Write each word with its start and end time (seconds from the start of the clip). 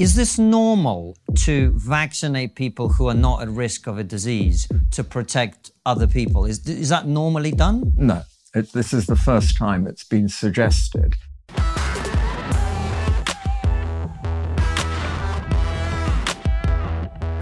Is 0.00 0.14
this 0.14 0.38
normal 0.38 1.18
to 1.40 1.72
vaccinate 1.72 2.54
people 2.54 2.88
who 2.88 3.08
are 3.08 3.14
not 3.14 3.42
at 3.42 3.50
risk 3.50 3.86
of 3.86 3.98
a 3.98 4.02
disease 4.02 4.66
to 4.92 5.04
protect 5.04 5.72
other 5.84 6.06
people? 6.06 6.46
Is, 6.46 6.66
is 6.66 6.88
that 6.88 7.06
normally 7.06 7.52
done? 7.52 7.92
No. 7.98 8.22
It, 8.54 8.72
this 8.72 8.94
is 8.94 9.04
the 9.04 9.14
first 9.14 9.58
time 9.58 9.86
it's 9.86 10.02
been 10.02 10.30
suggested. 10.30 11.16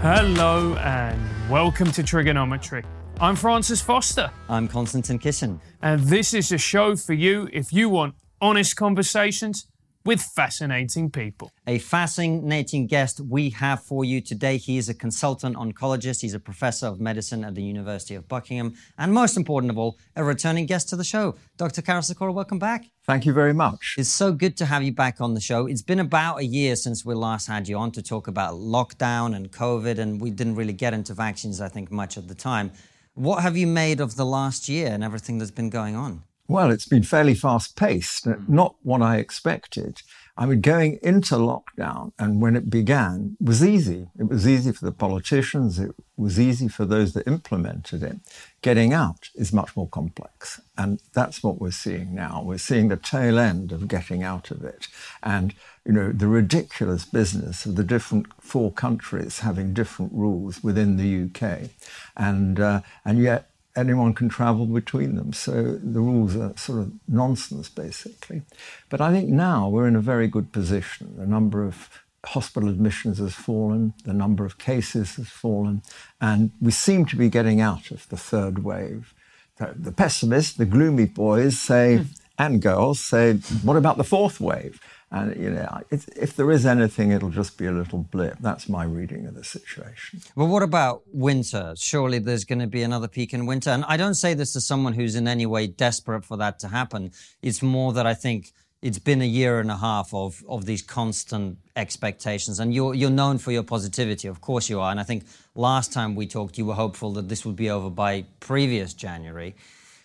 Hello 0.01 0.75
and 0.81 1.49
welcome 1.49 1.93
to 1.93 2.03
Triggernometry. 2.03 2.83
I'm 3.21 3.37
Francis 3.37 3.81
Foster, 3.81 4.29
I'm 4.49 4.67
Konstantin 4.67 5.17
Kisin. 5.17 5.61
and 5.81 6.01
this 6.01 6.33
is 6.33 6.51
a 6.51 6.57
show 6.57 6.97
for 6.97 7.13
you 7.13 7.47
if 7.53 7.71
you 7.71 7.87
want 7.87 8.15
honest 8.41 8.75
conversations 8.75 9.65
with 10.05 10.21
fascinating 10.21 11.11
people. 11.11 11.51
A 11.67 11.77
fascinating 11.79 12.87
guest 12.87 13.19
we 13.19 13.49
have 13.51 13.83
for 13.83 14.05
you 14.05 14.21
today. 14.21 14.57
He 14.57 14.77
is 14.77 14.89
a 14.89 14.93
consultant 14.93 15.55
oncologist, 15.55 16.21
he's 16.21 16.33
a 16.33 16.39
professor 16.39 16.87
of 16.87 16.99
medicine 16.99 17.43
at 17.43 17.55
the 17.55 17.63
University 17.63 18.15
of 18.15 18.27
Buckingham, 18.27 18.75
and 18.97 19.13
most 19.13 19.37
important 19.37 19.71
of 19.71 19.77
all, 19.77 19.97
a 20.15 20.23
returning 20.23 20.65
guest 20.65 20.89
to 20.89 20.95
the 20.95 21.03
show. 21.03 21.35
Dr. 21.57 21.81
Karol 21.81 22.01
Sikora, 22.01 22.31
welcome 22.31 22.59
back. 22.59 22.85
Thank 23.05 23.25
you 23.25 23.33
very 23.33 23.53
much. 23.53 23.95
It's 23.97 24.09
so 24.09 24.31
good 24.31 24.55
to 24.57 24.65
have 24.65 24.83
you 24.83 24.93
back 24.93 25.19
on 25.19 25.33
the 25.33 25.41
show. 25.41 25.65
It's 25.65 25.81
been 25.81 25.99
about 25.99 26.39
a 26.39 26.45
year 26.45 26.75
since 26.75 27.03
we 27.03 27.13
last 27.15 27.47
had 27.47 27.67
you 27.67 27.77
on 27.77 27.91
to 27.91 28.01
talk 28.01 28.27
about 28.27 28.53
lockdown 28.53 29.35
and 29.35 29.51
COVID, 29.51 29.99
and 29.99 30.21
we 30.21 30.29
didn't 30.29 30.55
really 30.55 30.73
get 30.73 30.93
into 30.93 31.13
vaccines, 31.13 31.59
I 31.59 31.67
think, 31.67 31.91
much 31.91 32.17
at 32.17 32.27
the 32.27 32.35
time. 32.35 32.71
What 33.15 33.41
have 33.41 33.57
you 33.57 33.67
made 33.67 33.99
of 33.99 34.15
the 34.15 34.25
last 34.25 34.69
year 34.69 34.87
and 34.87 35.03
everything 35.03 35.39
that's 35.39 35.51
been 35.51 35.69
going 35.69 35.95
on? 35.95 36.23
Well, 36.49 36.71
it's 36.71 36.87
been 36.87 37.03
fairly 37.03 37.35
fast 37.35 37.75
paced, 37.75 38.25
not 38.49 38.73
what 38.81 39.03
I 39.03 39.17
expected. 39.17 40.01
I 40.35 40.47
mean, 40.47 40.61
going 40.61 40.97
into 41.03 41.35
lockdown 41.35 42.11
and 42.17 42.41
when 42.41 42.55
it 42.55 42.71
began 42.71 43.37
was 43.39 43.63
easy. 43.63 44.07
It 44.17 44.29
was 44.29 44.47
easy 44.47 44.71
for 44.71 44.85
the 44.85 44.91
politicians. 44.91 45.77
It 45.77 45.91
was 46.17 46.39
easy 46.39 46.67
for 46.67 46.85
those 46.85 47.13
that 47.13 47.27
implemented 47.27 48.01
it. 48.01 48.17
Getting 48.63 48.93
out 48.93 49.29
is 49.35 49.53
much 49.53 49.75
more 49.75 49.87
complex. 49.87 50.59
And 50.75 50.99
that's 51.13 51.43
what 51.43 51.61
we're 51.61 51.69
seeing 51.69 52.15
now. 52.15 52.41
We're 52.43 52.57
seeing 52.57 52.87
the 52.87 52.97
tail 52.97 53.37
end 53.37 53.71
of 53.71 53.87
getting 53.87 54.23
out 54.23 54.49
of 54.49 54.63
it. 54.63 54.87
And, 55.21 55.53
you 55.85 55.91
know, 55.91 56.11
the 56.11 56.27
ridiculous 56.27 57.05
business 57.05 57.67
of 57.67 57.75
the 57.75 57.83
different 57.83 58.25
four 58.41 58.71
countries 58.71 59.41
having 59.41 59.75
different 59.75 60.13
rules 60.13 60.63
within 60.63 60.97
the 60.97 61.25
UK. 61.25 61.69
And, 62.17 62.59
uh, 62.59 62.81
and 63.05 63.19
yet 63.19 63.48
anyone 63.79 64.13
can 64.13 64.29
travel 64.29 64.65
between 64.65 65.15
them. 65.15 65.33
So 65.33 65.51
the 65.81 66.01
rules 66.01 66.35
are 66.35 66.53
sort 66.57 66.79
of 66.79 66.91
nonsense, 67.07 67.69
basically. 67.69 68.43
But 68.89 69.01
I 69.01 69.11
think 69.11 69.29
now 69.29 69.69
we're 69.69 69.87
in 69.87 69.95
a 69.95 70.01
very 70.01 70.27
good 70.27 70.51
position. 70.51 71.15
The 71.17 71.25
number 71.25 71.63
of 71.63 71.89
hospital 72.25 72.69
admissions 72.69 73.17
has 73.19 73.33
fallen, 73.33 73.93
the 74.03 74.13
number 74.13 74.45
of 74.45 74.57
cases 74.57 75.15
has 75.15 75.29
fallen, 75.29 75.81
and 76.19 76.51
we 76.59 76.71
seem 76.71 77.05
to 77.05 77.15
be 77.15 77.29
getting 77.29 77.61
out 77.61 77.91
of 77.91 78.07
the 78.09 78.17
third 78.17 78.63
wave. 78.63 79.13
The, 79.57 79.91
pessimists, 79.91 80.55
the 80.55 80.65
gloomy 80.65 81.05
boys 81.05 81.59
say, 81.59 81.97
hmm. 81.97 82.03
and 82.37 82.61
girls 82.61 82.99
say, 82.99 83.33
what 83.63 83.77
about 83.77 83.97
the 83.97 84.05
fourth 84.05 84.39
wave? 84.39 84.79
And 85.11 85.35
you 85.41 85.49
know, 85.49 85.81
if, 85.89 86.35
there 86.35 86.51
is 86.51 86.67
anything, 86.67 87.11
it'll 87.11 87.31
just 87.31 87.57
be 87.57 87.65
a 87.65 87.71
little 87.71 87.99
blip. 87.99 88.37
That's 88.39 88.69
my 88.69 88.83
reading 88.83 89.25
of 89.25 89.33
the 89.33 89.43
situation. 89.43 90.21
Well, 90.35 90.47
what 90.47 90.61
about 90.61 91.01
winter? 91.11 91.73
Surely 91.75 92.19
there's 92.19 92.45
going 92.45 92.59
to 92.59 92.67
be 92.67 92.83
another 92.83 93.07
peak 93.07 93.33
in 93.33 93.47
winter. 93.47 93.71
And 93.71 93.83
I 93.87 93.97
don't 93.97 94.13
say 94.13 94.35
this 94.35 94.55
as 94.55 94.67
someone 94.67 94.93
who's 94.93 95.15
in 95.15 95.27
any 95.27 95.47
way 95.47 95.65
desperate 95.65 96.25
for 96.25 96.37
that 96.37 96.59
to 96.59 96.67
happen. 96.67 97.11
It's 97.41 97.63
more 97.63 97.91
that 97.93 98.05
I 98.05 98.13
think 98.13 98.51
it's 98.83 98.99
been 98.99 99.21
a 99.23 99.25
year 99.25 99.59
and 99.59 99.71
a 99.71 99.77
half 99.77 100.13
of, 100.13 100.43
of 100.47 100.65
these 100.65 100.83
constant 100.83 101.57
expectations. 101.75 102.59
And 102.59 102.71
you're, 102.71 102.93
you're 102.93 103.09
known 103.09 103.39
for 103.39 103.51
your 103.51 103.63
positivity. 103.63 104.27
Of 104.27 104.41
course 104.41 104.69
you 104.69 104.79
are. 104.79 104.91
And 104.91 104.99
I 104.99 105.03
think 105.03 105.25
last 105.55 105.91
time 105.91 106.13
we 106.15 106.27
talked, 106.27 106.59
you 106.59 106.65
were 106.65 106.75
hopeful 106.75 107.13
that 107.13 107.29
this 107.29 107.43
would 107.45 107.55
be 107.55 107.71
over 107.71 107.89
by 107.89 108.25
previous 108.39 108.93
January. 108.93 109.55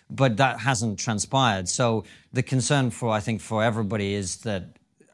But 0.09 0.37
that 0.37 0.59
hasn't 0.61 0.97
transpired. 0.97 1.69
So 1.69 2.05
the 2.33 2.43
concern 2.43 2.89
for, 2.89 3.09
I 3.09 3.19
think, 3.19 3.39
for 3.41 3.63
everybody 3.63 4.15
is 4.15 4.37
that 4.37 4.63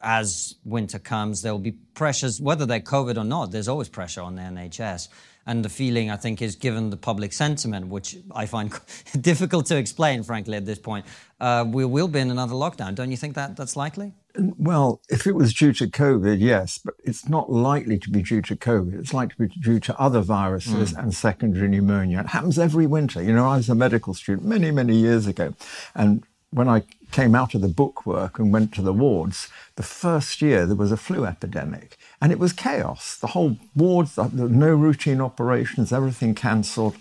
as 0.02 0.56
winter 0.64 0.98
comes, 0.98 1.42
there 1.42 1.52
will 1.52 1.60
be 1.60 1.72
pressures, 1.94 2.40
whether 2.40 2.66
they're 2.66 2.80
COVID 2.80 3.16
or 3.16 3.24
not, 3.24 3.52
there's 3.52 3.68
always 3.68 3.88
pressure 3.88 4.20
on 4.20 4.34
the 4.34 4.42
NHS. 4.42 5.08
And 5.44 5.64
the 5.64 5.68
feeling, 5.68 6.08
I 6.08 6.16
think, 6.16 6.40
is 6.40 6.54
given 6.54 6.90
the 6.90 6.96
public 6.96 7.32
sentiment, 7.32 7.88
which 7.88 8.16
I 8.32 8.46
find 8.46 8.72
difficult 9.20 9.66
to 9.66 9.76
explain, 9.76 10.22
frankly, 10.22 10.56
at 10.56 10.64
this 10.64 10.78
point, 10.78 11.04
uh, 11.40 11.64
we 11.66 11.84
will 11.84 12.06
be 12.06 12.20
in 12.20 12.30
another 12.30 12.54
lockdown. 12.54 12.94
Don't 12.94 13.10
you 13.10 13.16
think 13.16 13.34
that 13.34 13.56
that's 13.56 13.74
likely? 13.74 14.12
Well, 14.36 15.00
if 15.08 15.26
it 15.26 15.34
was 15.34 15.52
due 15.52 15.72
to 15.74 15.88
COVID, 15.88 16.40
yes, 16.40 16.78
but 16.78 16.94
it's 17.02 17.28
not 17.28 17.50
likely 17.50 17.98
to 17.98 18.10
be 18.10 18.22
due 18.22 18.40
to 18.42 18.56
COVID. 18.56 18.98
It's 19.00 19.12
likely 19.12 19.48
to 19.48 19.54
be 19.54 19.60
due 19.60 19.80
to 19.80 19.98
other 20.00 20.20
viruses 20.20 20.92
and 20.92 21.12
secondary 21.12 21.68
pneumonia. 21.68 22.20
It 22.20 22.28
happens 22.28 22.58
every 22.58 22.86
winter. 22.86 23.20
You 23.20 23.34
know, 23.34 23.46
I 23.46 23.56
was 23.56 23.68
a 23.68 23.74
medical 23.74 24.14
student 24.14 24.46
many, 24.46 24.70
many 24.70 24.96
years 24.96 25.26
ago, 25.26 25.54
and 25.94 26.24
when 26.52 26.68
I 26.68 26.84
came 27.10 27.34
out 27.34 27.54
of 27.54 27.62
the 27.62 27.68
bookwork 27.68 28.38
and 28.38 28.52
went 28.52 28.72
to 28.74 28.82
the 28.82 28.92
wards, 28.92 29.48
the 29.76 29.82
first 29.82 30.42
year 30.42 30.66
there 30.66 30.76
was 30.76 30.92
a 30.92 30.96
flu 30.96 31.24
epidemic 31.24 31.96
and 32.20 32.30
it 32.30 32.38
was 32.38 32.52
chaos. 32.52 33.16
The 33.16 33.28
whole 33.28 33.56
wards, 33.74 34.16
were 34.16 34.28
no 34.32 34.74
routine 34.74 35.20
operations, 35.20 35.92
everything 35.92 36.34
cancelled 36.34 36.96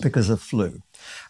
because 0.00 0.28
of 0.28 0.40
flu. 0.40 0.82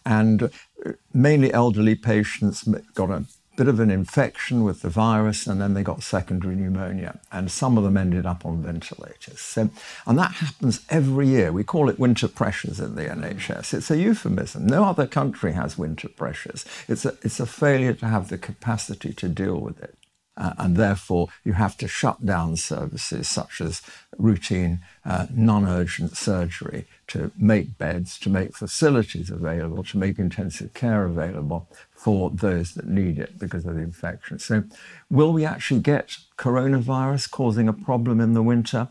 And 0.05 0.45
uh, 0.45 0.93
mainly 1.13 1.53
elderly 1.53 1.95
patients 1.95 2.65
got 2.95 3.11
a 3.11 3.25
bit 3.57 3.69
of 3.69 3.81
an 3.81 3.91
infection 3.91 4.65
with 4.65 4.83
the 4.83 4.89
virus 4.89 5.47
and 5.47 5.61
then 5.61 5.75
they 5.75 5.83
got 5.83 6.03
secondary 6.03 6.57
pneumonia 6.57 7.21
and 7.31 7.51
some 7.51 7.79
of 7.79 7.85
them 7.85 7.97
ended 7.97 8.27
up 8.27 8.45
on 8.45 8.63
ventilators. 8.63 9.41
So, 9.41 9.71
and 10.07 10.19
that 10.19 10.33
happens 10.33 10.81
every 10.91 11.29
year. 11.29 11.53
We 11.53 11.65
call 11.65 11.89
it 11.89 11.99
winter 11.99 12.29
pressures 12.29 12.81
in 12.81 12.95
the 12.95 13.05
nhs 13.05 13.75
it's 13.75 13.91
a 13.91 13.97
euphemism. 13.97 14.67
No 14.67 14.85
other 14.85 15.07
country 15.07 15.53
has 15.53 15.79
winter 15.79 16.09
pressures. 16.09 16.65
It's 16.89 17.05
a, 17.05 17.17
it's 17.23 17.41
a 17.41 17.47
failure 17.47 17.95
to 17.95 18.07
have 18.07 18.29
the 18.29 18.39
capacity 18.39 19.13
to 19.15 19.29
deal 19.29 19.59
with 19.59 19.83
it. 19.83 19.97
Uh, 20.37 20.53
and 20.59 20.77
therefore 20.77 21.29
you 21.45 21.53
have 21.53 21.77
to 21.77 21.87
shut 21.87 22.27
down 22.27 22.57
services 22.57 23.29
such 23.29 23.61
as 23.61 23.83
routine 24.19 24.81
uh, 25.05 25.27
non-urgent 25.33 26.17
surgery 26.17 26.87
to 27.09 27.31
make 27.37 27.79
beds, 27.79 28.19
to 28.21 28.31
make 28.31 28.57
facilities 28.57 29.31
available, 29.31 29.85
to 29.85 29.99
make 29.99 30.19
intensive 30.19 30.75
care 30.75 31.05
available 31.05 31.69
for 31.95 32.31
those 32.31 32.75
that 32.75 32.87
need 32.87 33.19
it 33.19 33.39
because 33.39 33.65
of 33.65 33.75
the 33.75 33.83
infection. 33.83 34.39
So, 34.39 34.65
will 35.11 35.33
we 35.33 35.45
actually 35.45 35.81
get 35.81 36.17
coronavirus 36.39 37.31
causing 37.31 37.69
a 37.69 37.73
problem 37.73 38.21
in 38.21 38.35
the 38.35 38.43
winter? 38.43 38.89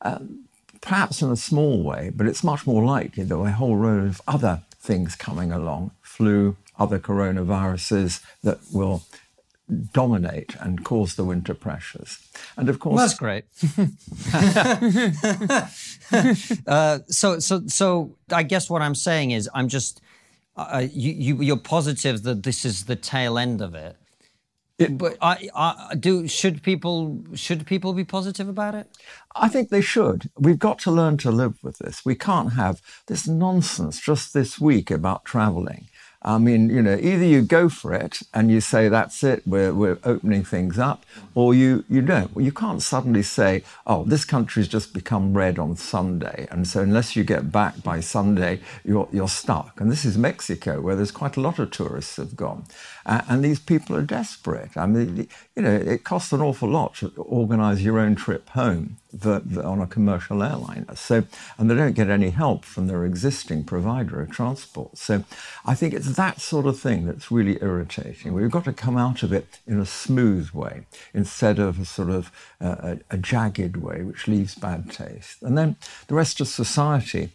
Uh, 0.00 0.20
perhaps 0.80 1.22
in 1.22 1.30
a 1.30 1.36
small 1.36 1.82
way, 1.82 2.10
but 2.14 2.26
it's 2.26 2.44
much 2.44 2.66
more 2.66 2.84
likely 2.84 3.24
that 3.24 3.34
a 3.34 3.50
whole 3.52 3.76
row 3.76 4.04
of 4.04 4.20
other 4.28 4.62
things 4.78 5.16
coming 5.16 5.50
along, 5.50 5.92
flu, 6.02 6.56
other 6.78 6.98
coronaviruses 6.98 8.22
that 8.42 8.58
will 8.72 9.02
dominate 9.92 10.56
and 10.60 10.84
cause 10.84 11.14
the 11.14 11.24
winter 11.24 11.54
pressures. 11.54 12.18
And 12.56 12.68
of 12.68 12.78
course, 12.80 12.96
Well, 12.96 13.06
that's 13.06 13.18
great. 13.18 13.44
uh, 16.66 16.98
so, 17.08 17.38
so, 17.38 17.62
so, 17.66 18.16
I 18.30 18.42
guess 18.42 18.68
what 18.68 18.82
I'm 18.82 18.94
saying 18.94 19.30
is, 19.30 19.48
I'm 19.54 19.68
just, 19.68 20.02
uh, 20.56 20.86
you, 20.90 21.12
you, 21.12 21.42
you're 21.42 21.56
positive 21.56 22.22
that 22.24 22.42
this 22.42 22.64
is 22.64 22.84
the 22.84 22.96
tail 22.96 23.38
end 23.38 23.60
of 23.62 23.74
it. 23.74 23.96
but 24.98 25.16
I, 25.22 25.48
I, 25.54 25.94
do 25.94 26.26
should 26.26 26.62
people 26.62 27.24
should 27.34 27.64
people 27.64 27.92
be 27.92 28.04
positive 28.04 28.48
about 28.48 28.74
it? 28.74 28.88
I 29.36 29.48
think 29.48 29.68
they 29.68 29.80
should. 29.80 30.30
We've 30.36 30.58
got 30.58 30.80
to 30.80 30.90
learn 30.90 31.16
to 31.18 31.30
live 31.30 31.62
with 31.62 31.78
this. 31.78 32.04
We 32.04 32.16
can't 32.16 32.54
have 32.54 32.82
this 33.06 33.28
nonsense 33.28 34.00
just 34.00 34.34
this 34.34 34.60
week 34.60 34.90
about 34.90 35.24
traveling. 35.24 35.86
I 36.24 36.38
mean, 36.38 36.70
you 36.70 36.80
know, 36.80 36.96
either 37.00 37.24
you 37.24 37.42
go 37.42 37.68
for 37.68 37.92
it 37.92 38.22
and 38.32 38.50
you 38.50 38.60
say, 38.60 38.88
that's 38.88 39.22
it, 39.22 39.46
we're, 39.46 39.74
we're 39.74 39.98
opening 40.04 40.42
things 40.42 40.78
up, 40.78 41.04
or 41.34 41.54
you, 41.54 41.84
you 41.88 42.00
don't. 42.00 42.34
Well, 42.34 42.44
you 42.44 42.52
can't 42.52 42.80
suddenly 42.80 43.22
say, 43.22 43.62
oh, 43.86 44.04
this 44.04 44.24
country's 44.24 44.68
just 44.68 44.94
become 44.94 45.34
red 45.34 45.58
on 45.58 45.76
Sunday. 45.76 46.48
And 46.50 46.66
so 46.66 46.80
unless 46.80 47.14
you 47.14 47.24
get 47.24 47.52
back 47.52 47.82
by 47.82 48.00
Sunday, 48.00 48.60
you're, 48.84 49.08
you're 49.12 49.28
stuck. 49.28 49.80
And 49.80 49.92
this 49.92 50.04
is 50.06 50.16
Mexico, 50.16 50.80
where 50.80 50.96
there's 50.96 51.10
quite 51.10 51.36
a 51.36 51.40
lot 51.40 51.58
of 51.58 51.70
tourists 51.70 52.16
have 52.16 52.36
gone. 52.36 52.64
Uh, 53.06 53.22
and 53.28 53.44
these 53.44 53.58
people 53.58 53.94
are 53.94 54.02
desperate. 54.02 54.76
I 54.76 54.86
mean, 54.86 55.28
you 55.54 55.62
know, 55.62 55.74
it 55.74 56.04
costs 56.04 56.32
an 56.32 56.40
awful 56.40 56.68
lot 56.68 56.94
to 56.96 57.08
organize 57.16 57.84
your 57.84 57.98
own 57.98 58.14
trip 58.14 58.48
home 58.50 58.96
the, 59.12 59.40
the, 59.44 59.62
on 59.62 59.80
a 59.80 59.86
commercial 59.86 60.42
airliner. 60.42 60.96
So, 60.96 61.24
and 61.58 61.70
they 61.70 61.74
don't 61.74 61.94
get 61.94 62.08
any 62.08 62.30
help 62.30 62.64
from 62.64 62.86
their 62.86 63.04
existing 63.04 63.64
provider 63.64 64.20
of 64.20 64.30
transport. 64.30 64.96
So, 64.96 65.24
I 65.64 65.74
think 65.74 65.94
it's 65.94 66.16
that 66.16 66.40
sort 66.40 66.66
of 66.66 66.78
thing 66.78 67.06
that's 67.06 67.30
really 67.30 67.58
irritating. 67.60 68.32
We've 68.32 68.50
got 68.50 68.64
to 68.64 68.72
come 68.72 68.96
out 68.96 69.22
of 69.22 69.32
it 69.32 69.60
in 69.66 69.78
a 69.78 69.86
smooth 69.86 70.50
way 70.50 70.86
instead 71.12 71.58
of 71.58 71.80
a 71.80 71.84
sort 71.84 72.10
of 72.10 72.32
uh, 72.60 72.96
a, 73.10 73.14
a 73.14 73.18
jagged 73.18 73.76
way, 73.76 74.02
which 74.02 74.26
leaves 74.26 74.54
bad 74.54 74.90
taste. 74.90 75.42
And 75.42 75.56
then 75.56 75.76
the 76.08 76.14
rest 76.14 76.40
of 76.40 76.48
society 76.48 77.30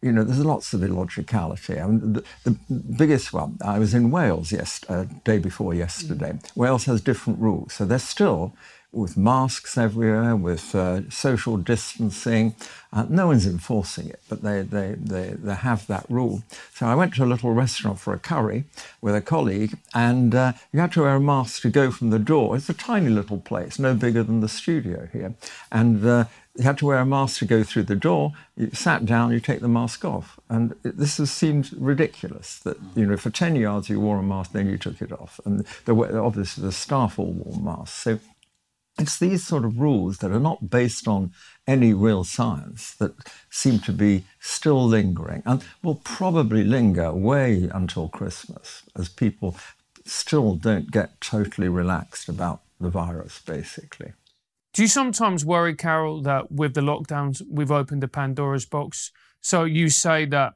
you 0.00 0.12
know, 0.12 0.22
there's 0.22 0.44
lots 0.44 0.72
of 0.72 0.82
illogicality. 0.82 1.80
I 1.80 1.86
mean, 1.86 2.12
the, 2.12 2.24
the 2.44 2.56
biggest 2.70 3.32
one, 3.32 3.58
I 3.64 3.78
was 3.78 3.94
in 3.94 4.10
Wales 4.10 4.52
yes, 4.52 4.84
uh, 4.88 5.06
day 5.24 5.38
before 5.38 5.74
yesterday. 5.74 6.38
Wales 6.54 6.84
has 6.84 7.00
different 7.00 7.40
rules. 7.40 7.72
So 7.74 7.84
they're 7.84 7.98
still, 7.98 8.52
with 8.92 9.16
masks 9.16 9.76
everywhere, 9.76 10.34
with 10.34 10.74
uh, 10.74 11.08
social 11.10 11.56
distancing. 11.56 12.54
Uh, 12.90 13.04
no 13.08 13.26
one's 13.26 13.46
enforcing 13.46 14.08
it, 14.08 14.20
but 14.28 14.42
they, 14.42 14.62
they, 14.62 14.94
they, 14.98 15.30
they 15.30 15.54
have 15.54 15.86
that 15.88 16.06
rule. 16.08 16.42
So 16.74 16.86
I 16.86 16.94
went 16.94 17.14
to 17.14 17.24
a 17.24 17.26
little 17.26 17.52
restaurant 17.52 18.00
for 18.00 18.14
a 18.14 18.18
curry 18.18 18.64
with 19.02 19.14
a 19.14 19.20
colleague, 19.20 19.76
and 19.94 20.34
uh, 20.34 20.52
you 20.72 20.80
had 20.80 20.92
to 20.92 21.02
wear 21.02 21.16
a 21.16 21.20
mask 21.20 21.62
to 21.62 21.70
go 21.70 21.90
from 21.90 22.10
the 22.10 22.18
door. 22.18 22.56
It's 22.56 22.70
a 22.70 22.74
tiny 22.74 23.10
little 23.10 23.38
place, 23.38 23.78
no 23.78 23.94
bigger 23.94 24.22
than 24.22 24.40
the 24.40 24.48
studio 24.48 25.08
here. 25.12 25.34
And 25.70 26.04
uh, 26.04 26.24
you 26.58 26.64
had 26.64 26.78
to 26.78 26.86
wear 26.86 26.98
a 26.98 27.06
mask 27.06 27.38
to 27.38 27.44
go 27.44 27.62
through 27.62 27.84
the 27.84 27.94
door. 27.94 28.32
You 28.56 28.70
sat 28.72 29.04
down, 29.04 29.32
you 29.32 29.38
take 29.38 29.60
the 29.60 29.68
mask 29.68 30.04
off. 30.04 30.40
And 30.48 30.72
it, 30.82 30.96
this 30.96 31.18
has 31.18 31.30
seemed 31.30 31.70
ridiculous 31.74 32.58
that, 32.60 32.78
you 32.96 33.06
know, 33.06 33.16
for 33.16 33.30
10 33.30 33.54
yards 33.54 33.88
you 33.88 34.00
wore 34.00 34.18
a 34.18 34.22
mask, 34.22 34.52
then 34.52 34.68
you 34.68 34.78
took 34.78 35.00
it 35.00 35.12
off. 35.12 35.40
And 35.44 35.64
there 35.84 35.94
were, 35.94 36.18
obviously 36.18 36.64
the 36.64 36.72
staff 36.72 37.18
all 37.18 37.32
wore 37.32 37.60
masks. 37.60 38.02
So 38.02 38.18
it's 38.98 39.18
these 39.18 39.46
sort 39.46 39.64
of 39.64 39.78
rules 39.78 40.18
that 40.18 40.30
are 40.30 40.40
not 40.40 40.70
based 40.70 41.06
on 41.06 41.32
any 41.66 41.94
real 41.94 42.24
science 42.24 42.94
that 42.94 43.14
seem 43.50 43.78
to 43.80 43.92
be 43.92 44.24
still 44.40 44.84
lingering 44.84 45.42
and 45.46 45.64
will 45.82 45.96
probably 45.96 46.64
linger 46.64 47.12
way 47.12 47.68
until 47.72 48.08
Christmas 48.08 48.82
as 48.96 49.08
people 49.08 49.56
still 50.04 50.54
don't 50.54 50.90
get 50.90 51.20
totally 51.20 51.68
relaxed 51.68 52.28
about 52.28 52.62
the 52.80 52.90
virus, 52.90 53.40
basically. 53.44 54.12
Do 54.72 54.82
you 54.82 54.88
sometimes 54.88 55.44
worry, 55.44 55.74
Karol, 55.74 56.22
that 56.22 56.52
with 56.52 56.74
the 56.74 56.80
lockdowns, 56.80 57.42
we've 57.48 57.70
opened 57.70 58.02
the 58.02 58.08
Pandora's 58.08 58.64
box? 58.64 59.12
So 59.40 59.64
you 59.64 59.88
say 59.88 60.24
that 60.26 60.54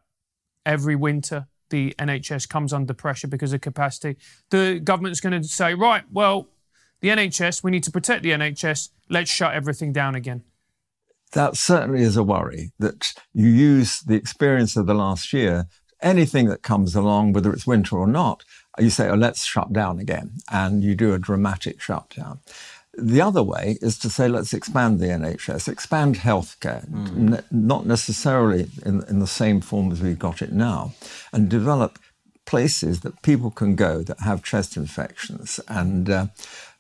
every 0.65 0.97
winter 0.97 1.49
the 1.71 1.95
NHS 1.99 2.49
comes 2.49 2.73
under 2.73 2.93
pressure 2.95 3.27
because 3.27 3.53
of 3.53 3.61
capacity. 3.63 4.17
The 4.51 4.81
government's 4.83 5.21
going 5.21 5.41
to 5.41 5.49
say, 5.49 5.75
right, 5.75 6.05
well, 6.13 6.49
the 7.03 7.09
NHS, 7.09 7.63
we 7.63 7.71
need 7.71 7.85
to 7.85 7.91
protect 7.91 8.23
the 8.23 8.31
NHS, 8.31 8.89
let's 9.11 9.31
shut 9.31 9.55
everything 9.55 9.93
down 9.93 10.15
again. 10.15 10.45
That 11.33 11.57
certainly 11.57 12.03
is 12.03 12.17
a 12.17 12.23
worry 12.23 12.73
that 12.79 13.13
you 13.35 13.49
use 13.49 14.01
the 14.01 14.15
experience 14.15 14.77
of 14.77 14.87
the 14.87 14.95
last 14.95 15.33
year, 15.33 15.67
anything 16.01 16.47
that 16.49 16.63
comes 16.63 16.95
along, 16.95 17.33
whether 17.33 17.53
it's 17.53 17.67
winter 17.67 17.97
or 17.97 18.07
not, 18.07 18.45
you 18.79 18.89
say, 18.89 19.09
oh, 19.09 19.15
let's 19.15 19.45
shut 19.45 19.73
down 19.73 19.99
again. 19.99 20.33
And 20.51 20.83
you 20.83 20.95
do 20.95 21.13
a 21.13 21.19
dramatic 21.19 21.81
shutdown. 21.81 22.41
The 22.95 23.23
other 23.23 23.43
way 23.43 23.79
is 23.81 23.99
to 24.01 24.11
say, 24.11 24.29
let's 24.29 24.53
expand 24.53 25.01
the 25.01 25.07
NHS, 25.07 25.69
expand 25.69 26.17
healthcare, 26.17 26.89
mm. 26.89 27.17
n- 27.17 27.45
not 27.51 27.87
necessarily 27.87 28.69
in, 28.85 29.03
in 29.05 29.19
the 29.19 29.27
same 29.27 29.61
form 29.61 29.91
as 29.91 30.03
we've 30.03 30.19
got 30.19 30.43
it 30.43 30.53
now, 30.53 30.93
and 31.33 31.49
develop 31.49 31.99
places 32.45 33.01
that 33.01 33.23
people 33.23 33.51
can 33.51 33.75
go 33.77 34.03
that 34.03 34.21
have 34.21 34.43
chest 34.43 34.77
infections. 34.77 35.59
And, 35.69 36.11
uh, 36.11 36.27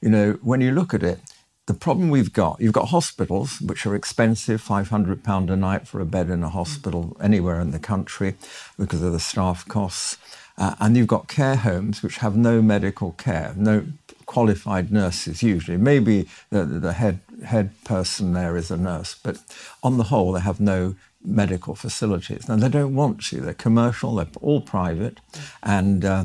you 0.03 0.11
know, 0.11 0.39
when 0.43 0.61
you 0.61 0.73
look 0.73 0.93
at 0.93 1.03
it, 1.03 1.21
the 1.67 1.75
problem 1.75 2.11
we've 2.11 2.33
got, 2.33 2.61
you've 2.61 2.73
got 2.73 2.89
hospitals, 2.89 3.61
which 3.61 3.87
are 3.87 3.95
expensive, 3.95 4.61
£500 4.61 5.51
a 5.51 5.57
night 5.57 5.87
for 5.87 6.01
a 6.01 6.05
bed 6.05 6.29
in 6.29 6.43
a 6.43 6.49
hospital 6.49 7.17
anywhere 7.21 7.61
in 7.61 7.71
the 7.71 7.79
country 7.79 8.35
because 8.77 9.01
of 9.01 9.13
the 9.13 9.21
staff 9.21 9.67
costs. 9.69 10.19
Uh, 10.59 10.75
and 10.81 10.97
you've 10.97 11.07
got 11.07 11.29
care 11.29 11.57
homes 11.57 12.03
which 12.03 12.19
have 12.19 12.37
no 12.37 12.61
medical 12.61 13.13
care, 13.13 13.55
no 13.57 13.87
qualified 14.27 14.93
nurses 14.93 15.43
usually. 15.43 15.77
Maybe 15.77 16.29
the, 16.51 16.65
the 16.65 16.95
head, 16.95 17.21
head 17.45 17.71
person 17.85 18.33
there 18.33 18.57
is 18.57 18.71
a 18.71 18.77
nurse, 18.77 19.15
but 19.15 19.39
on 19.85 19.99
the 19.99 20.05
whole, 20.05 20.33
they 20.33 20.41
have 20.41 20.61
no 20.61 20.97
medical 21.25 21.77
facilities. 21.77 22.49
And 22.49 22.61
they 22.61 22.69
don't 22.69 22.95
want 22.95 23.23
to. 23.27 23.41
They're 23.41 23.55
commercial, 23.55 24.17
they're 24.17 24.27
all 24.41 24.61
private. 24.61 25.21
And 25.63 26.05
uh, 26.05 26.25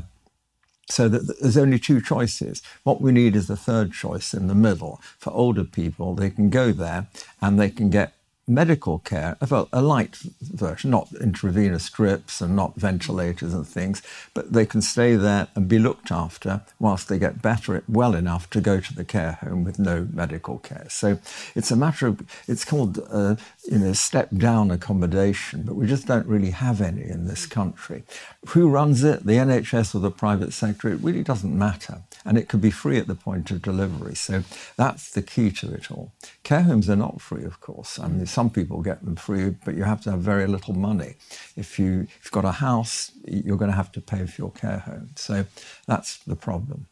so 0.89 1.09
that 1.09 1.39
there's 1.39 1.57
only 1.57 1.79
two 1.79 2.01
choices. 2.01 2.61
What 2.83 3.01
we 3.01 3.11
need 3.11 3.35
is 3.35 3.49
a 3.49 3.57
third 3.57 3.93
choice 3.93 4.33
in 4.33 4.47
the 4.47 4.55
middle. 4.55 5.01
For 5.17 5.31
older 5.33 5.63
people, 5.63 6.15
they 6.15 6.29
can 6.29 6.49
go 6.49 6.71
there 6.71 7.07
and 7.41 7.59
they 7.59 7.69
can 7.69 7.89
get 7.89 8.13
medical 8.47 8.99
care, 8.99 9.35
a, 9.41 9.67
a 9.73 9.81
light 9.81 10.15
version, 10.41 10.89
not 10.89 11.11
intravenous 11.19 11.89
drips 11.89 12.39
and 12.39 12.55
not 12.55 12.75
ventilators 12.75 13.53
and 13.53 13.67
things, 13.67 14.01
but 14.33 14.53
they 14.53 14.65
can 14.65 14.81
stay 14.81 15.15
there 15.15 15.47
and 15.53 15.67
be 15.67 15.77
looked 15.77 16.11
after 16.11 16.61
whilst 16.79 17.09
they 17.09 17.19
get 17.19 17.41
better 17.41 17.83
well 17.89 18.15
enough 18.15 18.49
to 18.49 18.61
go 18.61 18.79
to 18.79 18.95
the 18.95 19.03
care 19.03 19.33
home 19.41 19.65
with 19.65 19.77
no 19.77 20.07
medical 20.13 20.59
care. 20.59 20.87
So 20.89 21.19
it's 21.55 21.71
a 21.71 21.75
matter 21.75 22.07
of, 22.07 22.21
it's 22.47 22.63
called, 22.63 23.05
uh, 23.11 23.35
you 23.67 23.79
know, 23.79 23.91
step 23.91 24.29
down 24.31 24.71
accommodation, 24.71 25.63
but 25.63 25.75
we 25.75 25.85
just 25.85 26.07
don't 26.07 26.25
really 26.25 26.51
have 26.51 26.79
any 26.79 27.03
in 27.03 27.25
this 27.25 27.45
mm. 27.45 27.51
country. 27.51 28.03
Who 28.49 28.69
runs 28.69 29.03
it, 29.03 29.25
the 29.25 29.33
NHS 29.33 29.93
or 29.93 29.99
the 29.99 30.09
private 30.09 30.53
sector, 30.53 30.87
it 30.87 31.01
really 31.01 31.23
doesn't 31.23 31.57
matter. 31.57 32.01
And 32.23 32.37
it 32.37 32.47
could 32.47 32.61
be 32.61 32.71
free 32.71 32.97
at 32.97 33.07
the 33.07 33.15
point 33.15 33.51
of 33.51 33.61
delivery. 33.61 34.15
So 34.15 34.43
that's 34.77 35.11
the 35.11 35.21
key 35.21 35.51
to 35.51 35.73
it 35.73 35.91
all. 35.91 36.13
Care 36.43 36.63
homes 36.63 36.89
are 36.89 36.95
not 36.95 37.19
free, 37.19 37.43
of 37.43 37.59
course. 37.59 37.99
I 37.99 38.07
mean, 38.07 38.21
mm. 38.21 38.27
some 38.27 38.49
people 38.49 38.81
get 38.81 39.03
them 39.03 39.17
free, 39.17 39.55
but 39.65 39.75
you 39.75 39.83
have 39.83 40.01
to 40.03 40.11
have 40.11 40.21
very 40.21 40.47
little 40.47 40.73
money. 40.73 41.15
If, 41.57 41.77
you, 41.77 42.01
if 42.01 42.21
you've 42.23 42.31
got 42.31 42.45
a 42.45 42.53
house, 42.53 43.11
you're 43.25 43.57
going 43.57 43.71
to 43.71 43.77
have 43.77 43.91
to 43.93 44.01
pay 44.01 44.25
for 44.25 44.41
your 44.41 44.51
care 44.51 44.79
home. 44.79 45.09
So 45.15 45.45
that's 45.87 46.17
the 46.19 46.37
problem. 46.37 46.87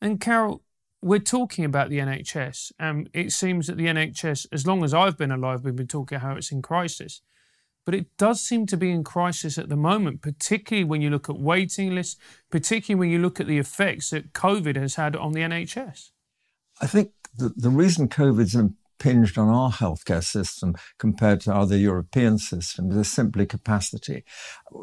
And 0.00 0.20
Karol, 0.20 0.62
we're 1.04 1.18
talking 1.18 1.66
about 1.66 1.90
the 1.90 1.98
NHS, 1.98 2.72
and 2.78 3.10
it 3.12 3.30
seems 3.30 3.66
that 3.66 3.76
the 3.76 3.84
NHS, 3.84 4.46
as 4.50 4.66
long 4.66 4.82
as 4.82 4.94
I've 4.94 5.18
been 5.18 5.30
alive, 5.30 5.62
we've 5.62 5.76
been 5.76 5.86
talking 5.86 6.20
how 6.20 6.34
it's 6.34 6.50
in 6.50 6.62
crisis. 6.62 7.20
But 7.84 7.94
it 7.94 8.06
does 8.16 8.40
seem 8.40 8.64
to 8.68 8.78
be 8.78 8.90
in 8.90 9.04
crisis 9.04 9.58
at 9.58 9.68
the 9.68 9.76
moment, 9.76 10.22
particularly 10.22 10.84
when 10.84 11.02
you 11.02 11.10
look 11.10 11.28
at 11.28 11.38
waiting 11.38 11.94
lists, 11.94 12.16
particularly 12.50 12.98
when 12.98 13.10
you 13.10 13.18
look 13.18 13.38
at 13.38 13.46
the 13.46 13.58
effects 13.58 14.08
that 14.10 14.32
COVID 14.32 14.76
has 14.76 14.94
had 14.94 15.14
on 15.14 15.32
the 15.32 15.40
NHS. 15.40 16.12
I 16.80 16.86
think 16.86 17.10
the, 17.36 17.52
the 17.54 17.68
reason 17.68 18.08
COVID's 18.08 18.54
impinged 18.54 19.36
on 19.36 19.50
our 19.50 19.72
healthcare 19.72 20.24
system 20.24 20.74
compared 20.98 21.42
to 21.42 21.54
other 21.54 21.76
European 21.76 22.38
systems 22.38 22.96
is 22.96 23.12
simply 23.12 23.44
capacity. 23.44 24.24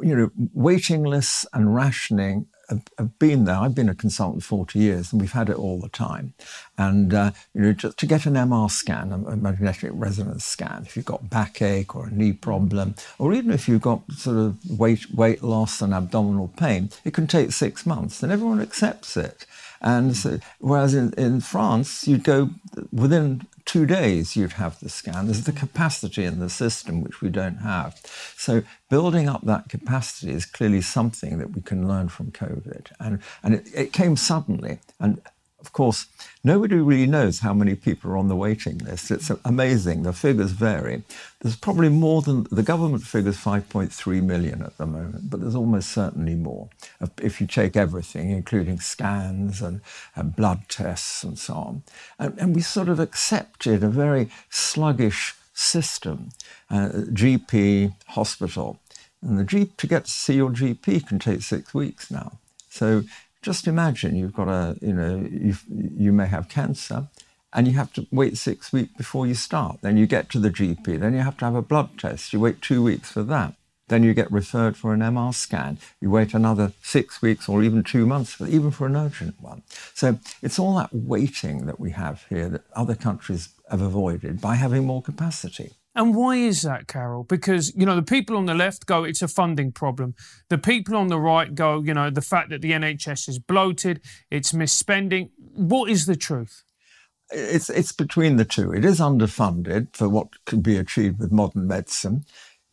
You 0.03 0.15
know, 0.15 0.29
waiting 0.53 1.01
lists 1.01 1.47
and 1.51 1.73
rationing 1.73 2.45
have, 2.71 2.83
have 2.97 3.19
been 3.19 3.45
there. 3.45 3.55
I've 3.55 3.75
been 3.75 3.89
a 3.89 3.95
consultant 3.95 4.43
40 4.43 4.79
years 4.79 5.11
and 5.11 5.21
we've 5.21 5.31
had 5.31 5.49
it 5.49 5.55
all 5.57 5.79
the 5.79 5.89
time. 5.89 6.33
And, 6.77 7.13
uh, 7.13 7.31
you 7.53 7.61
know, 7.61 7.73
just 7.73 7.97
to 7.99 8.05
get 8.05 8.25
an 8.25 8.33
MR 8.33 8.71
scan, 8.71 9.11
a 9.11 9.35
magnetic 9.35 9.91
resonance 9.93 10.45
scan, 10.45 10.83
if 10.85 10.95
you've 10.95 11.05
got 11.05 11.29
backache 11.29 11.95
or 11.95 12.07
a 12.07 12.11
knee 12.11 12.33
problem, 12.33 12.95
or 13.19 13.33
even 13.33 13.51
if 13.51 13.67
you've 13.67 13.81
got 13.81 14.11
sort 14.13 14.37
of 14.37 14.57
weight, 14.79 15.13
weight 15.13 15.43
loss 15.43 15.81
and 15.81 15.93
abdominal 15.93 16.47
pain, 16.47 16.89
it 17.05 17.13
can 17.13 17.27
take 17.27 17.51
six 17.51 17.85
months 17.85 18.23
and 18.23 18.31
everyone 18.31 18.61
accepts 18.61 19.15
it. 19.15 19.45
And 19.81 20.15
so, 20.15 20.39
whereas 20.59 20.93
in, 20.93 21.13
in 21.13 21.41
France, 21.41 22.07
you'd 22.07 22.23
go 22.23 22.51
within 22.91 23.47
two 23.65 23.85
days, 23.85 24.35
you'd 24.35 24.53
have 24.53 24.79
the 24.79 24.89
scan. 24.89 25.25
There's 25.25 25.45
the 25.45 25.51
capacity 25.51 26.23
in 26.23 26.39
the 26.39 26.49
system, 26.49 27.01
which 27.03 27.21
we 27.21 27.29
don't 27.29 27.57
have. 27.57 27.99
So, 28.37 28.63
building 28.89 29.27
up 29.27 29.41
that 29.45 29.69
capacity 29.69 30.33
is 30.33 30.45
clearly 30.45 30.81
something 30.81 31.39
that 31.39 31.51
we 31.51 31.61
can 31.61 31.87
learn 31.87 32.09
from 32.09 32.31
COVID. 32.31 32.91
And, 32.99 33.19
and 33.43 33.55
it, 33.55 33.67
it 33.73 33.93
came 33.93 34.15
suddenly. 34.15 34.79
And 34.99 35.21
of 35.61 35.73
course, 35.73 36.07
nobody 36.43 36.75
really 36.75 37.05
knows 37.05 37.39
how 37.39 37.53
many 37.53 37.75
people 37.75 38.11
are 38.11 38.17
on 38.17 38.27
the 38.27 38.35
waiting 38.35 38.79
list. 38.79 39.11
It's 39.11 39.31
amazing. 39.45 40.03
The 40.03 40.11
figures 40.11 40.51
vary. 40.51 41.03
There's 41.39 41.55
probably 41.55 41.89
more 41.89 42.21
than 42.21 42.47
the 42.51 42.63
government 42.63 43.03
figures 43.03 43.37
5.3 43.37 44.23
million 44.23 44.63
at 44.63 44.77
the 44.77 44.87
moment, 44.87 45.29
but 45.29 45.39
there's 45.39 45.55
almost 45.55 45.89
certainly 45.89 46.35
more 46.35 46.69
if 47.21 47.39
you 47.39 47.47
take 47.47 47.77
everything, 47.77 48.31
including 48.31 48.79
scans 48.79 49.61
and, 49.61 49.81
and 50.15 50.35
blood 50.35 50.63
tests 50.67 51.23
and 51.23 51.37
so 51.37 51.53
on. 51.53 51.83
And, 52.17 52.37
and, 52.39 52.55
we 52.55 52.61
sort 52.61 52.89
of 52.89 52.99
accepted 52.99 53.83
a 53.83 53.89
very 53.89 54.29
sluggish 54.49 55.35
system, 55.53 56.29
uh, 56.69 56.89
GP, 56.89 57.93
hospital. 58.07 58.79
And 59.21 59.37
the 59.37 59.43
G, 59.43 59.65
to 59.77 59.87
get 59.87 60.05
to 60.05 60.11
see 60.11 60.33
your 60.33 60.49
GP 60.49 61.07
can 61.07 61.19
take 61.19 61.43
six 61.43 61.73
weeks 61.73 62.09
now. 62.09 62.39
So 62.69 63.03
just 63.41 63.67
imagine 63.67 64.15
you've 64.15 64.33
got 64.33 64.47
a, 64.47 64.77
you 64.81 64.93
know, 64.93 65.27
you 65.29 66.11
may 66.11 66.27
have 66.27 66.49
cancer 66.49 67.07
and 67.53 67.67
you 67.67 67.73
have 67.73 67.91
to 67.93 68.07
wait 68.11 68.37
six 68.37 68.71
weeks 68.71 68.93
before 68.95 69.27
you 69.27 69.33
start. 69.33 69.79
Then 69.81 69.97
you 69.97 70.07
get 70.07 70.29
to 70.29 70.39
the 70.39 70.49
GP. 70.49 70.99
Then 70.99 71.13
you 71.13 71.19
have 71.19 71.37
to 71.37 71.45
have 71.45 71.55
a 71.55 71.61
blood 71.61 71.97
test. 71.97 72.33
You 72.33 72.39
wait 72.39 72.61
two 72.61 72.83
weeks 72.83 73.11
for 73.11 73.23
that. 73.23 73.55
Then 73.87 74.03
you 74.03 74.13
get 74.13 74.31
referred 74.31 74.77
for 74.77 74.93
an 74.93 75.01
MR 75.01 75.33
scan. 75.33 75.77
You 75.99 76.11
wait 76.11 76.33
another 76.33 76.71
six 76.81 77.21
weeks 77.21 77.49
or 77.49 77.61
even 77.61 77.83
two 77.83 78.05
months, 78.05 78.39
even 78.39 78.71
for 78.71 78.87
an 78.87 78.95
urgent 78.95 79.41
one. 79.41 79.63
So 79.93 80.17
it's 80.41 80.57
all 80.57 80.75
that 80.77 80.93
waiting 80.93 81.65
that 81.65 81.77
we 81.77 81.91
have 81.91 82.23
here 82.29 82.47
that 82.47 82.63
other 82.73 82.95
countries 82.95 83.49
have 83.69 83.81
avoided 83.81 84.39
by 84.39 84.55
having 84.55 84.85
more 84.85 85.01
capacity. 85.01 85.73
And 85.93 86.15
why 86.15 86.37
is 86.37 86.61
that, 86.61 86.87
Karol? 86.87 87.23
Because, 87.23 87.75
you 87.75 87.85
know, 87.85 87.95
the 87.95 88.01
people 88.01 88.37
on 88.37 88.45
the 88.45 88.53
left 88.53 88.85
go, 88.85 89.03
it's 89.03 89.21
a 89.21 89.27
funding 89.27 89.71
problem. 89.73 90.15
The 90.49 90.57
people 90.57 90.95
on 90.95 91.07
the 91.07 91.19
right 91.19 91.53
go, 91.53 91.81
you 91.81 91.93
know, 91.93 92.09
the 92.09 92.21
fact 92.21 92.49
that 92.49 92.61
the 92.61 92.71
NHS 92.71 93.27
is 93.27 93.39
bloated, 93.39 94.01
it's 94.29 94.53
misspending. 94.53 95.31
What 95.37 95.89
is 95.89 96.05
the 96.05 96.15
truth? 96.15 96.63
It's, 97.29 97.69
it's 97.69 97.91
between 97.91 98.37
the 98.37 98.45
two. 98.45 98.71
It 98.71 98.85
is 98.85 98.99
underfunded 98.99 99.95
for 99.95 100.07
what 100.07 100.29
could 100.45 100.63
be 100.63 100.77
achieved 100.77 101.19
with 101.19 101.31
modern 101.31 101.67
medicine. 101.67 102.23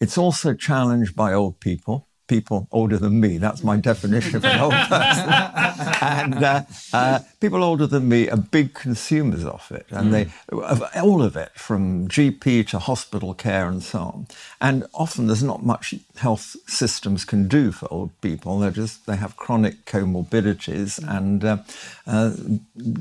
It's 0.00 0.16
also 0.16 0.54
challenged 0.54 1.16
by 1.16 1.32
old 1.32 1.58
people 1.58 2.08
people 2.28 2.68
older 2.70 2.98
than 2.98 3.18
me. 3.18 3.38
That's 3.38 3.64
my 3.64 3.78
definition 3.78 4.36
of 4.36 4.44
an 4.44 4.60
old 4.60 4.72
person. 4.72 5.28
and 6.02 6.44
uh, 6.44 6.62
uh, 6.92 7.18
people 7.40 7.62
older 7.62 7.86
than 7.86 8.08
me 8.08 8.28
are 8.28 8.36
big 8.36 8.74
consumers 8.74 9.44
of 9.44 9.70
it, 9.70 9.86
and 9.90 10.12
they 10.12 10.28
of 10.50 10.82
all 10.96 11.22
of 11.22 11.36
it, 11.36 11.52
from 11.54 12.08
GP 12.08 12.66
to 12.68 12.78
hospital 12.78 13.34
care 13.34 13.68
and 13.68 13.82
so 13.82 13.98
on. 13.98 14.26
And 14.60 14.86
often 14.94 15.26
there's 15.26 15.42
not 15.42 15.64
much 15.64 15.94
health 16.16 16.56
systems 16.66 17.24
can 17.24 17.48
do 17.48 17.70
for 17.70 17.86
old 17.92 18.18
people. 18.20 18.58
They 18.58 18.70
just 18.70 19.06
they 19.06 19.16
have 19.16 19.36
chronic 19.36 19.84
comorbidities, 19.84 20.98
and 21.06 21.44
uh, 21.44 21.58
uh, 22.06 22.34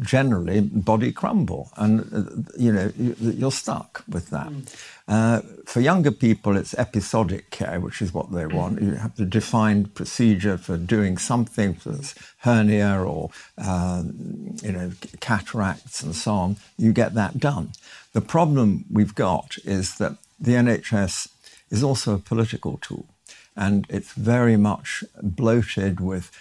generally 0.01 0.62
body 0.62 1.12
crumble, 1.12 1.72
and 1.77 2.01
uh, 2.13 2.51
you 2.58 2.72
know 2.72 2.91
you, 2.98 3.15
you're 3.20 3.51
stuck 3.51 4.03
with 4.08 4.29
that. 4.29 4.51
Uh, 5.08 5.41
for 5.65 5.79
younger 5.79 6.12
people, 6.12 6.58
it's 6.58 6.74
episodic 6.74 7.50
care, 7.50 7.79
which 7.79 8.01
is 8.01 8.13
what 8.13 8.34
they 8.34 8.46
want. 8.46 8.82
You 8.82 8.96
have 8.96 9.15
the 9.15 9.25
defined 9.25 9.96
procedure 9.96 10.58
for 10.58 10.75
doing 10.75 11.17
something 11.17 11.75
for 11.75 11.98
hernia 12.39 13.01
or 13.01 13.29
uh, 13.58 14.03
you 14.62 14.72
know 14.72 14.91
cataracts 15.19 16.03
and 16.03 16.15
so 16.15 16.31
on. 16.34 16.57
You 16.77 16.93
get 16.93 17.13
that 17.13 17.39
done. 17.39 17.72
The 18.13 18.22
problem 18.22 18.86
we've 18.91 19.15
got 19.15 19.57
is 19.63 19.98
that 19.98 20.17
the 20.39 20.53
NHS 20.53 21.29
is 21.69 21.84
also 21.84 22.15
a 22.15 22.19
political 22.19 22.77
tool, 22.77 23.07
and 23.55 23.86
it's 23.89 24.13
very 24.13 24.57
much 24.57 25.03
bloated 25.22 26.00
with 26.00 26.31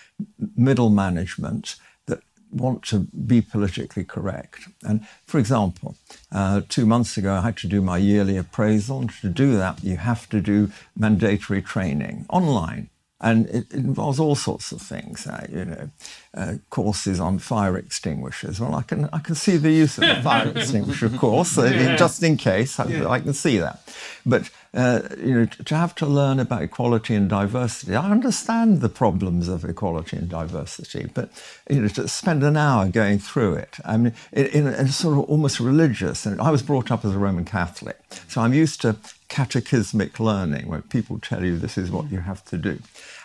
middle 0.56 0.90
management 0.90 1.76
that 2.06 2.20
want 2.50 2.82
to 2.84 3.00
be 3.26 3.40
politically 3.40 4.04
correct. 4.04 4.68
And 4.82 5.06
for 5.26 5.38
example, 5.38 5.96
uh, 6.32 6.62
two 6.68 6.86
months 6.86 7.16
ago, 7.16 7.34
I 7.34 7.40
had 7.42 7.56
to 7.58 7.66
do 7.66 7.80
my 7.80 7.98
yearly 7.98 8.36
appraisal. 8.36 9.00
And 9.00 9.10
to 9.20 9.28
do 9.28 9.56
that, 9.56 9.82
you 9.82 9.96
have 9.96 10.28
to 10.30 10.40
do 10.40 10.70
mandatory 10.96 11.62
training 11.62 12.26
online. 12.28 12.90
And 13.20 13.46
it, 13.46 13.72
involves 13.72 14.20
all 14.20 14.34
sorts 14.34 14.72
of 14.72 14.82
things, 14.82 15.26
uh, 15.26 15.46
you 15.50 15.64
know, 15.64 15.90
uh, 16.36 16.54
courses 16.70 17.18
on 17.18 17.38
fire 17.38 17.76
extinguishers. 17.76 18.60
Well, 18.60 18.74
I 18.74 18.82
can, 18.82 19.08
I 19.12 19.18
can 19.18 19.34
see 19.34 19.56
the 19.56 19.70
use 19.70 19.96
of 19.98 20.04
a 20.04 20.22
fire 20.22 20.48
extinguisher, 20.54 21.06
of 21.06 21.16
course, 21.16 21.56
yeah. 21.56 21.96
just 21.96 22.22
in 22.22 22.36
case. 22.36 22.78
I, 22.78 22.86
yeah. 22.86 23.08
I, 23.08 23.20
can 23.20 23.32
see 23.32 23.58
that. 23.58 23.80
But, 24.26 24.50
uh, 24.74 25.00
you 25.18 25.34
know, 25.34 25.46
to 25.46 25.74
have 25.74 25.94
to 25.96 26.06
learn 26.06 26.38
about 26.38 26.62
equality 26.62 27.14
and 27.14 27.28
diversity, 27.28 27.94
I 27.94 28.10
understand 28.10 28.82
the 28.82 28.88
problems 28.88 29.48
of 29.48 29.64
equality 29.64 30.18
and 30.18 30.28
diversity, 30.28 31.10
but, 31.14 31.30
you 31.70 31.80
know, 31.80 31.88
to 31.88 32.06
spend 32.06 32.42
an 32.42 32.56
hour 32.56 32.88
going 32.88 33.18
through 33.18 33.54
it, 33.54 33.76
I 33.84 33.96
mean, 33.96 34.12
in, 34.32 34.46
in 34.46 34.66
a 34.66 34.88
sort 34.88 35.18
of 35.18 35.24
almost 35.30 35.58
religious, 35.58 36.26
and 36.26 36.40
I 36.40 36.50
was 36.50 36.62
brought 36.62 36.90
up 36.90 37.04
as 37.04 37.14
a 37.14 37.18
Roman 37.18 37.46
Catholic, 37.46 37.98
so 38.28 38.42
I'm 38.42 38.52
used 38.52 38.82
to 38.82 38.96
catechismic 39.28 40.20
learning 40.20 40.68
where 40.68 40.82
people 40.82 41.18
tell 41.18 41.44
you 41.44 41.58
this 41.58 41.76
is 41.78 41.90
what 41.90 42.10
you 42.10 42.20
have 42.20 42.44
to 42.46 42.58
do. 42.58 42.78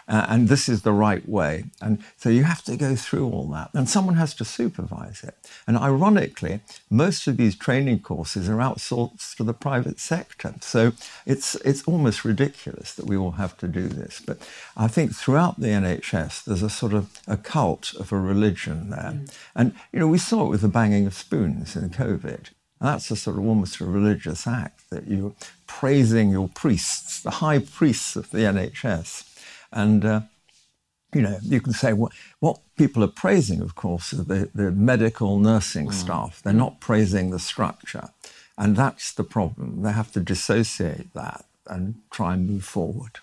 Uh, 0.07 0.25
and 0.29 0.47
this 0.47 0.67
is 0.67 0.81
the 0.81 0.91
right 0.91 1.27
way. 1.27 1.65
And 1.81 2.03
so 2.17 2.29
you 2.29 2.43
have 2.43 2.63
to 2.63 2.75
go 2.77 2.95
through 2.95 3.29
all 3.29 3.47
that, 3.49 3.69
and 3.73 3.89
someone 3.89 4.15
has 4.15 4.33
to 4.35 4.45
supervise 4.45 5.23
it. 5.23 5.35
And 5.67 5.77
ironically, 5.77 6.61
most 6.89 7.27
of 7.27 7.37
these 7.37 7.55
training 7.55 7.99
courses 7.99 8.49
are 8.49 8.57
outsourced 8.57 9.35
to 9.37 9.43
the 9.43 9.53
private 9.53 9.99
sector. 9.99 10.55
So 10.61 10.93
it's, 11.25 11.55
it's 11.55 11.83
almost 11.83 12.25
ridiculous 12.25 12.93
that 12.95 13.05
we 13.05 13.17
all 13.17 13.31
have 13.31 13.57
to 13.57 13.67
do 13.67 13.87
this. 13.87 14.21
But 14.25 14.39
I 14.75 14.87
think 14.87 15.15
throughout 15.15 15.59
the 15.59 15.67
NHS, 15.67 16.45
there's 16.45 16.63
a 16.63 16.69
sort 16.69 16.93
of 16.93 17.09
a 17.27 17.37
cult 17.37 17.93
of 17.95 18.11
a 18.11 18.19
religion 18.19 18.89
there. 18.89 19.13
Mm. 19.13 19.37
And, 19.55 19.73
you 19.91 19.99
know, 19.99 20.07
we 20.07 20.17
saw 20.17 20.45
it 20.45 20.49
with 20.49 20.61
the 20.61 20.67
banging 20.67 21.05
of 21.05 21.13
spoons 21.13 21.75
in 21.75 21.89
COVID. 21.89 22.49
And 22.81 22.89
that's 22.89 23.11
a 23.11 23.15
sort 23.15 23.37
of 23.37 23.45
almost 23.45 23.79
a 23.79 23.85
religious 23.85 24.47
act 24.47 24.89
that 24.89 25.07
you're 25.07 25.33
praising 25.67 26.31
your 26.31 26.49
priests, 26.49 27.21
the 27.21 27.29
high 27.29 27.59
priests 27.59 28.15
of 28.15 28.31
the 28.31 28.39
NHS. 28.39 29.30
And, 29.71 30.05
uh, 30.05 30.21
you 31.13 31.21
know, 31.21 31.37
you 31.41 31.61
can 31.61 31.73
say 31.73 31.93
what, 31.93 32.11
what 32.39 32.59
people 32.77 33.03
are 33.03 33.07
praising, 33.07 33.61
of 33.61 33.75
course, 33.75 34.13
is 34.13 34.25
the, 34.25 34.49
the 34.53 34.71
medical 34.71 35.39
nursing 35.39 35.87
mm. 35.87 35.93
staff. 35.93 36.41
They're 36.43 36.53
not 36.53 36.79
praising 36.79 37.31
the 37.31 37.39
structure. 37.39 38.09
And 38.57 38.75
that's 38.75 39.13
the 39.13 39.23
problem. 39.23 39.81
They 39.81 39.91
have 39.91 40.11
to 40.13 40.19
dissociate 40.19 41.13
that 41.13 41.45
and 41.67 41.95
try 42.11 42.33
and 42.33 42.47
move 42.47 42.63
forward. 42.63 43.19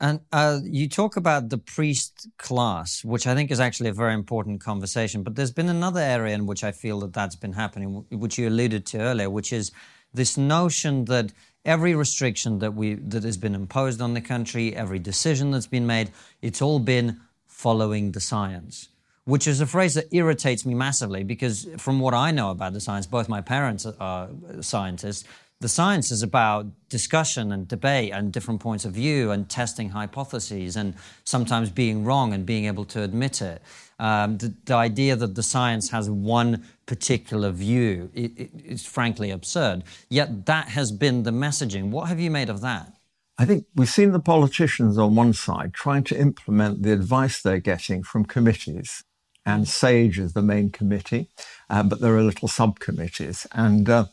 And 0.00 0.18
uh, 0.32 0.58
you 0.64 0.88
talk 0.88 1.16
about 1.16 1.50
the 1.50 1.58
priest 1.58 2.26
class, 2.36 3.04
which 3.04 3.24
I 3.28 3.36
think 3.36 3.52
is 3.52 3.60
actually 3.60 3.90
a 3.90 3.92
very 3.92 4.14
important 4.14 4.60
conversation. 4.60 5.22
But 5.22 5.36
there's 5.36 5.52
been 5.52 5.68
another 5.68 6.00
area 6.00 6.34
in 6.34 6.46
which 6.46 6.64
I 6.64 6.72
feel 6.72 6.98
that 7.00 7.12
that's 7.12 7.36
been 7.36 7.52
happening, 7.52 8.04
which 8.10 8.36
you 8.36 8.48
alluded 8.48 8.84
to 8.86 8.98
earlier, 8.98 9.30
which 9.30 9.52
is 9.52 9.70
this 10.12 10.36
notion 10.36 11.04
that 11.04 11.32
every 11.64 11.94
restriction 11.94 12.58
that 12.60 12.74
we 12.74 12.94
that 12.94 13.22
has 13.22 13.36
been 13.36 13.54
imposed 13.54 14.00
on 14.00 14.14
the 14.14 14.20
country, 14.20 14.74
every 14.74 14.98
decision 14.98 15.50
that's 15.50 15.66
been 15.66 15.86
made, 15.86 16.10
it's 16.40 16.62
all 16.62 16.78
been 16.78 17.20
following 17.46 18.12
the 18.12 18.20
science. 18.20 18.88
Which 19.24 19.46
is 19.46 19.60
a 19.60 19.66
phrase 19.66 19.94
that 19.94 20.12
irritates 20.12 20.66
me 20.66 20.74
massively 20.74 21.22
because, 21.22 21.68
from 21.78 22.00
what 22.00 22.12
I 22.12 22.32
know 22.32 22.50
about 22.50 22.72
the 22.72 22.80
science, 22.80 23.06
both 23.06 23.28
my 23.28 23.40
parents 23.40 23.86
are 23.86 24.28
scientists, 24.60 25.24
the 25.62 25.68
science 25.68 26.10
is 26.10 26.24
about 26.24 26.66
discussion 26.88 27.52
and 27.52 27.68
debate 27.68 28.10
and 28.12 28.32
different 28.32 28.60
points 28.60 28.84
of 28.84 28.92
view 28.94 29.30
and 29.30 29.48
testing 29.48 29.90
hypotheses 29.90 30.74
and 30.74 30.94
sometimes 31.22 31.70
being 31.70 32.04
wrong 32.04 32.34
and 32.34 32.44
being 32.44 32.64
able 32.64 32.84
to 32.86 33.00
admit 33.00 33.40
it. 33.40 33.62
Um, 34.00 34.38
the, 34.38 34.52
the, 34.64 34.74
idea 34.74 35.14
that 35.14 35.36
the 35.36 35.42
science 35.44 35.90
has 35.90 36.10
one 36.10 36.64
particular 36.92 37.50
view 37.50 38.10
it, 38.12 38.32
it, 38.36 38.50
is 38.66 38.84
frankly 38.84 39.30
absurd. 39.30 39.82
Yet 40.10 40.44
that 40.44 40.68
has 40.68 40.92
been 40.92 41.22
the 41.22 41.30
messaging. 41.30 41.88
What 41.88 42.08
have 42.08 42.20
you 42.20 42.30
made 42.30 42.50
of 42.50 42.60
that? 42.60 42.92
I 43.38 43.46
think 43.46 43.64
we've 43.74 43.88
seen 43.88 44.12
the 44.12 44.20
politicians 44.20 44.98
on 44.98 45.14
one 45.14 45.32
side 45.32 45.72
trying 45.72 46.04
to 46.04 46.20
implement 46.20 46.82
the 46.82 46.92
advice 46.92 47.40
they're 47.40 47.60
getting 47.60 48.02
from 48.02 48.26
committees, 48.26 49.04
and 49.46 49.66
SAGE 49.66 50.18
is 50.18 50.34
the 50.34 50.42
main 50.42 50.68
committee, 50.68 51.28
uh, 51.70 51.82
but 51.82 52.00
there 52.02 52.14
are 52.14 52.22
little 52.22 52.46
subcommittees. 52.46 53.46
And 53.52 53.88
uh, 53.88 54.04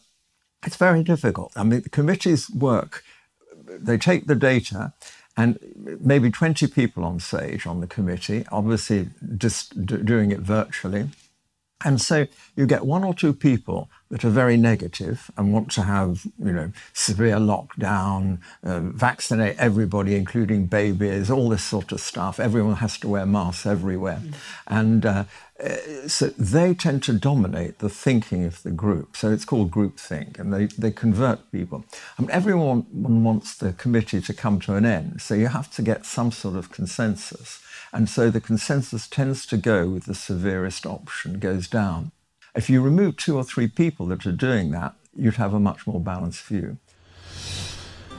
it's 0.65 0.77
very 0.77 1.03
difficult. 1.03 1.51
I 1.57 1.63
mean, 1.65 1.81
the 1.81 1.89
committees 1.89 2.49
work, 2.49 3.03
they 3.67 3.97
take 3.97 4.27
the 4.27 4.35
data, 4.35 4.93
and 5.35 5.59
maybe 5.99 6.31
20 6.31 6.67
people 6.67 7.03
on 7.03 7.19
SAGE 7.19 7.67
on 7.67 7.81
the 7.81 7.87
committee, 7.87 8.45
obviously 8.53 9.09
just 9.37 9.85
doing 9.85 10.31
it 10.31 10.39
virtually. 10.39 11.09
And 11.85 12.01
so 12.01 12.27
you 12.55 12.65
get 12.65 12.85
one 12.85 13.03
or 13.03 13.13
two 13.13 13.33
people 13.33 13.89
that 14.09 14.25
are 14.25 14.29
very 14.29 14.57
negative 14.57 15.31
and 15.37 15.53
want 15.53 15.71
to 15.71 15.83
have, 15.83 16.25
you 16.37 16.51
know, 16.51 16.71
severe 16.93 17.37
lockdown, 17.37 18.39
uh, 18.63 18.79
vaccinate 18.81 19.55
everybody, 19.57 20.15
including 20.15 20.65
babies, 20.65 21.29
all 21.29 21.47
this 21.47 21.63
sort 21.63 21.91
of 21.91 22.01
stuff. 22.01 22.39
Everyone 22.39 22.75
has 22.77 22.97
to 22.99 23.07
wear 23.07 23.25
masks 23.25 23.65
everywhere. 23.65 24.21
Mm. 24.21 24.33
And 24.67 25.05
uh, 25.05 25.23
uh, 25.63 26.07
so 26.07 26.27
they 26.37 26.73
tend 26.73 27.03
to 27.03 27.13
dominate 27.13 27.79
the 27.79 27.89
thinking 27.89 28.45
of 28.45 28.63
the 28.63 28.71
group. 28.71 29.15
So 29.15 29.31
it's 29.31 29.45
called 29.45 29.71
groupthink, 29.71 30.39
and 30.39 30.53
they, 30.53 30.65
they 30.65 30.91
convert 30.91 31.51
people. 31.51 31.85
I 32.17 32.21
mean, 32.21 32.31
everyone 32.31 32.85
wants 32.91 33.55
the 33.55 33.73
committee 33.73 34.21
to 34.21 34.33
come 34.33 34.59
to 34.61 34.75
an 34.75 34.85
end. 34.85 35.21
So 35.21 35.35
you 35.35 35.47
have 35.47 35.71
to 35.75 35.81
get 35.81 36.05
some 36.05 36.31
sort 36.31 36.55
of 36.55 36.71
consensus. 36.71 37.61
And 37.91 38.07
so 38.09 38.29
the 38.29 38.41
consensus 38.41 39.07
tends 39.07 39.45
to 39.47 39.57
go 39.57 39.89
with 39.89 40.05
the 40.05 40.15
severest 40.15 40.85
option, 40.85 41.39
goes 41.39 41.67
down. 41.67 42.11
If 42.55 42.69
you 42.69 42.81
remove 42.81 43.17
two 43.17 43.35
or 43.35 43.43
three 43.43 43.67
people 43.67 44.05
that 44.07 44.25
are 44.25 44.31
doing 44.31 44.71
that, 44.71 44.95
you'd 45.15 45.35
have 45.35 45.53
a 45.53 45.59
much 45.59 45.87
more 45.87 45.99
balanced 45.99 46.43
view. 46.43 46.77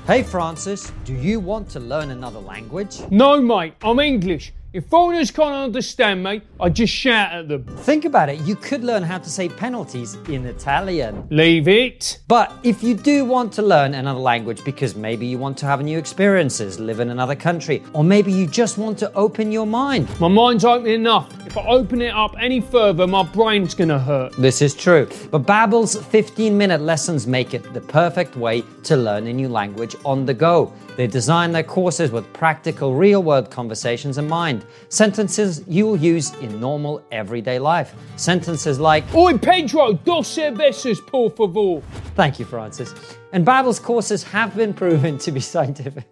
Hey 0.06 0.22
Francis, 0.22 0.92
do 1.04 1.14
you 1.14 1.38
want 1.38 1.68
to 1.70 1.80
learn 1.80 2.10
another 2.10 2.40
language? 2.40 3.00
No, 3.10 3.40
mate, 3.40 3.74
I'm 3.82 4.00
English. 4.00 4.52
If 4.72 4.86
foreigners 4.86 5.32
can't 5.32 5.52
understand 5.52 6.22
me, 6.22 6.42
I 6.60 6.68
just 6.68 6.92
shout 6.92 7.32
at 7.32 7.48
them. 7.48 7.64
Think 7.78 8.04
about 8.04 8.28
it, 8.28 8.38
you 8.42 8.54
could 8.54 8.84
learn 8.84 9.02
how 9.02 9.18
to 9.18 9.28
say 9.28 9.48
penalties 9.48 10.14
in 10.28 10.46
Italian. 10.46 11.26
Leave 11.28 11.66
it. 11.66 12.20
But 12.28 12.52
if 12.62 12.80
you 12.80 12.94
do 12.94 13.24
want 13.24 13.52
to 13.54 13.62
learn 13.62 13.94
another 13.94 14.20
language 14.20 14.64
because 14.64 14.94
maybe 14.94 15.26
you 15.26 15.38
want 15.38 15.58
to 15.58 15.66
have 15.66 15.82
new 15.82 15.98
experiences, 15.98 16.78
live 16.78 17.00
in 17.00 17.10
another 17.10 17.34
country, 17.34 17.82
or 17.94 18.04
maybe 18.04 18.30
you 18.30 18.46
just 18.46 18.78
want 18.78 18.96
to 18.98 19.12
open 19.14 19.50
your 19.50 19.66
mind. 19.66 20.08
My 20.20 20.28
mind's 20.28 20.64
open 20.64 20.86
enough. 20.86 21.28
If 21.48 21.58
I 21.58 21.66
open 21.66 22.00
it 22.00 22.14
up 22.14 22.36
any 22.38 22.60
further, 22.60 23.08
my 23.08 23.24
brain's 23.24 23.74
gonna 23.74 23.98
hurt. 23.98 24.34
This 24.34 24.62
is 24.62 24.72
true. 24.76 25.08
But 25.32 25.46
Babbel's 25.46 25.96
15-minute 25.96 26.80
lessons 26.80 27.26
make 27.26 27.54
it 27.54 27.74
the 27.74 27.80
perfect 27.80 28.36
way 28.36 28.62
to 28.84 28.96
learn 28.96 29.26
a 29.26 29.32
new 29.32 29.48
language 29.48 29.96
on 30.04 30.24
the 30.24 30.34
go. 30.34 30.72
They 30.96 31.06
design 31.06 31.50
their 31.50 31.62
courses 31.64 32.10
with 32.10 32.30
practical, 32.32 32.94
real 32.94 33.22
world 33.22 33.50
conversations 33.50 34.18
in 34.18 34.28
mind. 34.28 34.59
Sentences 34.88 35.62
you 35.66 35.86
will 35.86 35.96
use 35.96 36.32
in 36.40 36.60
normal, 36.60 37.02
everyday 37.10 37.58
life. 37.58 37.94
Sentences 38.16 38.78
like, 38.78 39.04
Oi, 39.14 39.38
Pedro, 39.38 39.92
dos 39.92 40.28
cervezas, 40.28 41.00
por 41.06 41.30
favor. 41.30 41.82
Thank 42.14 42.38
you, 42.38 42.44
Francis. 42.44 42.94
And 43.32 43.44
Babbel's 43.44 43.80
courses 43.80 44.22
have 44.24 44.56
been 44.56 44.74
proven 44.74 45.18
to 45.18 45.32
be 45.32 45.40
scientific 45.54 46.04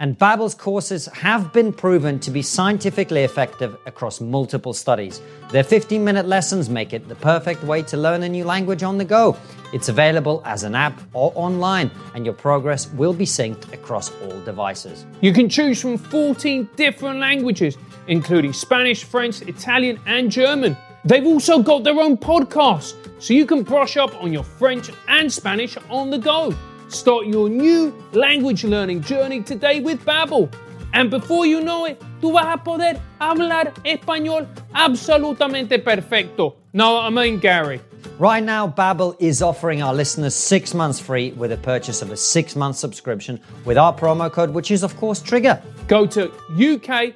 and 0.00 0.18
Babbel's 0.18 0.54
courses 0.54 1.06
have 1.08 1.52
been 1.52 1.74
proven 1.74 2.18
to 2.20 2.30
be 2.30 2.40
scientifically 2.40 3.22
effective 3.22 3.76
across 3.84 4.18
multiple 4.18 4.72
studies. 4.72 5.20
Their 5.50 5.62
15-minute 5.62 6.26
lessons 6.26 6.70
make 6.70 6.94
it 6.94 7.06
the 7.06 7.14
perfect 7.14 7.62
way 7.62 7.82
to 7.82 7.98
learn 7.98 8.22
a 8.22 8.28
new 8.28 8.44
language 8.44 8.82
on 8.82 8.96
the 8.96 9.04
go. 9.04 9.36
It's 9.74 9.90
available 9.90 10.42
as 10.46 10.62
an 10.62 10.74
app 10.74 10.98
or 11.12 11.32
online, 11.34 11.90
and 12.14 12.24
your 12.24 12.34
progress 12.34 12.90
will 12.94 13.12
be 13.12 13.26
synced 13.26 13.72
across 13.74 14.10
all 14.22 14.40
devices. 14.40 15.04
You 15.20 15.34
can 15.34 15.50
choose 15.50 15.82
from 15.82 15.98
14 15.98 16.70
different 16.76 17.20
languages, 17.20 17.76
including 18.08 18.54
Spanish, 18.54 19.04
French, 19.04 19.42
Italian, 19.42 20.00
and 20.06 20.30
German. 20.30 20.78
They've 21.04 21.26
also 21.26 21.62
got 21.62 21.84
their 21.84 22.00
own 22.00 22.16
podcast, 22.16 22.94
so 23.22 23.34
you 23.34 23.44
can 23.44 23.64
brush 23.64 23.98
up 23.98 24.14
on 24.22 24.32
your 24.32 24.44
French 24.44 24.90
and 25.08 25.30
Spanish 25.30 25.76
on 25.90 26.08
the 26.08 26.18
go. 26.18 26.54
Start 26.90 27.26
your 27.26 27.48
new 27.48 27.94
language 28.12 28.64
learning 28.64 29.02
journey 29.02 29.42
today 29.44 29.78
with 29.80 30.04
Babbel. 30.04 30.52
And 30.92 31.08
before 31.08 31.46
you 31.46 31.60
know 31.60 31.84
it, 31.84 32.02
tú 32.20 32.32
vas 32.32 32.52
a 32.52 32.58
poder 32.58 33.00
hablar 33.20 33.72
español 33.84 34.48
absolutamente 34.74 35.78
perfecto. 35.84 36.56
No, 36.72 36.98
I 36.98 37.10
mean 37.10 37.38
Gary. 37.38 37.80
Right 38.18 38.42
now, 38.42 38.66
Babbel 38.66 39.14
is 39.20 39.40
offering 39.40 39.82
our 39.82 39.94
listeners 39.94 40.34
six 40.34 40.74
months 40.74 40.98
free 40.98 41.30
with 41.32 41.52
a 41.52 41.56
purchase 41.58 42.02
of 42.02 42.10
a 42.10 42.16
six-month 42.16 42.74
subscription 42.74 43.38
with 43.64 43.78
our 43.78 43.94
promo 43.94 44.28
code, 44.30 44.50
which 44.50 44.72
is 44.72 44.82
of 44.82 44.96
course 44.96 45.22
Trigger. 45.22 45.62
Go 45.86 46.06
to 46.06 46.32
uk.babbel.com 46.50 47.06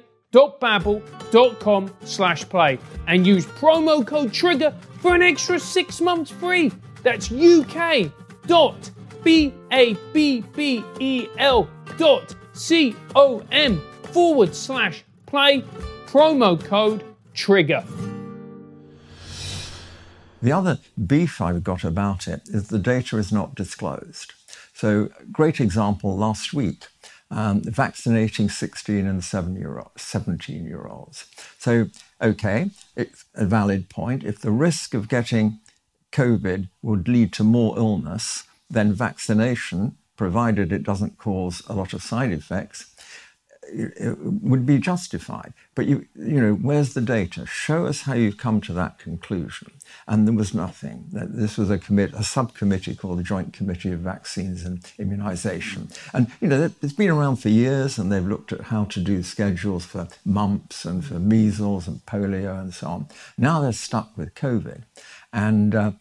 slash 2.05 2.47
play 2.47 2.79
and 3.07 3.27
use 3.27 3.45
promo 3.45 4.07
code 4.07 4.31
TRIGGER 4.31 4.73
for 5.01 5.13
an 5.15 5.21
extra 5.21 5.59
six 5.59 5.99
months 5.99 6.31
free. 6.31 6.71
That's 7.03 7.29
uk.babbel 7.29 8.13
dot 8.47 8.91
C-O-M 12.53 13.81
forward 14.03 14.55
slash 14.55 15.03
play 15.25 15.63
promo 16.05 16.63
code 16.63 17.03
TRIGGER. 17.33 17.83
The 20.43 20.51
other 20.51 20.77
beef 21.07 21.41
I've 21.41 21.63
got 21.63 21.83
about 21.83 22.27
it 22.27 22.43
is 22.45 22.67
the 22.67 22.77
data 22.77 23.17
is 23.17 23.31
not 23.31 23.55
disclosed. 23.55 24.33
So, 24.75 25.09
great 25.31 25.59
example 25.59 26.15
last 26.15 26.53
week, 26.53 26.85
um, 27.31 27.63
vaccinating 27.63 28.49
16 28.49 29.07
and 29.07 29.23
17 29.23 30.65
year 30.67 30.87
olds. 30.87 31.25
So, 31.57 31.87
okay, 32.21 32.69
it's 32.95 33.25
a 33.33 33.45
valid 33.45 33.89
point. 33.89 34.23
If 34.23 34.41
the 34.41 34.51
risk 34.51 34.93
of 34.93 35.09
getting 35.09 35.61
COVID 36.11 36.69
would 36.83 37.07
lead 37.07 37.33
to 37.33 37.43
more 37.43 37.75
illness, 37.75 38.43
then 38.69 38.93
vaccination, 38.93 39.97
provided 40.17 40.71
it 40.71 40.83
doesn't 40.83 41.17
cause 41.17 41.61
a 41.67 41.73
lot 41.73 41.93
of 41.93 42.01
side 42.01 42.31
effects, 42.31 42.95
would 43.73 44.65
be 44.65 44.77
justified. 44.77 45.53
But 45.73 45.87
you, 45.87 46.05
you 46.15 46.39
know, 46.39 46.53
where's 46.53 46.93
the 46.93 47.01
data? 47.01 47.45
Show 47.45 47.85
us 47.85 48.01
how 48.01 48.13
you've 48.13 48.37
come 48.37 48.61
to 48.61 48.73
that 48.73 48.99
conclusion. 48.99 49.71
And 50.07 50.27
there 50.27 50.35
was 50.35 50.53
nothing. 50.53 51.05
This 51.11 51.57
was 51.57 51.69
a, 51.69 51.77
commit, 51.77 52.13
a 52.13 52.23
subcommittee 52.23 52.95
called 52.95 53.19
the 53.19 53.23
Joint 53.23 53.53
Committee 53.53 53.91
of 53.91 53.99
Vaccines 53.99 54.63
and 54.63 54.85
Immunization. 54.99 55.89
And, 56.13 56.31
you 56.41 56.47
know, 56.47 56.69
it's 56.81 56.93
been 56.93 57.09
around 57.09 57.37
for 57.37 57.49
years 57.49 57.97
and 57.97 58.11
they've 58.11 58.25
looked 58.25 58.53
at 58.53 58.61
how 58.61 58.85
to 58.85 58.99
do 58.99 59.23
schedules 59.23 59.85
for 59.85 60.07
mumps 60.23 60.85
and 60.85 61.03
for 61.03 61.15
measles 61.15 61.87
and 61.87 62.05
polio 62.05 62.59
and 62.59 62.73
so 62.73 62.87
on. 62.87 63.07
Now 63.37 63.61
they're 63.61 63.73
stuck 63.73 64.15
with 64.17 64.35
COVID. 64.35 64.83
And 65.33 65.75
uh, 65.75 65.91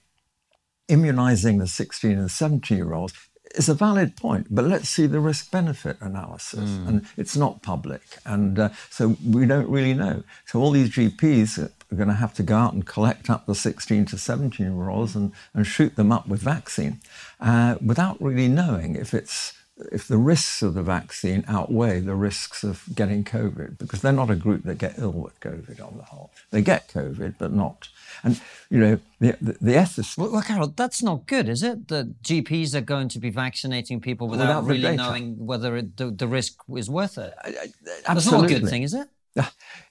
immunizing 0.88 1.58
the 1.58 1.66
16 1.66 2.12
and 2.12 2.30
17 2.30 2.76
year 2.76 2.92
olds 2.94 3.14
is 3.54 3.68
a 3.68 3.74
valid 3.74 4.16
point, 4.16 4.48
but 4.50 4.64
let's 4.64 4.88
see 4.88 5.06
the 5.06 5.20
risk 5.20 5.50
benefit 5.50 5.96
analysis. 6.00 6.70
Mm. 6.70 6.88
And 6.88 7.06
it's 7.16 7.36
not 7.36 7.62
public. 7.62 8.02
And 8.24 8.58
uh, 8.58 8.68
so 8.90 9.16
we 9.24 9.46
don't 9.46 9.68
really 9.68 9.94
know. 9.94 10.24
So 10.46 10.60
all 10.60 10.70
these 10.70 10.90
GPs 10.90 11.58
are 11.58 11.70
going 11.94 12.08
to 12.08 12.14
have 12.14 12.34
to 12.34 12.42
go 12.42 12.56
out 12.56 12.74
and 12.74 12.84
collect 12.84 13.30
up 13.30 13.46
the 13.46 13.54
16 13.54 14.06
to 14.06 14.18
17 14.18 14.66
year 14.66 14.88
olds 14.88 15.14
and, 15.14 15.32
and 15.52 15.66
shoot 15.66 15.94
them 15.96 16.10
up 16.10 16.26
with 16.26 16.40
vaccine 16.40 17.00
uh, 17.40 17.76
without 17.84 18.20
really 18.20 18.48
knowing 18.48 18.96
if 18.96 19.14
it's 19.14 19.52
if 19.90 20.06
the 20.06 20.18
risks 20.18 20.62
of 20.62 20.74
the 20.74 20.82
vaccine 20.82 21.44
outweigh 21.48 22.00
the 22.00 22.14
risks 22.14 22.62
of 22.62 22.84
getting 22.94 23.24
COVID, 23.24 23.78
because 23.78 24.00
they're 24.00 24.12
not 24.12 24.30
a 24.30 24.36
group 24.36 24.62
that 24.64 24.78
get 24.78 24.94
ill 24.98 25.12
with 25.12 25.38
COVID 25.40 25.84
on 25.84 25.96
the 25.96 26.04
whole. 26.04 26.30
They 26.50 26.62
get 26.62 26.88
COVID, 26.88 27.34
but 27.38 27.52
not. 27.52 27.88
And, 28.22 28.40
you 28.70 28.78
know, 28.78 29.00
the, 29.18 29.36
the, 29.40 29.52
the. 29.60 30.14
Well, 30.16 30.30
well, 30.30 30.42
Karol, 30.42 30.68
that's 30.68 31.02
not 31.02 31.26
good, 31.26 31.48
is 31.48 31.62
it? 31.62 31.88
That 31.88 32.22
GPs 32.22 32.74
are 32.74 32.80
going 32.80 33.08
to 33.08 33.18
be 33.18 33.30
vaccinating 33.30 34.00
people 34.00 34.28
without, 34.28 34.62
without 34.62 34.64
really 34.66 34.96
knowing 34.96 35.44
whether 35.44 35.76
it, 35.76 35.96
the, 35.96 36.10
the 36.10 36.28
risk 36.28 36.58
is 36.76 36.88
worth 36.88 37.18
it. 37.18 37.34
Absolutely. 37.44 38.02
That's 38.06 38.30
not 38.30 38.44
a 38.44 38.48
good 38.48 38.68
thing, 38.68 38.82
is 38.84 38.94
it? 38.94 39.08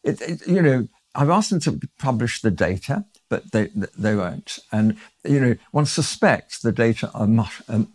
It, 0.03 0.21
it? 0.21 0.47
You 0.47 0.61
know, 0.61 0.87
I've 1.13 1.29
asked 1.29 1.49
them 1.49 1.59
to 1.61 1.79
publish 1.99 2.41
the 2.41 2.51
data 2.51 3.05
but 3.33 3.51
they, 3.51 3.69
they 3.97 4.15
won't. 4.15 4.59
And, 4.71 4.95
you 5.23 5.39
know, 5.39 5.55
one 5.71 5.87
suspects 5.87 6.59
the 6.59 6.71
data 6.71 7.09
are 7.15 7.27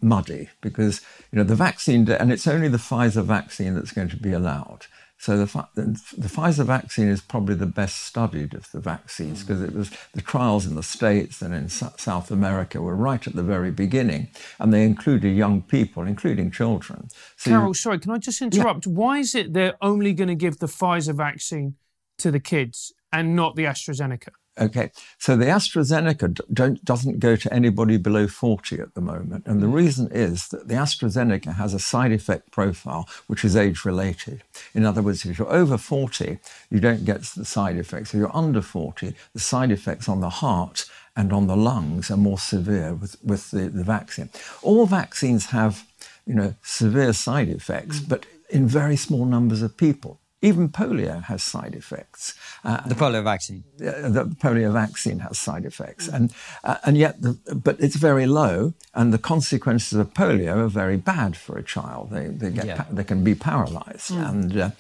muddy 0.03 0.49
because, 0.61 1.01
you 1.31 1.39
know, 1.39 1.45
the 1.45 1.55
vaccine, 1.55 2.11
and 2.11 2.33
it's 2.33 2.49
only 2.49 2.67
the 2.67 2.77
Pfizer 2.77 3.23
vaccine 3.23 3.77
that's 3.77 3.93
going 3.93 4.09
to 4.09 4.17
be 4.17 4.33
allowed. 4.33 4.87
So 5.17 5.37
the, 5.37 5.47
the, 5.77 5.85
the 6.17 6.29
Pfizer 6.29 6.65
vaccine 6.65 7.07
is 7.07 7.21
probably 7.21 7.55
the 7.55 7.67
best 7.67 8.03
studied 8.03 8.53
of 8.53 8.69
the 8.73 8.81
vaccines 8.81 9.45
because 9.45 9.63
it 9.63 9.77
was 9.77 9.93
the 10.13 10.23
trials 10.23 10.67
in 10.67 10.75
the 10.75 10.83
States 10.83 11.41
and 11.41 11.55
in 11.55 11.69
South 11.69 12.33
America 12.33 12.83
were 12.83 12.97
right 12.97 13.25
at 13.25 13.37
the 13.37 13.45
very 13.45 13.71
beginning, 13.71 14.31
and 14.59 14.75
they 14.75 14.83
included 14.83 15.37
young 15.37 15.63
people, 15.63 16.03
including 16.03 16.51
children. 16.51 17.11
So 17.37 17.51
Karol, 17.51 17.69
you, 17.69 17.75
sorry, 17.75 18.01
can 18.01 18.11
I 18.11 18.19
just 18.19 18.43
interrupt? 18.43 18.87
Yeah. 18.87 18.93
Why 18.93 19.19
is 19.19 19.37
it 19.37 19.53
they're 19.53 19.77
only 19.81 20.15
going 20.15 20.29
to 20.29 20.35
give 20.35 20.59
the 20.59 20.67
Pfizer 20.67 21.15
vaccine 21.15 21.77
to 22.19 22.33
the 22.33 22.41
kids 22.41 22.93
and 23.13 23.37
not 23.37 23.55
the 23.55 23.67
AstraZeneca? 23.67 24.31
Okay, 24.61 24.91
so 25.19 25.37
the 25.37 25.47
AstraZeneca 25.47 26.83
doesn't 26.85 27.21
go 27.21 27.37
to 27.37 27.53
anybody 27.53 27.97
below 27.97 28.27
40 28.27 28.81
at 28.81 28.95
the 28.95 29.01
moment. 29.01 29.47
And 29.47 29.61
the 29.61 29.67
mm. 29.67 29.75
reason 29.75 30.11
is 30.11 30.49
that 30.49 30.67
the 30.67 30.75
AstraZeneca 30.75 31.55
has 31.55 31.75
a 31.75 31.79
side 31.79 32.13
effect 32.13 32.51
profile 32.51 33.09
which 33.29 33.45
is 33.45 33.57
age 33.57 33.85
related. 33.85 34.43
In 34.75 34.85
other 34.85 35.03
words, 35.03 35.25
if 35.25 35.39
you're 35.39 35.53
over 35.53 35.79
40, 35.79 36.39
you 36.71 36.81
don't 36.81 37.05
get 37.05 37.23
the 37.23 37.45
side 37.45 37.77
effects. 37.77 38.13
If 38.13 38.19
you're 38.19 38.37
under 38.37 38.63
40, 38.63 39.15
the 39.33 39.41
side 39.41 39.71
effects 39.71 40.09
on 40.09 40.21
the 40.21 40.31
heart 40.31 40.87
and 41.15 41.33
on 41.33 41.47
the 41.47 41.57
lungs 41.57 42.11
are 42.11 42.17
more 42.17 42.39
severe 42.39 42.95
with, 42.95 43.17
with 43.23 43.51
the, 43.51 43.69
the 43.69 43.85
vaccine. 43.85 44.29
All 44.63 44.87
vaccines 44.87 45.47
have 45.47 45.85
you 46.27 46.35
know, 46.35 46.55
severe 46.63 47.13
side 47.13 47.49
effects, 47.49 48.01
mm. 48.01 48.09
but 48.09 48.27
in 48.51 48.67
very 48.67 48.97
small 48.97 49.25
numbers 49.25 49.63
of 49.63 49.77
people. 49.77 50.21
Even 50.41 50.69
polio 50.69 51.25
has 51.25 51.43
side 51.43 51.75
effects. 51.75 52.35
Uh, 52.63 52.87
the 52.87 52.95
polio 52.95 53.25
vaccine. 53.25 53.65
the 53.77 54.25
polio 54.41 54.73
vaccine 54.73 55.19
has 55.19 55.37
side 55.37 55.65
effects, 55.65 56.07
and 56.07 56.33
uh, 56.63 56.77
and 56.85 56.97
yet, 56.97 57.21
the, 57.21 57.37
but 57.57 57.77
it's 57.81 57.97
very 57.97 58.27
low, 58.27 58.73
and 58.95 59.13
the 59.13 59.19
consequences 59.19 59.99
of 59.99 60.15
polio 60.15 60.59
are 60.59 60.69
very 60.69 60.97
bad 60.97 61.37
for 61.37 61.59
a 61.59 61.63
child. 61.65 62.11
They 62.11 62.29
they 62.29 62.51
get 62.51 62.67
yeah. 62.67 62.85
they 62.89 63.03
can 63.03 63.25
be 63.25 63.35
paralysed, 63.35 64.13
mm. 64.13 64.29
and 64.29 64.57
uh, 64.57 64.71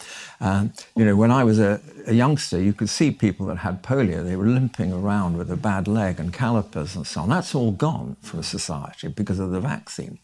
um, 0.40 0.72
you 0.94 1.04
know 1.04 1.16
when 1.16 1.32
I 1.32 1.42
was 1.42 1.58
a, 1.58 1.80
a, 2.06 2.14
youngster, 2.14 2.62
you 2.62 2.72
could 2.72 2.88
see 2.88 3.10
people 3.10 3.46
that 3.46 3.58
had 3.58 3.82
polio. 3.82 4.24
They 4.24 4.36
were 4.36 4.46
limping 4.46 4.92
around 4.92 5.36
with 5.36 5.50
a 5.50 5.56
bad 5.56 5.88
leg 5.88 6.20
and 6.20 6.32
calipers 6.32 6.94
and 6.94 7.04
so 7.04 7.22
on. 7.22 7.30
That's 7.30 7.52
all 7.52 7.72
gone 7.72 8.16
from 8.22 8.44
society 8.44 9.08
because 9.08 9.40
of 9.40 9.50
the 9.50 9.60
vaccine. 9.60 10.20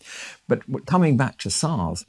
But 0.47 0.87
coming 0.87 1.16
back 1.16 1.38
to 1.38 1.51
SARS, 1.51 2.05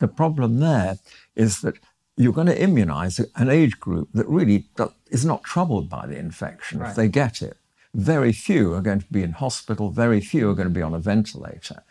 the 0.00 0.08
problem 0.08 0.60
there 0.60 0.98
is 1.34 1.60
that 1.60 1.74
you're 2.18 2.32
going 2.32 2.48
to 2.48 2.60
immunize 2.60 3.20
an 3.36 3.48
age 3.48 3.78
group 3.78 4.08
that 4.12 4.26
really 4.28 4.66
is 5.10 5.24
not 5.24 5.44
troubled 5.44 5.88
by 5.88 6.06
the 6.06 6.18
infection 6.18 6.80
right. 6.80 6.90
if 6.90 6.96
they 6.96 7.08
get 7.08 7.40
it. 7.40 7.56
Very 7.94 8.32
few 8.32 8.74
are 8.74 8.82
going 8.82 9.00
to 9.00 9.12
be 9.12 9.22
in 9.22 9.32
hospital, 9.32 9.90
very 9.90 10.20
few 10.20 10.50
are 10.50 10.54
going 10.54 10.68
to 10.68 10.74
be 10.74 10.82
on 10.82 10.94
a 10.94 10.98
ventilator. 10.98 11.82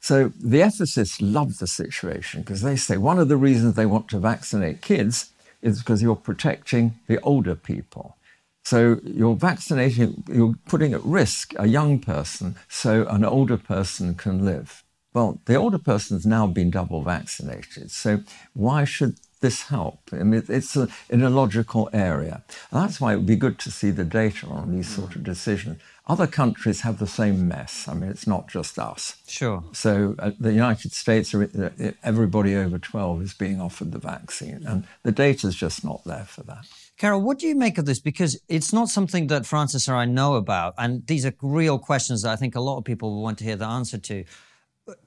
So 0.00 0.32
the 0.40 0.60
ethicists 0.60 1.18
love 1.20 1.58
the 1.58 1.66
situation 1.66 2.40
because 2.40 2.62
they 2.62 2.76
say 2.76 2.96
one 2.96 3.18
of 3.18 3.28
the 3.28 3.36
reasons 3.36 3.74
they 3.74 3.86
want 3.86 4.08
to 4.08 4.18
vaccinate 4.18 4.82
kids 4.82 5.30
is 5.60 5.78
because 5.78 6.02
you're 6.02 6.16
protecting 6.16 6.98
the 7.06 7.20
older 7.20 7.54
people. 7.54 8.16
So 8.64 9.00
you're 9.04 9.36
vaccinating, 9.36 10.24
you're 10.28 10.54
putting 10.66 10.92
at 10.92 11.04
risk 11.04 11.52
a 11.56 11.66
young 11.66 11.98
person 11.98 12.56
so 12.68 13.06
an 13.08 13.24
older 13.24 13.56
person 13.56 14.14
can 14.14 14.44
live. 14.44 14.84
Well, 15.14 15.40
the 15.44 15.56
older 15.56 15.78
person's 15.78 16.24
now 16.24 16.46
been 16.46 16.70
double 16.70 17.02
vaccinated. 17.02 17.90
So 17.90 18.20
why 18.54 18.84
should 18.84 19.16
this 19.42 19.62
help? 19.64 20.00
I 20.12 20.22
mean, 20.22 20.42
it's 20.48 20.74
a, 20.76 20.88
in 21.10 21.22
a 21.22 21.30
logical 21.30 21.90
area. 21.92 22.42
And 22.70 22.82
that's 22.82 23.00
why 23.00 23.12
it 23.12 23.16
would 23.16 23.26
be 23.26 23.36
good 23.36 23.58
to 23.60 23.70
see 23.70 23.90
the 23.90 24.04
data 24.04 24.46
on 24.46 24.72
these 24.72 24.88
sort 24.88 25.14
of 25.14 25.22
decisions. 25.22 25.80
Other 26.06 26.26
countries 26.26 26.80
have 26.80 26.98
the 26.98 27.06
same 27.06 27.46
mess. 27.46 27.86
I 27.86 27.94
mean, 27.94 28.10
it's 28.10 28.26
not 28.26 28.48
just 28.48 28.78
us. 28.78 29.16
Sure. 29.28 29.62
So 29.72 30.16
uh, 30.18 30.32
the 30.38 30.52
United 30.52 30.92
States, 30.92 31.32
uh, 31.32 31.70
everybody 32.02 32.56
over 32.56 32.78
12 32.78 33.22
is 33.22 33.34
being 33.34 33.60
offered 33.60 33.92
the 33.92 33.98
vaccine, 33.98 34.64
and 34.66 34.84
the 35.04 35.12
data 35.12 35.46
is 35.46 35.54
just 35.54 35.84
not 35.84 36.02
there 36.04 36.24
for 36.24 36.42
that. 36.44 36.66
Karol, 36.98 37.20
what 37.20 37.38
do 37.38 37.46
you 37.46 37.54
make 37.54 37.78
of 37.78 37.86
this? 37.86 38.00
Because 38.00 38.40
it's 38.48 38.72
not 38.72 38.88
something 38.88 39.28
that 39.28 39.46
Francis 39.46 39.88
or 39.88 39.94
I 39.94 40.04
know 40.04 40.34
about, 40.34 40.74
and 40.76 41.06
these 41.06 41.24
are 41.24 41.34
real 41.40 41.78
questions 41.78 42.22
that 42.22 42.32
I 42.32 42.36
think 42.36 42.56
a 42.56 42.60
lot 42.60 42.78
of 42.78 42.84
people 42.84 43.22
want 43.22 43.38
to 43.38 43.44
hear 43.44 43.56
the 43.56 43.66
answer 43.66 43.98
to. 43.98 44.24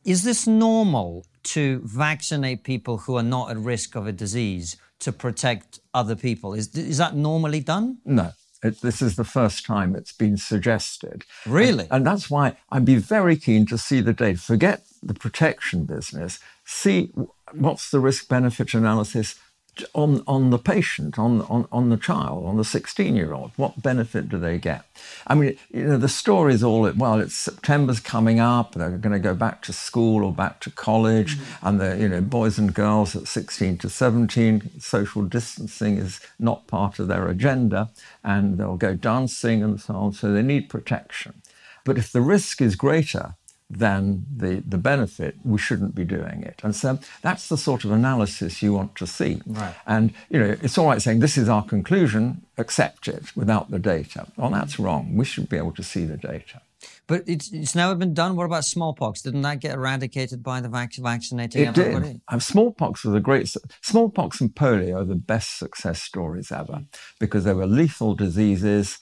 Is 0.04 0.24
this 0.24 0.48
normal 0.48 1.26
to 1.44 1.82
vaccinate 1.84 2.64
people 2.64 2.98
who 3.00 3.16
are 3.18 3.24
not 3.24 3.52
at 3.52 3.58
risk 3.58 3.96
of 3.96 4.08
a 4.08 4.12
disease 4.12 4.78
to 5.00 5.12
protect 5.12 5.80
other 5.94 6.16
people? 6.16 6.54
Is, 6.54 6.76
is 6.76 6.98
that 6.98 7.16
normally 7.16 7.60
done? 7.60 7.98
No. 8.06 8.32
It, 8.64 8.82
this 8.82 9.02
is 9.02 9.16
the 9.16 9.24
first 9.24 9.66
time 9.66 9.96
it's 9.96 10.14
been 10.14 10.38
suggested. 10.38 11.24
Really? 11.46 11.84
And, 11.84 11.92
and, 11.92 12.08
that's 12.08 12.30
why 12.30 12.58
I'd 12.72 12.86
be 12.86 12.96
very 12.96 13.36
keen 13.36 13.66
to 13.68 13.78
see 13.78 14.02
the 14.02 14.14
data. 14.14 14.40
Forget 14.40 14.84
the 15.04 15.14
protection 15.14 15.86
business. 15.86 16.40
See 16.64 17.12
what's 17.54 17.92
the 17.92 18.00
risk 18.00 18.28
benefit 18.28 18.74
analysis 18.74 19.36
on, 19.94 20.24
on 20.28 20.50
the 20.50 20.58
patient, 20.58 21.18
on, 21.20 21.42
on, 21.44 21.68
on 21.72 21.90
the 21.90 21.98
child, 21.98 22.46
on 22.46 22.58
the 22.58 22.64
16 22.64 23.16
year 23.16 23.34
old. 23.34 23.52
What 23.56 23.82
benefit 23.82 24.30
do 24.30 24.38
they 24.38 24.58
get? 24.58 24.86
I 25.28 25.36
mean, 25.36 25.58
you 25.72 25.86
know, 25.86 25.98
the 25.98 26.10
story 26.10 26.54
is 26.54 26.64
all, 26.64 26.90
well, 26.92 27.20
it's 27.20 27.36
September's 27.36 28.00
coming 28.00 28.40
up, 28.40 28.74
they're 28.74 28.90
going 28.92 29.14
to 29.14 29.20
go 29.20 29.36
back 29.36 29.62
to 29.64 29.74
school 29.74 30.24
or 30.24 30.32
back 30.32 30.60
to 30.62 30.72
college, 30.72 31.38
mm-hmm. 31.38 31.68
and 31.68 31.82
the, 31.82 31.98
you 31.98 32.10
know, 32.10 32.22
boys 32.22 32.58
and 32.58 32.74
girls 32.74 33.16
at 33.16 33.28
16 33.28 33.78
to 33.80 33.90
17, 33.90 34.80
social 34.80 35.24
distancing 35.24 35.98
is 35.98 36.20
not 36.40 36.68
part 36.68 37.00
of 37.00 37.08
their 37.08 37.28
agenda, 37.28 37.90
and 38.24 38.58
they'll 38.58 38.78
go 38.78 38.96
dancing 38.96 39.64
and 39.64 39.82
so 39.82 39.96
on, 39.96 40.14
so 40.14 40.32
they 40.32 40.42
need 40.42 40.70
protection. 40.70 41.42
But 41.84 41.98
if 41.98 42.12
the 42.12 42.22
risk 42.22 42.62
is 42.62 42.76
greater, 42.76 43.36
than 43.70 44.26
the, 44.36 44.64
the 44.66 44.78
benefit, 44.78 45.36
we 45.44 45.58
shouldn't 45.58 45.96
be 45.96 46.04
doing 46.04 46.44
it. 46.44 46.62
And 46.64 46.76
so 46.76 47.00
that's 47.22 47.50
the 47.50 47.58
sort 47.58 47.84
of 47.84 47.92
analysis 47.92 48.62
you 48.62 48.74
want 48.74 48.96
to 48.96 49.08
see. 49.08 49.42
Right. 49.46 49.76
And, 49.88 50.14
you 50.30 50.40
know, 50.40 50.56
it's 50.62 50.78
all 50.78 50.88
right 50.88 51.02
saying 51.02 51.20
this 51.20 51.38
is 51.38 51.50
our 51.50 51.64
conclusion, 51.64 52.46
accept 52.58 53.08
it 53.08 53.36
without 53.36 53.72
the 53.72 53.80
data. 53.80 54.28
Well, 54.38 54.52
that's 54.52 54.80
wrong. 54.80 55.16
We 55.16 55.26
should 55.26 55.50
be 55.50 55.58
able 55.58 55.74
to 55.74 55.84
see 55.84 56.06
the 56.06 56.18
data. 56.18 56.62
But 57.08 57.24
it's, 57.26 57.52
it's 57.52 57.74
never 57.74 57.96
been 57.96 58.14
done. 58.14 58.36
What 58.36 58.46
about 58.46 58.66
smallpox? 58.66 59.24
Didn't 59.24 59.42
that 59.42 59.60
get 59.60 59.74
eradicated 59.74 60.44
by 60.44 60.62
the 60.62 60.70
vac- 60.70 60.96
vaccinating 60.96 61.64
it 61.64 61.78
everybody? 61.78 62.14
Did. 62.14 62.22
Um, 62.28 62.40
smallpox 62.40 63.04
was 63.04 63.16
a 63.16 63.20
great. 63.20 63.52
Smallpox 63.82 64.42
and 64.42 64.54
polio 64.54 65.02
are 65.02 65.06
the 65.06 65.16
best 65.16 65.58
success 65.58 66.02
stories 66.02 66.52
ever 66.52 66.84
because 67.20 67.44
they 67.44 67.54
were 67.54 67.66
lethal 67.66 68.14
diseases. 68.14 69.00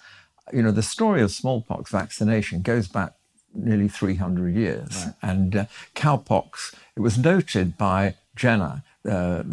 You 0.54 0.62
know, 0.62 0.72
the 0.72 0.84
story 0.84 1.22
of 1.22 1.32
smallpox 1.32 1.92
vaccination 1.92 2.62
goes 2.62 2.88
back 2.88 3.14
nearly 3.54 3.88
300 3.88 4.56
years. 4.56 5.06
Right. 5.06 5.14
And 5.22 5.56
uh, 5.56 5.66
cowpox, 5.96 6.74
it 6.96 7.00
was 7.02 7.18
noted 7.18 7.78
by 7.78 8.16
Jenner, 8.36 8.84
uh, 9.08 9.44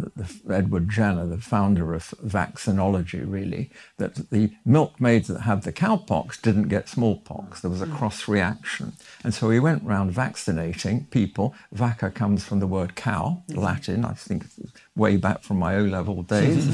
Edward 0.48 0.88
Jenner, 0.88 1.26
the 1.26 1.38
founder 1.38 1.92
of 1.92 2.14
vaccinology, 2.24 3.22
really, 3.26 3.70
that 3.98 4.30
the 4.30 4.52
milkmaids 4.64 5.28
that 5.28 5.40
had 5.40 5.62
the 5.62 5.72
cowpox 5.72 6.40
didn't 6.40 6.68
get 6.68 6.88
smallpox. 6.88 7.60
There 7.60 7.70
was 7.70 7.82
a 7.82 7.86
hmm. 7.86 7.96
cross 7.96 8.28
reaction. 8.28 8.92
And 9.24 9.34
so 9.34 9.50
he 9.50 9.58
went 9.58 9.84
around 9.84 10.12
vaccinating 10.12 11.06
people. 11.06 11.54
Vacca 11.74 12.14
comes 12.14 12.44
from 12.44 12.60
the 12.60 12.66
word 12.66 12.94
cow, 12.94 13.42
hmm. 13.48 13.58
Latin, 13.58 14.04
I 14.04 14.12
think 14.14 14.46
way 14.96 15.16
back 15.16 15.42
from 15.42 15.58
my 15.58 15.76
O 15.76 15.82
level 15.82 16.22
days. 16.22 16.68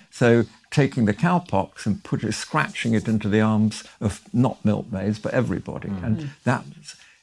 so 0.10 0.44
taking 0.74 1.04
the 1.04 1.14
cowpox 1.14 1.86
and 1.86 2.02
put 2.02 2.24
it, 2.24 2.32
scratching 2.32 2.94
it 2.94 3.06
into 3.06 3.28
the 3.28 3.40
arms 3.40 3.84
of 4.00 4.20
not 4.32 4.64
milkmaids, 4.64 5.20
but 5.20 5.32
everybody. 5.32 5.88
Mm. 5.88 6.04
And 6.04 6.30
that, 6.42 6.64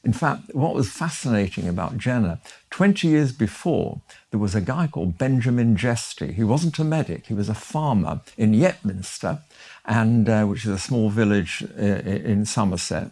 in 0.06 0.14
fact, 0.14 0.56
what 0.56 0.74
was 0.74 0.90
fascinating 0.90 1.68
about 1.68 1.98
Jenner, 1.98 2.40
20 2.70 3.10
years 3.10 3.34
before, 3.34 4.00
there 4.32 4.40
was 4.40 4.56
a 4.56 4.62
guy 4.62 4.88
called 4.88 5.18
Benjamin 5.18 5.76
Jesty. 5.76 6.32
He 6.32 6.46
wasn't 6.46 6.80
a 6.80 6.86
medic, 6.86 7.28
he 7.28 7.34
was 7.34 7.50
a 7.50 7.54
farmer 7.54 8.22
in 8.38 8.54
Yetminster, 8.54 9.42
and, 9.86 10.30
uh, 10.30 10.46
which 10.46 10.64
is 10.64 10.72
a 10.72 10.80
small 10.80 11.10
village 11.10 11.62
uh, 11.78 11.82
in 11.82 12.46
Somerset. 12.46 13.12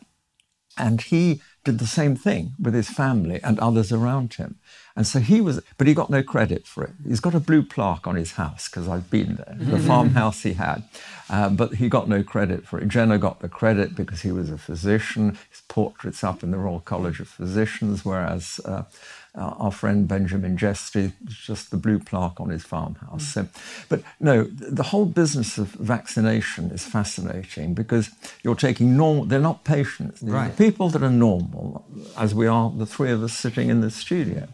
And 0.77 1.01
he 1.01 1.41
did 1.65 1.79
the 1.79 1.87
same 1.87 2.15
thing 2.15 2.53
with 2.57 2.73
his 2.73 2.89
family 2.89 3.41
and 3.43 3.59
others 3.59 3.91
around 3.91 4.35
him. 4.35 4.55
And 4.99 5.07
so 5.07 5.19
he 5.19 5.39
was, 5.39 5.61
but 5.77 5.87
he 5.87 5.93
got 5.93 6.09
no 6.09 6.21
credit 6.21 6.67
for 6.67 6.83
it. 6.83 6.91
He's 7.07 7.21
got 7.21 7.33
a 7.33 7.39
blue 7.39 7.63
plaque 7.63 8.05
on 8.05 8.17
his 8.17 8.33
house 8.33 8.67
because 8.67 8.89
I've 8.89 9.09
been 9.09 9.35
there, 9.35 9.55
the 9.57 9.79
farmhouse 9.79 10.43
he 10.43 10.51
had, 10.51 10.83
uh, 11.29 11.47
but 11.51 11.75
he 11.75 11.87
got 11.87 12.09
no 12.09 12.21
credit 12.21 12.67
for 12.67 12.81
it. 12.81 12.89
Jenner 12.89 13.17
got 13.17 13.39
the 13.39 13.47
credit 13.47 13.95
because 13.95 14.23
he 14.23 14.33
was 14.33 14.49
a 14.49 14.57
physician. 14.57 15.37
His 15.49 15.61
portrait's 15.69 16.21
up 16.21 16.43
in 16.43 16.51
the 16.51 16.57
Royal 16.57 16.81
College 16.81 17.21
of 17.21 17.29
Physicians, 17.29 18.03
whereas 18.03 18.59
uh, 18.65 18.83
our 19.39 19.71
friend 19.71 20.07
Benjamin 20.07 20.57
Jesty, 20.57 21.13
just 21.25 21.71
the 21.71 21.77
blue 21.77 21.99
plaque 21.99 22.39
on 22.39 22.49
his 22.49 22.63
farmhouse. 22.63 23.23
Mm. 23.23 23.33
So, 23.33 23.47
but 23.87 24.03
no, 24.19 24.43
the 24.43 24.83
whole 24.83 25.05
business 25.05 25.57
of 25.57 25.69
vaccination 25.69 26.71
is 26.71 26.85
fascinating 26.85 27.73
because 27.73 28.09
you're 28.43 28.55
taking 28.55 28.97
normal, 28.97 29.25
they're 29.25 29.39
not 29.39 29.63
patients, 29.63 30.19
they're 30.19 30.33
right. 30.33 30.57
people 30.57 30.89
that 30.89 31.01
are 31.01 31.09
normal, 31.09 31.85
as 32.17 32.35
we 32.35 32.47
are, 32.47 32.71
the 32.71 32.85
three 32.85 33.11
of 33.11 33.23
us 33.23 33.33
sitting 33.33 33.69
in 33.69 33.81
the 33.81 33.91
studio. 33.91 34.47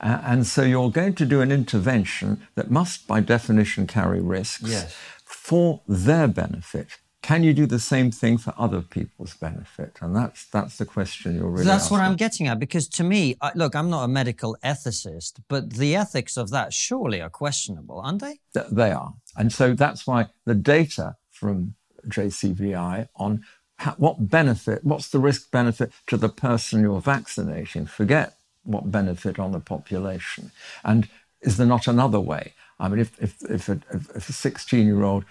Uh, 0.00 0.20
and 0.24 0.46
so 0.46 0.62
you're 0.62 0.90
going 0.90 1.14
to 1.14 1.26
do 1.26 1.40
an 1.40 1.52
intervention 1.52 2.40
that 2.54 2.70
must, 2.70 3.06
by 3.06 3.20
definition, 3.20 3.86
carry 3.86 4.20
risks 4.20 4.70
yes. 4.70 4.96
for 5.24 5.82
their 5.86 6.26
benefit 6.26 6.98
can 7.22 7.42
you 7.42 7.52
do 7.52 7.66
the 7.66 7.78
same 7.78 8.10
thing 8.10 8.38
for 8.38 8.54
other 8.56 8.80
people's 8.80 9.34
benefit? 9.34 9.98
And 10.00 10.16
that's 10.16 10.46
that's 10.46 10.78
the 10.78 10.86
question 10.86 11.36
you're 11.36 11.50
really. 11.50 11.64
That's 11.64 11.84
asking. 11.84 11.98
what 11.98 12.04
I'm 12.04 12.16
getting 12.16 12.48
at 12.48 12.58
because 12.58 12.88
to 12.88 13.04
me, 13.04 13.36
I, 13.40 13.52
look, 13.54 13.74
I'm 13.74 13.90
not 13.90 14.04
a 14.04 14.08
medical 14.08 14.56
ethicist, 14.64 15.40
but 15.48 15.74
the 15.74 15.96
ethics 15.96 16.36
of 16.36 16.50
that 16.50 16.72
surely 16.72 17.20
are 17.20 17.30
questionable, 17.30 18.00
aren't 18.00 18.22
they? 18.22 18.40
Th- 18.54 18.66
they 18.72 18.90
are, 18.90 19.14
and 19.36 19.52
so 19.52 19.74
that's 19.74 20.06
why 20.06 20.28
the 20.46 20.54
data 20.54 21.16
from 21.30 21.74
JCVI 22.08 23.08
on 23.16 23.44
how, 23.76 23.92
what 23.92 24.28
benefit, 24.28 24.84
what's 24.84 25.08
the 25.08 25.18
risk 25.18 25.50
benefit 25.50 25.92
to 26.06 26.16
the 26.16 26.28
person 26.28 26.82
you're 26.82 27.00
vaccinating? 27.00 27.86
Forget 27.86 28.34
what 28.62 28.90
benefit 28.90 29.38
on 29.38 29.52
the 29.52 29.60
population, 29.60 30.52
and 30.84 31.08
is 31.42 31.58
there 31.58 31.66
not 31.66 31.86
another 31.86 32.20
way? 32.20 32.54
I 32.78 32.88
mean, 32.88 33.00
if 33.00 33.22
if 33.22 33.42
if 33.42 33.68
a, 33.68 33.78
if 34.14 34.28
a 34.28 34.32
16 34.32 34.86
year 34.86 35.02
old 35.02 35.24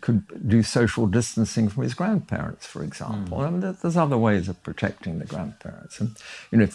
could 0.00 0.48
do 0.48 0.62
social 0.62 1.06
distancing 1.06 1.68
from 1.68 1.82
his 1.82 1.94
grandparents, 1.94 2.66
for 2.66 2.82
example. 2.82 3.38
Mm. 3.38 3.46
I 3.46 3.50
mean, 3.50 3.76
there's 3.80 3.96
other 3.96 4.18
ways 4.18 4.48
of 4.48 4.62
protecting 4.62 5.18
the 5.18 5.26
grandparents. 5.26 6.00
And, 6.00 6.16
you 6.50 6.58
know, 6.58 6.68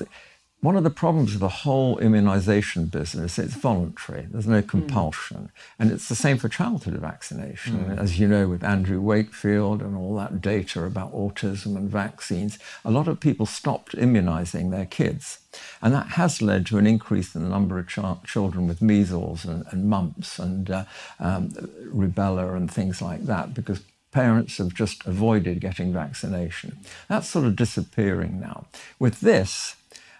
one 0.61 0.75
of 0.75 0.83
the 0.83 0.89
problems 0.89 1.35
of 1.35 1.39
the 1.39 1.47
whole 1.47 1.97
immunization 1.99 2.87
business, 2.87 3.39
it's 3.39 3.53
voluntary. 3.53 4.27
There's 4.29 4.47
no 4.47 4.59
hmm. 4.59 4.67
compulsion. 4.67 5.37
Mm. 5.37 5.49
And 5.79 5.91
it's 5.91 6.09
the 6.09 6.15
same 6.15 6.37
for 6.37 6.49
childhood 6.49 6.95
vaccination. 6.95 7.85
Mm. 7.85 7.97
As 7.97 8.19
you 8.19 8.27
know, 8.27 8.47
with 8.49 8.63
Andrew 8.63 8.99
Wakefield 8.99 9.81
and 9.81 9.95
all 9.95 10.15
that 10.17 10.41
data 10.41 10.83
about 10.83 11.13
autism 11.13 11.77
and 11.77 11.89
vaccines, 11.89 12.59
a 12.83 12.91
lot 12.91 13.07
of 13.07 13.21
people 13.21 13.45
stopped 13.45 13.93
immunizing 13.93 14.69
their 14.69 14.85
kids. 14.85 15.39
And 15.81 15.93
that 15.93 16.07
has 16.09 16.41
led 16.41 16.65
to 16.67 16.77
an 16.77 16.85
increase 16.85 17.35
in 17.35 17.43
the 17.43 17.49
number 17.49 17.79
of 17.79 17.87
ch- 17.87 18.29
children 18.29 18.67
with 18.67 18.81
measles 18.81 19.45
and, 19.45 19.63
and 19.71 19.89
mumps 19.89 20.39
and 20.39 20.69
uh, 20.69 20.83
um, 21.21 21.51
rubella 21.93 22.55
and 22.55 22.69
things 22.69 23.01
like 23.01 23.25
that 23.25 23.53
because 23.53 23.81
parents 24.11 24.57
have 24.57 24.73
just 24.73 25.05
avoided 25.05 25.61
getting 25.61 25.93
vaccination. 25.93 26.77
That's 27.07 27.29
sort 27.29 27.45
of 27.45 27.55
disappearing 27.55 28.39
now. 28.39 28.65
With 28.97 29.21
this, 29.21 29.75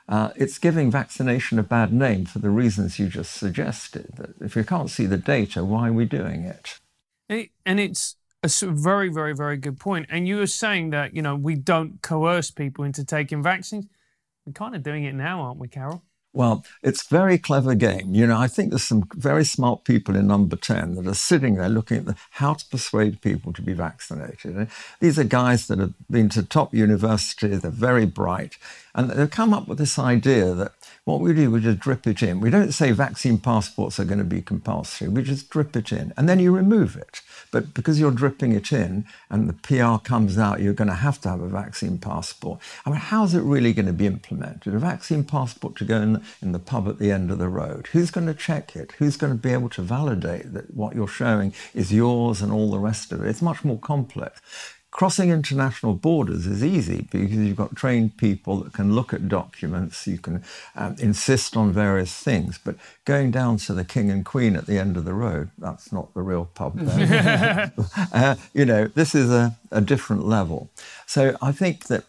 uh, 0.09 0.31
it's 0.35 0.57
giving 0.57 0.89
vaccination 0.89 1.59
a 1.59 1.63
bad 1.63 1.93
name 1.93 2.25
for 2.25 2.39
the 2.39 2.49
reasons 2.49 2.97
you 2.97 3.07
just 3.07 3.33
suggested. 3.33 4.11
That 4.17 4.41
if 4.41 4.55
you 4.55 4.63
can't 4.63 4.89
see 4.89 5.05
the 5.05 5.17
data, 5.17 5.63
why 5.63 5.89
are 5.89 5.93
we 5.93 6.05
doing 6.05 6.43
it? 6.43 6.79
And 7.63 7.79
it's 7.79 8.15
a 8.43 8.71
very, 8.71 9.09
very, 9.09 9.35
very 9.35 9.55
good 9.57 9.79
point. 9.79 10.07
And 10.09 10.27
you 10.27 10.37
were 10.37 10.47
saying 10.47 10.89
that 10.89 11.15
you 11.15 11.21
know 11.21 11.35
we 11.35 11.53
don't 11.55 12.01
coerce 12.01 12.49
people 12.49 12.83
into 12.83 13.05
taking 13.05 13.43
vaccines. 13.43 13.85
We're 14.45 14.53
kind 14.53 14.75
of 14.75 14.81
doing 14.81 15.03
it 15.03 15.13
now, 15.13 15.41
aren't 15.41 15.59
we, 15.59 15.67
Karol? 15.67 16.01
Well, 16.31 16.63
it's 16.83 17.07
very 17.07 17.39
clever 17.39 17.73
game. 17.73 18.13
You 18.13 18.27
know, 18.27 18.37
I 18.37 18.47
think 18.47 18.69
there's 18.69 18.83
some 18.83 19.09
very 19.15 19.43
smart 19.43 19.83
people 19.83 20.15
in 20.15 20.27
number 20.27 20.55
10 20.55 20.95
that 20.95 21.07
are 21.07 21.15
sitting 21.15 21.55
there 21.55 21.69
looking 21.69 21.97
at 21.97 22.05
the, 22.05 22.15
how 22.31 22.53
to 22.53 22.65
persuade 22.67 23.21
people 23.21 23.51
to 23.53 23.63
be 23.63 23.73
vaccinated. 23.73 24.55
And 24.55 24.67
these 24.99 25.17
are 25.17 25.23
guys 25.23 25.65
that 25.67 25.79
have 25.79 25.93
been 26.09 26.29
to 26.29 26.43
top 26.43 26.73
universities, 26.73 27.61
they're 27.61 27.71
very 27.71 28.05
bright, 28.05 28.57
and 28.93 29.09
they've 29.09 29.29
come 29.29 29.55
up 29.55 29.67
with 29.67 29.79
this 29.79 29.97
idea 29.97 30.53
that 30.53 30.73
what 31.09 31.21
we 31.21 31.33
do, 31.33 31.49
we 31.49 31.59
just 31.59 31.79
drip 31.79 32.05
it 32.05 32.21
in. 32.21 32.39
We 32.39 32.51
don't 32.51 32.71
say 32.71 32.91
vaccine 32.91 33.39
passports 33.39 33.99
are 33.99 34.05
going 34.05 34.19
to 34.19 34.23
be 34.23 34.41
compulsory. 34.41 35.07
We 35.07 35.23
just 35.23 35.49
drip 35.49 35.75
it 35.75 35.91
in, 35.91 36.13
and 36.15 36.29
then 36.29 36.39
you 36.39 36.55
remove 36.55 36.95
it. 36.95 37.21
But 37.51 37.73
because 37.73 37.99
you're 37.99 38.11
dripping 38.11 38.51
it 38.51 38.71
in, 38.71 39.05
and 39.29 39.49
the 39.49 39.53
PR 39.53 40.03
comes 40.03 40.37
out, 40.37 40.61
you're 40.61 40.73
going 40.73 40.87
to 40.87 40.93
have 40.93 41.19
to 41.21 41.29
have 41.29 41.41
a 41.41 41.47
vaccine 41.47 41.97
passport. 41.97 42.59
I 42.85 42.91
mean, 42.91 42.99
how's 42.99 43.33
it 43.33 43.41
really 43.41 43.73
going 43.73 43.87
to 43.87 43.93
be 43.93 44.05
implemented? 44.05 44.73
A 44.73 44.79
vaccine 44.79 45.23
passport 45.23 45.75
to 45.77 45.85
go 45.85 45.99
in, 45.99 46.23
in 46.41 46.51
the 46.51 46.59
pub 46.59 46.87
at 46.87 46.99
the 46.99 47.11
end 47.11 47.31
of 47.31 47.39
the 47.39 47.49
road. 47.49 47.87
Who's 47.91 48.11
going 48.11 48.27
to 48.27 48.35
check 48.35 48.75
it? 48.75 48.91
Who's 48.93 49.17
going 49.17 49.33
to 49.33 49.39
be 49.39 49.51
able 49.51 49.69
to 49.69 49.81
validate 49.81 50.53
that 50.53 50.75
what 50.75 50.95
you're 50.95 51.07
showing 51.07 51.53
is 51.73 51.91
yours 51.91 52.41
and 52.41 52.51
all 52.51 52.69
the 52.69 52.77
rest 52.79 53.11
of 53.11 53.23
it? 53.23 53.27
It's 53.27 53.41
much 53.41 53.63
more 53.63 53.79
complex. 53.79 54.41
Crossing 54.91 55.29
international 55.29 55.93
borders 55.93 56.47
is 56.47 56.63
easy 56.63 57.07
because 57.11 57.35
you've 57.37 57.55
got 57.55 57.75
trained 57.75 58.17
people 58.17 58.57
that 58.57 58.73
can 58.73 58.95
look 58.95 59.13
at 59.13 59.29
documents, 59.29 60.07
you 60.07 60.17
can 60.17 60.43
um, 60.75 60.95
insist 60.99 61.55
on 61.55 61.71
various 61.71 62.11
things. 62.13 62.59
But 62.63 62.75
going 63.05 63.29
down 63.29 63.57
to 63.57 63.73
the 63.73 63.85
king 63.85 64.09
and 64.09 64.25
queen 64.25 64.55
at 64.55 64.65
the 64.65 64.79
end 64.79 64.97
of 64.97 65.05
the 65.05 65.13
road, 65.13 65.51
that's 65.59 65.91
not 65.91 66.13
the 66.15 66.23
real 66.23 66.45
pub 66.55 66.79
there. 66.79 67.71
uh, 68.13 68.35
you 68.53 68.65
know, 68.65 68.87
this 68.87 69.13
is 69.13 69.29
a, 69.29 69.55
a 69.69 69.79
different 69.79 70.25
level. 70.25 70.69
So 71.05 71.37
I 71.39 71.51
think 71.51 71.85
that 71.85 72.05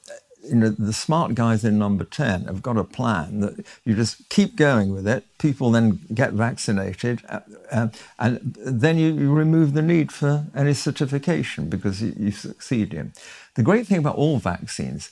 you 0.49 0.55
know, 0.55 0.71
the 0.71 0.93
smart 0.93 1.35
guys 1.35 1.65
in 1.65 1.79
number 1.79 2.05
10 2.05 2.45
have 2.45 2.63
got 2.63 2.77
a 2.77 2.85
plan 2.85 3.41
that 3.41 3.67
you 3.85 3.95
just 3.95 4.29
keep 4.29 4.57
going 4.57 4.93
with 4.93 5.07
it. 5.07 5.25
People 5.39 5.71
then 5.71 6.01
get 6.13 6.33
vaccinated, 6.33 7.23
uh, 7.29 7.41
uh, 7.71 7.89
and 8.19 8.41
then 8.55 8.99
you, 8.99 9.13
you, 9.13 9.33
remove 9.33 9.75
the 9.75 9.83
need 9.83 10.13
for 10.13 10.47
any 10.55 10.75
certification 10.75 11.69
because 11.69 12.03
you, 12.03 12.15
you 12.19 12.31
succeed 12.31 12.95
in. 12.95 13.13
The 13.55 13.63
great 13.63 13.87
thing 13.87 13.99
about 13.99 14.17
all 14.17 14.39
vaccines, 14.39 15.11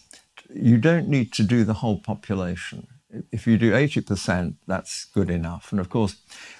you 0.52 0.78
don't 0.78 1.08
need 1.08 1.32
to 1.34 1.42
do 1.42 1.64
the 1.64 1.74
whole 1.74 1.98
population. 1.98 2.86
If 3.32 3.46
you 3.46 3.56
do 3.56 3.72
80%, 3.72 4.54
that's 4.66 5.06
good 5.06 5.30
enough. 5.30 5.72
And 5.72 5.80
of 5.80 5.88
course, 5.88 6.16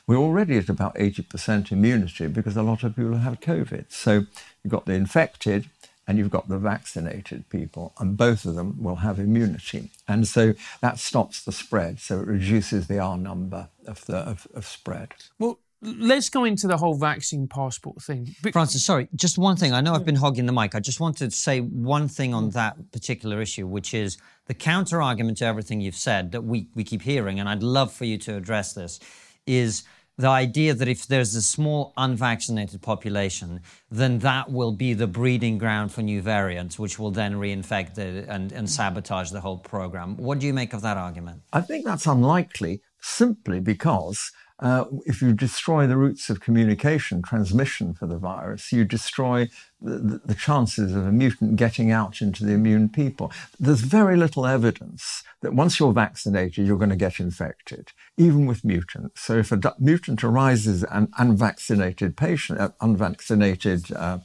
we're 0.07 0.17
already 0.17 0.57
at 0.57 0.71
about 0.71 0.95
80% 0.95 1.71
immunity 1.71 2.27
because 2.27 2.57
a 2.57 2.63
lot 2.63 2.85
of 2.85 2.97
people 2.97 3.19
have 3.19 3.41
COVID. 3.41 3.87
So 3.91 4.25
you've 4.63 4.71
got 4.71 4.87
the 4.87 4.95
infected 4.95 5.69
and 6.09 6.19
you've 6.19 6.31
got 6.31 6.49
the 6.49 6.59
vaccinated 6.59 7.49
people, 7.51 7.93
and 8.01 8.17
both 8.17 8.47
of 8.47 8.55
them 8.55 8.83
will 8.83 8.97
have 8.97 9.21
immunity. 9.21 9.91
And 10.09 10.27
so 10.27 10.55
that 10.81 10.99
stops 10.99 11.45
the 11.45 11.53
spread. 11.53 12.01
So 12.01 12.19
it 12.19 12.27
reduces 12.27 12.89
the 12.89 12.99
R 12.99 13.19
number 13.19 13.69
of, 13.87 14.05
the, 14.07 14.17
of, 14.17 14.49
of 14.55 14.67
spread. 14.67 15.13
Well, 15.39 15.61
let's 15.83 16.31
go 16.31 16.45
into 16.45 16.67
the 16.67 16.79
whole 16.79 16.95
vaccine 16.95 17.47
passport 17.47 18.03
thing. 18.03 18.35
Francis, 18.53 18.85
sorry, 18.85 19.09
just 19.15 19.37
one 19.37 19.57
thing. 19.57 19.75
I 19.75 19.83
know 19.83 19.93
I've 19.93 20.07
been 20.07 20.17
hogging 20.17 20.47
the 20.47 20.53
mic. 20.53 20.75
I 20.75 20.81
just 20.81 20.99
wanted 20.99 21.31
to 21.31 21.37
say 21.37 21.61
one 21.61 22.09
thing 22.09 22.33
on 22.33 22.51
that 22.51 22.91
particular 22.91 23.41
issue, 23.43 23.67
which 23.67 23.93
is 23.93 24.17
the 24.47 24.55
counter 24.55 25.03
argument 25.03 25.39
to 25.39 25.45
everything 25.45 25.83
you've 25.83 25.95
said 25.95 26.33
that 26.33 26.43
we, 26.43 26.69
we 26.75 26.85
keep 26.85 27.03
hearing, 27.03 27.39
and 27.39 27.49
I'd 27.49 27.63
love 27.63 27.93
for 27.93 28.07
you 28.07 28.17
to 28.19 28.35
address 28.35 28.73
this, 28.73 28.99
is 29.47 29.85
the 30.19 30.29
idea 30.29 30.75
that 30.75 30.89
if 30.89 31.07
there's 31.07 31.35
a 31.37 31.43
small 31.43 31.93
unvaccinated 31.97 32.83
population, 32.83 33.61
then 33.91 34.19
that 34.19 34.51
will 34.51 34.73
be 34.73 34.93
the 34.93 35.07
breeding 35.07 35.59
ground 35.59 35.93
for 35.93 36.03
new 36.03 36.21
variants, 36.21 36.77
which 36.79 36.99
will 36.99 37.13
then 37.13 37.35
reinfect 37.35 37.97
and, 37.99 38.51
and 38.51 38.69
sabotage 38.69 39.31
the 39.31 39.41
whole 39.41 39.59
program. 39.59 40.17
What 40.17 40.41
do 40.41 40.47
you 40.47 40.53
make 40.53 40.75
of 40.75 40.83
that 40.83 40.97
argument? 40.97 41.43
I 41.53 41.61
think 41.61 41.85
that's 41.85 42.07
unlikely 42.07 42.83
simply 43.01 43.61
because 43.61 44.33
uh, 44.61 44.85
if 45.07 45.23
you 45.23 45.33
destroy 45.33 45.87
the 45.87 45.97
routes 45.97 46.29
of 46.31 46.41
communication, 46.41 47.23
transmission 47.23 47.95
for 47.95 48.07
the 48.07 48.19
virus, 48.19 48.73
you 48.73 48.85
destroy 48.85 49.49
the, 49.81 50.21
the, 50.25 50.35
chances 50.35 50.97
of 50.97 51.07
a 51.07 51.13
mutant 51.13 51.55
getting 51.55 51.93
out 51.93 52.21
into 52.21 52.45
the 52.45 52.53
immune 52.53 52.89
people. 52.89 53.31
There's 53.61 53.83
very 53.83 54.17
little 54.17 54.47
evidence 54.47 55.23
that 55.43 55.55
once 55.55 55.79
you're 55.79 55.93
vaccinated, 55.93 56.67
you're 56.67 56.77
going 56.77 56.91
to 56.91 56.97
get 56.97 57.21
infected, 57.21 57.93
even 58.17 58.47
with 58.47 58.65
mutants. 58.65 59.21
So 59.23 59.39
if 59.39 59.53
a 59.53 59.75
mutant 59.79 60.25
arises 60.25 60.83
an 60.83 61.09
unvaccinated 61.19 62.17
patient, 62.17 62.59
uh, 62.59 62.71
unvaccinated 62.81 63.93
uh, 63.93 64.19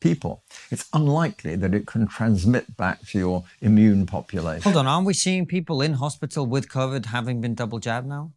people, 0.00 0.44
it's 0.70 0.88
unlikely 0.94 1.56
that 1.56 1.74
it 1.74 1.86
can 1.86 2.06
transmit 2.06 2.74
back 2.78 3.06
to 3.08 3.18
your 3.18 3.44
immune 3.60 4.06
population. 4.06 4.62
Hold 4.62 4.76
on, 4.76 4.86
aren't 4.86 5.06
we 5.06 5.12
seeing 5.12 5.44
people 5.44 5.82
in 5.82 5.94
hospital 5.94 6.46
with 6.46 6.70
COVID 6.70 7.06
having 7.06 7.42
been 7.42 7.54
double 7.54 7.80
jabbed 7.80 8.06
now? 8.06 8.32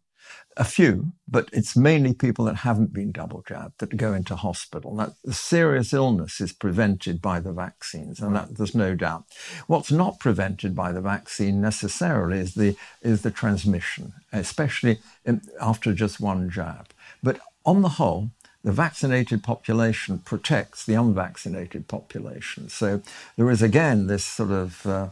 A 0.56 0.64
few, 0.64 1.12
but 1.28 1.48
it's 1.52 1.76
mainly 1.76 2.12
people 2.12 2.44
that 2.46 2.56
haven't 2.56 2.92
been 2.92 3.12
double 3.12 3.44
jabbed 3.46 3.78
that 3.78 3.96
go 3.96 4.12
into 4.12 4.34
hospital. 4.34 4.94
That 4.96 5.12
the 5.24 5.32
serious 5.32 5.92
illness 5.92 6.40
is 6.40 6.52
prevented 6.52 7.22
by 7.22 7.38
the 7.38 7.52
vaccines, 7.52 8.20
and 8.20 8.34
that, 8.34 8.56
there's 8.56 8.74
no 8.74 8.94
doubt. 8.94 9.24
What's 9.68 9.92
not 9.92 10.18
prevented 10.18 10.74
by 10.74 10.90
the 10.92 11.00
vaccine 11.00 11.60
necessarily 11.60 12.38
is 12.38 12.54
the 12.54 12.76
is 13.02 13.22
the 13.22 13.30
transmission, 13.30 14.12
especially 14.32 14.98
in, 15.24 15.42
after 15.60 15.92
just 15.94 16.20
one 16.20 16.50
jab. 16.50 16.88
But 17.22 17.38
on 17.64 17.82
the 17.82 17.90
whole, 17.90 18.30
the 18.64 18.72
vaccinated 18.72 19.42
population 19.44 20.18
protects 20.18 20.84
the 20.84 20.94
unvaccinated 20.94 21.86
population. 21.86 22.68
So 22.68 23.00
there 23.36 23.50
is 23.50 23.62
again 23.62 24.08
this 24.08 24.24
sort 24.24 24.50
of, 24.50 24.84
uh, 24.86 25.08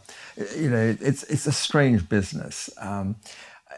you 0.57 0.71
know, 0.71 0.97
it's 1.01 1.23
it's 1.25 1.47
a 1.47 1.53
strange 1.53 2.09
business. 2.09 2.69
Um, 2.79 3.17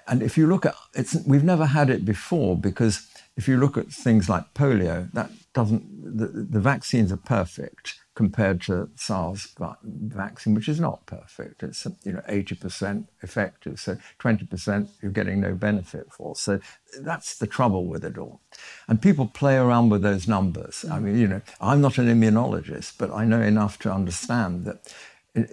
and 0.09 0.23
if 0.23 0.37
you 0.39 0.47
look 0.47 0.67
at 0.67 0.75
it's, 0.95 1.17
we've 1.27 1.45
never 1.45 1.67
had 1.67 1.91
it 1.91 2.05
before 2.05 2.57
because 2.57 3.07
if 3.37 3.47
you 3.47 3.57
look 3.57 3.77
at 3.77 3.89
things 3.89 4.29
like 4.29 4.53
polio, 4.55 5.11
that 5.13 5.31
doesn't 5.55 6.19
the, 6.19 6.27
the 6.27 6.61
vaccines 6.61 7.13
are 7.13 7.17
perfect 7.17 7.95
compared 8.19 8.61
to 8.61 8.91
SARS 8.97 9.55
vaccine, 9.85 10.53
which 10.53 10.69
is 10.69 10.81
not 10.81 11.07
perfect. 11.07 11.63
It's 11.63 11.87
you 12.03 12.13
know 12.15 12.23
80% 12.29 13.07
effective, 13.23 13.79
so 13.79 13.97
20% 14.19 14.89
you're 15.01 15.13
getting 15.13 15.41
no 15.41 15.55
benefit 15.55 16.13
for. 16.13 16.35
So 16.35 16.59
that's 17.01 17.39
the 17.39 17.47
trouble 17.47 17.87
with 17.87 18.05
it 18.05 18.19
all. 18.19 18.41
And 18.89 19.01
people 19.01 19.27
play 19.27 19.57
around 19.57 19.91
with 19.91 20.03
those 20.03 20.27
numbers. 20.27 20.85
I 20.91 20.99
mm. 20.99 21.03
mean, 21.03 21.19
you 21.19 21.29
know, 21.29 21.43
I'm 21.61 21.81
not 21.81 21.99
an 21.99 22.07
immunologist, 22.07 22.95
but 22.99 23.13
I 23.13 23.25
know 23.25 23.41
enough 23.41 23.79
to 23.81 23.93
understand 23.93 24.65
that 24.65 24.93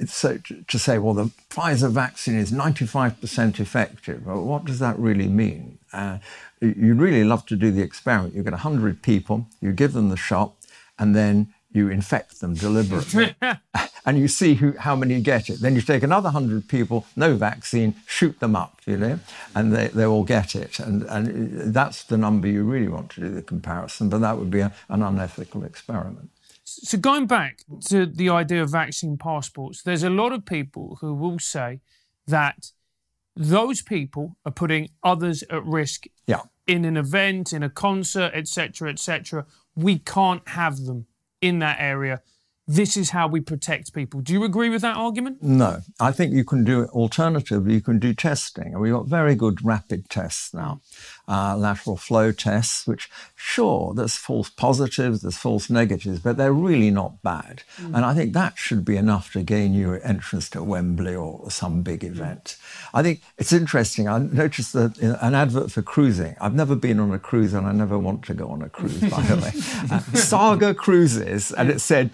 so 0.08 0.38
to 0.68 0.80
say, 0.80 0.98
well, 0.98 1.14
the 1.14 1.32
Pfizer 1.50 1.92
vaccine 1.92 2.36
is 2.36 2.52
95% 2.52 3.60
effective. 3.60 4.26
Well, 4.26 4.44
what 4.44 4.66
does 4.66 4.80
that 4.80 4.98
really 4.98 5.28
mean? 5.28 5.80
Uh, 5.94 6.20
you 6.62 6.94
really 6.96 7.24
love 7.24 7.46
to 7.48 7.56
do 7.56 7.72
the 7.72 7.82
experiment. 7.82 8.36
You 8.36 8.44
get 8.44 8.54
100 8.54 9.02
people, 9.02 9.48
you 9.62 9.72
give 9.72 9.94
them 9.94 10.10
the 10.10 10.18
shot, 10.18 10.54
and 10.98 11.16
then 11.16 11.54
you 11.72 11.90
infect 11.90 12.40
them 12.40 12.54
deliberately. 12.54 13.36
and 14.06 14.18
you 14.18 14.28
see 14.28 14.54
who, 14.56 14.78
how 14.78 14.96
many 14.96 15.20
get 15.20 15.50
it. 15.50 15.60
Then 15.60 15.76
you 15.76 15.82
take 15.82 16.04
another 16.04 16.28
100 16.28 16.70
people, 16.70 17.06
no 17.16 17.36
vaccine, 17.36 17.96
shoot 18.08 18.40
them 18.40 18.56
up, 18.56 18.80
you 18.86 18.98
know, 18.98 19.20
and 19.54 19.76
they, 19.76 19.88
they 19.90 20.06
all 20.06 20.24
get 20.24 20.56
it. 20.56 20.80
And, 20.80 21.04
and 21.04 21.74
that's 21.74 22.04
the 22.04 22.18
number 22.18 22.48
you 22.48 22.64
really 22.64 22.88
want 22.88 23.10
to 23.12 23.22
do 23.22 23.30
the 23.30 23.42
comparison, 23.42 24.10
but 24.10 24.20
that 24.20 24.38
would 24.38 24.52
be 24.52 24.62
a, 24.62 24.74
an 24.90 25.02
unethical 25.02 25.66
experiment. 25.66 26.30
So 26.84 26.98
going 26.98 27.28
back 27.28 27.64
to 27.88 28.06
the 28.06 28.30
idea 28.30 28.62
of 28.62 28.72
vaccine 28.72 29.18
passports, 29.18 29.82
there's 29.84 30.04
a 30.04 30.10
lot 30.10 30.32
of 30.32 30.46
people 30.46 30.98
who 31.02 31.14
will 31.14 31.40
say 31.40 31.82
that 32.28 32.72
those 33.36 33.82
people 33.82 34.38
are 34.46 34.52
putting 34.52 34.90
others 35.04 35.44
at 35.50 35.66
risk 35.66 36.06
yeah. 36.28 36.42
in 36.68 36.86
an 36.86 36.98
event, 36.98 37.54
in 37.54 37.64
a 37.64 37.70
concert, 37.70 38.32
etc., 38.34 38.90
etc. 38.90 39.46
We 39.76 40.00
can't 40.00 40.48
have 40.50 40.86
them 40.86 41.08
in 41.42 41.60
that 41.60 41.78
area 41.80 42.22
this 42.68 42.98
is 42.98 43.12
how 43.12 43.28
we 43.28 43.42
protect 43.42 43.94
people. 43.94 44.22
Do 44.22 44.34
you 44.34 44.44
agree 44.44 44.70
with 44.70 44.82
that 44.82 44.98
argument? 44.98 45.44
No. 45.44 45.82
I 46.00 46.12
think 46.12 46.34
you 46.34 46.44
can 46.44 46.64
do 46.64 46.82
it 46.82 46.90
alternatively. 46.90 47.76
You 47.76 47.82
can 47.82 48.00
do 48.00 48.14
testing. 48.14 48.74
And 48.74 48.82
we've 48.82 48.94
got 48.94 49.08
very 49.08 49.36
good 49.36 49.64
rapid 49.64 50.10
tests 50.10 50.54
now, 50.54 50.82
uh, 51.28 51.56
lateral 51.58 51.98
flow 51.98 52.32
tests, 52.32 52.86
which, 52.86 53.10
sure, 53.36 53.94
there's 53.94 54.16
false 54.16 54.50
positives, 54.50 55.22
there's 55.22 55.38
false 55.38 55.70
negatives, 55.70 56.20
but 56.20 56.38
they're 56.38 56.54
really 56.54 56.92
not 56.92 57.22
bad. 57.22 57.64
Mm. 57.78 57.96
And 57.96 58.06
I 58.06 58.14
think 58.14 58.34
that 58.34 58.58
should 58.58 58.86
be 58.86 58.98
enough 58.98 59.32
to 59.34 59.44
gain 59.44 59.74
you 59.74 59.94
entrance 59.94 60.50
to 60.52 60.64
Wembley 60.64 61.16
or 61.16 61.50
some 61.50 61.82
big 61.82 62.02
mm. 62.02 62.10
event. 62.10 62.44
Mm. 62.44 62.90
I 62.94 63.04
think 63.04 63.22
it's 63.38 63.54
interesting. 63.54 64.08
I 64.08 64.20
noticed 64.20 64.74
that 64.74 64.98
an 65.00 65.36
advert 65.36 65.72
for 65.72 65.82
cruising. 65.82 66.36
I've 66.40 66.56
never 66.56 66.76
been 66.76 67.00
on 67.00 67.12
a 67.12 67.20
cruise 67.20 67.54
and 67.54 67.66
I 67.66 67.72
never 67.72 67.98
want 67.98 68.24
to 68.26 68.34
go 68.34 68.48
on 68.48 68.62
a 68.62 68.70
cruise, 68.70 69.00
by 69.02 69.22
the 69.22 69.36
way. 69.38 69.52
Uh, 69.92 70.00
Saga 70.14 70.74
Cruises, 70.74 71.52
and 71.52 71.70
it 71.70 71.80
said, 71.80 72.10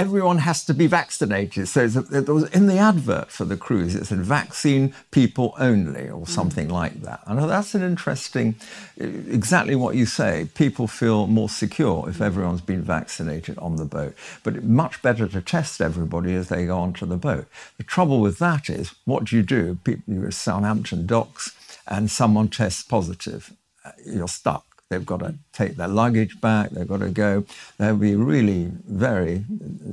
everyone 0.00 0.38
has 0.38 0.64
to 0.64 0.72
be 0.72 0.86
vaccinated. 0.86 1.68
So 1.68 1.82
it 1.82 2.28
was 2.28 2.48
in 2.50 2.66
the 2.66 2.78
advert 2.78 3.30
for 3.30 3.44
the 3.44 3.56
cruise, 3.56 3.94
it 3.94 4.06
said 4.06 4.20
vaccine 4.20 4.94
people 5.10 5.54
only 5.58 6.08
or 6.08 6.26
something 6.26 6.68
mm. 6.68 6.72
like 6.72 7.02
that. 7.02 7.20
And 7.26 7.38
that's 7.50 7.74
an 7.74 7.82
interesting, 7.82 8.49
exactly 8.96 9.74
what 9.74 9.96
you 9.96 10.06
say. 10.06 10.48
People 10.54 10.86
feel 10.86 11.26
more 11.26 11.48
secure 11.48 12.08
if 12.08 12.20
everyone's 12.20 12.60
been 12.60 12.82
vaccinated 12.82 13.58
on 13.58 13.76
the 13.76 13.84
boat. 13.84 14.14
But 14.42 14.64
much 14.64 15.02
better 15.02 15.26
to 15.28 15.40
test 15.40 15.80
everybody 15.80 16.34
as 16.34 16.48
they 16.48 16.66
go 16.66 16.78
onto 16.78 17.06
the 17.06 17.16
boat. 17.16 17.46
The 17.78 17.84
trouble 17.84 18.20
with 18.20 18.38
that 18.38 18.70
is, 18.70 18.94
what 19.04 19.24
do 19.24 19.36
you 19.36 19.42
do? 19.42 19.78
People, 19.84 20.14
you're 20.14 20.26
at 20.28 20.34
Southampton 20.34 21.06
docks 21.06 21.52
and 21.86 22.10
someone 22.10 22.48
tests 22.48 22.82
positive. 22.82 23.52
Uh, 23.84 23.92
you're 24.04 24.28
stuck 24.28 24.69
They've 24.90 25.06
got 25.06 25.20
to 25.20 25.36
take 25.52 25.76
their 25.76 25.86
luggage 25.86 26.40
back. 26.40 26.70
They've 26.70 26.86
got 26.86 26.98
to 26.98 27.10
go. 27.10 27.44
They'll 27.78 27.96
be 27.96 28.16
really 28.16 28.72
very 28.88 29.44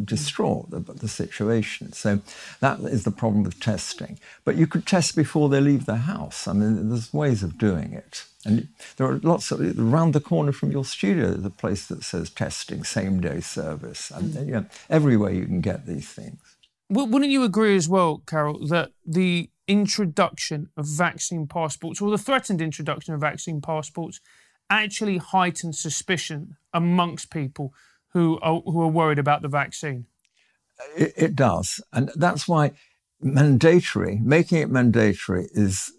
distraught 0.03 0.73
about 0.73 0.97
the 0.97 1.07
situation. 1.07 1.93
So 1.93 2.21
that 2.61 2.79
is 2.79 3.03
the 3.03 3.11
problem 3.11 3.43
with 3.43 3.59
testing. 3.59 4.19
But 4.43 4.55
you 4.55 4.65
could 4.65 4.87
test 4.87 5.15
before 5.15 5.49
they 5.49 5.61
leave 5.61 5.85
the 5.85 5.97
house. 5.97 6.47
I 6.47 6.53
mean, 6.53 6.89
there's 6.89 7.13
ways 7.13 7.43
of 7.43 7.59
doing 7.59 7.93
it. 7.93 8.25
And 8.43 8.69
there 8.95 9.07
are 9.07 9.19
lots 9.19 9.51
of 9.51 9.61
around 9.77 10.13
the 10.13 10.19
corner 10.19 10.51
from 10.51 10.71
your 10.71 10.85
studio. 10.85 11.27
There's 11.27 11.45
a 11.45 11.51
place 11.51 11.85
that 11.87 12.03
says 12.03 12.31
testing, 12.31 12.83
same 12.83 13.21
day 13.21 13.39
service, 13.41 14.09
and 14.09 14.33
you 14.33 14.53
know, 14.53 14.65
everywhere 14.89 15.31
you 15.31 15.45
can 15.45 15.61
get 15.61 15.85
these 15.85 16.09
things. 16.09 16.39
Wouldn't 16.89 17.29
you 17.29 17.43
agree 17.43 17.75
as 17.75 17.87
well, 17.87 18.23
Karol, 18.25 18.65
that 18.67 18.93
the 19.05 19.49
introduction 19.67 20.69
of 20.77 20.87
vaccine 20.87 21.45
passports, 21.45 22.01
or 22.01 22.09
the 22.09 22.17
threatened 22.17 22.61
introduction 22.61 23.13
of 23.13 23.19
vaccine 23.19 23.59
passports, 23.59 24.21
actually 24.69 25.17
heighten 25.17 25.73
suspicion 25.73 26.57
amongst 26.73 27.29
people 27.29 27.73
who 28.09 28.39
are, 28.41 28.61
who 28.61 28.81
are 28.81 28.87
worried 28.87 29.19
about 29.19 29.41
the 29.41 29.47
vaccine? 29.47 30.05
It, 30.95 31.13
it 31.15 31.35
does. 31.35 31.81
And 31.93 32.11
that's 32.15 32.47
why 32.47 32.71
mandatory, 33.21 34.19
making 34.23 34.59
it 34.59 34.69
mandatory 34.69 35.49
is 35.53 35.91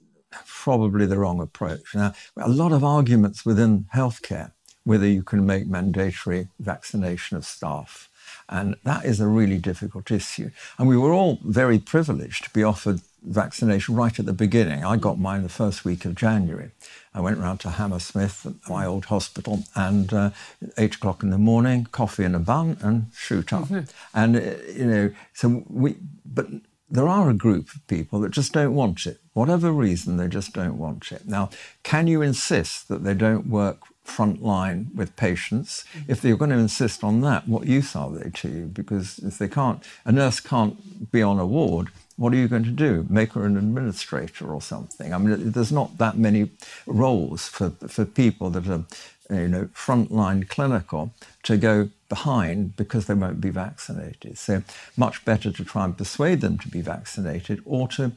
probably 0.46 1.06
the 1.06 1.18
wrong 1.18 1.40
approach. 1.40 1.94
Now, 1.94 2.12
a 2.36 2.48
lot 2.48 2.72
of 2.72 2.84
arguments 2.84 3.44
within 3.44 3.86
healthcare 3.94 4.52
whether 4.88 5.06
you 5.06 5.22
can 5.22 5.44
make 5.44 5.66
mandatory 5.66 6.48
vaccination 6.60 7.36
of 7.36 7.44
staff. 7.44 8.08
And 8.48 8.74
that 8.84 9.04
is 9.04 9.20
a 9.20 9.26
really 9.26 9.58
difficult 9.58 10.10
issue. 10.10 10.50
And 10.78 10.88
we 10.88 10.96
were 10.96 11.12
all 11.12 11.38
very 11.44 11.78
privileged 11.78 12.44
to 12.44 12.50
be 12.50 12.62
offered 12.62 13.02
vaccination 13.22 13.94
right 13.94 14.18
at 14.18 14.26
the 14.26 14.32
beginning. 14.32 14.84
I 14.84 14.96
got 14.96 15.18
mine 15.18 15.42
the 15.42 15.48
first 15.48 15.84
week 15.84 16.04
of 16.04 16.14
January. 16.14 16.70
I 17.14 17.20
went 17.20 17.38
round 17.38 17.60
to 17.60 17.70
Hammersmith, 17.70 18.46
my 18.68 18.86
old 18.86 19.06
hospital, 19.06 19.64
and 19.74 20.12
uh, 20.12 20.30
eight 20.76 20.96
o'clock 20.96 21.22
in 21.22 21.30
the 21.30 21.38
morning, 21.38 21.86
coffee 21.90 22.24
and 22.24 22.36
a 22.36 22.38
bun, 22.38 22.76
and 22.80 23.06
shoot 23.14 23.52
up. 23.52 23.64
Mm-hmm. 23.64 23.90
And 24.14 24.36
uh, 24.36 24.72
you 24.72 24.86
know, 24.86 25.10
so 25.34 25.64
we, 25.68 25.96
but 26.24 26.46
there 26.90 27.08
are 27.08 27.28
a 27.28 27.34
group 27.34 27.74
of 27.74 27.86
people 27.86 28.20
that 28.20 28.30
just 28.30 28.52
don't 28.52 28.74
want 28.74 29.06
it. 29.06 29.20
Whatever 29.34 29.72
reason, 29.72 30.16
they 30.16 30.28
just 30.28 30.52
don't 30.52 30.78
want 30.78 31.12
it. 31.12 31.26
Now, 31.26 31.50
can 31.82 32.06
you 32.06 32.22
insist 32.22 32.88
that 32.88 33.04
they 33.04 33.14
don't 33.14 33.48
work 33.48 33.80
frontline 34.06 34.94
with 34.94 35.14
patients? 35.16 35.84
If 36.06 36.24
you're 36.24 36.38
going 36.38 36.50
to 36.50 36.56
insist 36.56 37.04
on 37.04 37.20
that, 37.22 37.46
what 37.46 37.66
use 37.66 37.94
are 37.94 38.10
they 38.10 38.30
to 38.30 38.48
you? 38.48 38.64
Because 38.66 39.18
if 39.18 39.38
they 39.38 39.48
can't, 39.48 39.84
a 40.04 40.12
nurse 40.12 40.40
can't 40.40 41.12
be 41.12 41.22
on 41.22 41.38
a 41.38 41.46
ward, 41.46 41.88
what 42.18 42.32
are 42.32 42.36
you 42.36 42.48
going 42.48 42.64
to 42.64 42.70
do? 42.70 43.06
Make 43.08 43.32
her 43.34 43.46
an 43.46 43.56
administrator 43.56 44.52
or 44.52 44.60
something? 44.60 45.14
I 45.14 45.18
mean, 45.18 45.52
there's 45.52 45.72
not 45.72 45.98
that 45.98 46.18
many 46.18 46.50
roles 46.86 47.46
for, 47.46 47.70
for 47.70 48.04
people 48.04 48.50
that 48.50 48.66
are, 48.66 48.84
you 49.30 49.48
know, 49.48 49.64
frontline 49.66 50.48
clinical 50.48 51.12
to 51.44 51.56
go 51.56 51.90
behind 52.08 52.76
because 52.76 53.06
they 53.06 53.14
won't 53.14 53.40
be 53.40 53.50
vaccinated. 53.50 54.36
So 54.36 54.62
much 54.96 55.24
better 55.24 55.52
to 55.52 55.64
try 55.64 55.84
and 55.84 55.96
persuade 55.96 56.40
them 56.40 56.58
to 56.58 56.68
be 56.68 56.80
vaccinated 56.80 57.62
or 57.64 57.86
to, 57.88 58.10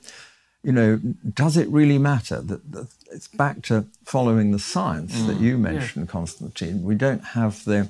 you 0.64 0.72
know, 0.72 1.00
does 1.34 1.56
it 1.56 1.68
really 1.70 2.00
matter 2.00 2.42
that, 2.42 2.72
that 2.72 2.88
it's 3.12 3.28
back 3.28 3.62
to 3.64 3.86
following 4.04 4.52
the 4.52 4.60
science 4.60 5.16
mm. 5.16 5.28
that 5.28 5.40
you 5.40 5.60
mentioned, 5.60 6.08
yeah. 6.08 6.12
Konstantin. 6.12 6.84
We 6.84 6.96
don't 6.96 7.24
have 7.24 7.66
the 7.66 7.90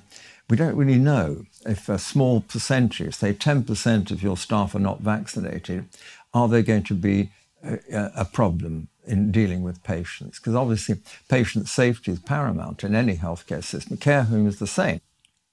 we 0.52 0.58
don't 0.58 0.76
really 0.76 1.00
know 1.00 1.46
if 1.66 1.88
a 1.88 1.98
small 1.98 2.42
percentage, 2.42 3.16
say 3.16 3.34
10% 3.34 4.12
of 4.12 4.22
your 4.22 4.36
staff 4.36 4.76
are 4.76 4.80
not 4.80 5.00
vaccinated, 5.00 5.86
are 6.34 6.50
they 6.50 6.62
going 6.62 6.84
to 6.84 6.94
be 6.94 7.30
a, 7.64 8.12
a 8.18 8.26
problem 8.26 8.90
in 9.08 9.32
dealing 9.32 9.64
with 9.64 9.82
patients? 9.82 10.40
Because 10.40 10.54
obviously, 10.54 10.98
patient 11.30 11.70
safety 11.70 12.12
is 12.12 12.20
paramount 12.20 12.84
in 12.84 12.96
any 12.96 13.16
healthcare 13.16 13.64
system. 13.64 13.96
Care 13.96 14.24
home 14.24 14.46
is 14.46 14.60
the 14.60 14.68
same. 14.68 15.00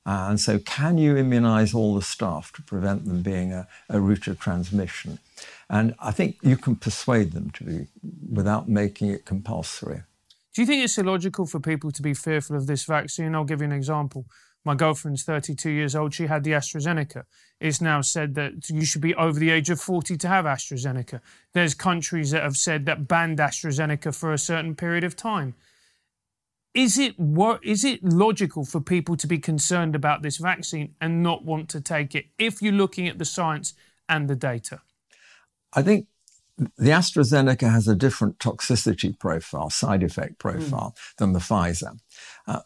And 0.05 0.41
so, 0.41 0.59
can 0.59 0.99
you 0.99 1.17
immunize 1.17 1.75
all 1.75 1.95
the 1.95 2.03
staff 2.03 2.51
to 2.55 2.63
prevent 2.63 3.05
them 3.05 3.23
being 3.23 3.53
a, 3.53 3.69
a 3.89 4.01
route 4.01 4.27
of 4.27 4.41
transmission? 4.41 5.21
And 5.71 5.95
I 6.01 6.11
think 6.11 6.39
you 6.43 6.57
can 6.57 6.75
persuade 6.75 7.31
them 7.33 7.51
to 7.51 7.63
be 7.63 7.87
without 8.33 8.69
making 8.69 9.11
it 9.11 9.25
compulsory. 9.25 10.03
Do 10.55 10.63
you 10.63 10.67
think 10.67 10.83
it's 10.83 10.99
illogical 10.99 11.47
for 11.47 11.61
people 11.61 11.93
to 11.93 12.03
be 12.03 12.15
fearful 12.15 12.57
of 12.57 12.67
this 12.67 12.83
vaccine? 12.83 13.37
I'll 13.37 13.45
give 13.45 13.61
you 13.61 13.67
an 13.67 13.73
example. 13.73 14.27
My 14.69 14.75
girlfriend's 14.75 15.23
32 15.23 15.71
years 15.71 15.97
old. 15.97 16.13
She 16.13 16.27
had 16.27 16.45
the 16.45 16.51
AstraZeneca. 16.51 17.25
It's 17.59 17.81
now 17.81 18.03
said 18.03 18.35
that 18.35 18.69
you 18.69 18.85
should 18.85 19.01
be 19.01 19.15
over 19.15 19.41
the 19.41 19.49
age 19.49 19.71
of 19.71 19.81
40 19.81 20.19
to 20.19 20.29
have 20.29 20.45
AstraZeneca. 20.45 21.23
There's 21.55 21.73
countries 21.73 22.33
that 22.33 22.43
have 22.43 22.59
said 22.59 22.85
that 22.85 23.09
banned 23.09 23.39
AstraZeneca 23.39 24.15
for 24.15 24.31
a 24.31 24.37
certain 24.37 24.77
period 24.77 25.05
of 25.05 25.17
time. 25.17 25.55
Is 26.75 26.99
it 26.99 27.15
is 27.63 27.83
it 27.83 28.05
logical 28.05 28.67
for 28.67 28.79
people 28.83 29.17
to 29.17 29.27
be 29.27 29.39
concerned 29.39 29.95
about 29.95 30.21
this 30.21 30.37
vaccine 30.37 30.95
and 31.01 31.23
not 31.23 31.47
want 31.47 31.71
to 31.71 31.81
take 31.81 32.15
it 32.15 32.27
if 32.39 32.61
you're 32.61 32.71
looking 32.71 33.09
at 33.09 33.19
the 33.19 33.25
science 33.25 33.73
and 34.07 34.29
the 34.29 34.37
data? 34.37 34.83
I 35.73 35.81
think 35.81 36.09
the 36.59 36.91
AstraZeneca 36.91 37.71
has 37.71 37.87
a 37.87 37.95
different 37.95 38.39
toxicity 38.39 39.17
profile, 39.17 39.71
side 39.71 40.03
effect 40.03 40.39
profile 40.39 40.97
mm. 40.97 41.17
than 41.17 41.33
the 41.33 41.39
Pfizer. 41.39 41.99
Uh, 42.47 42.61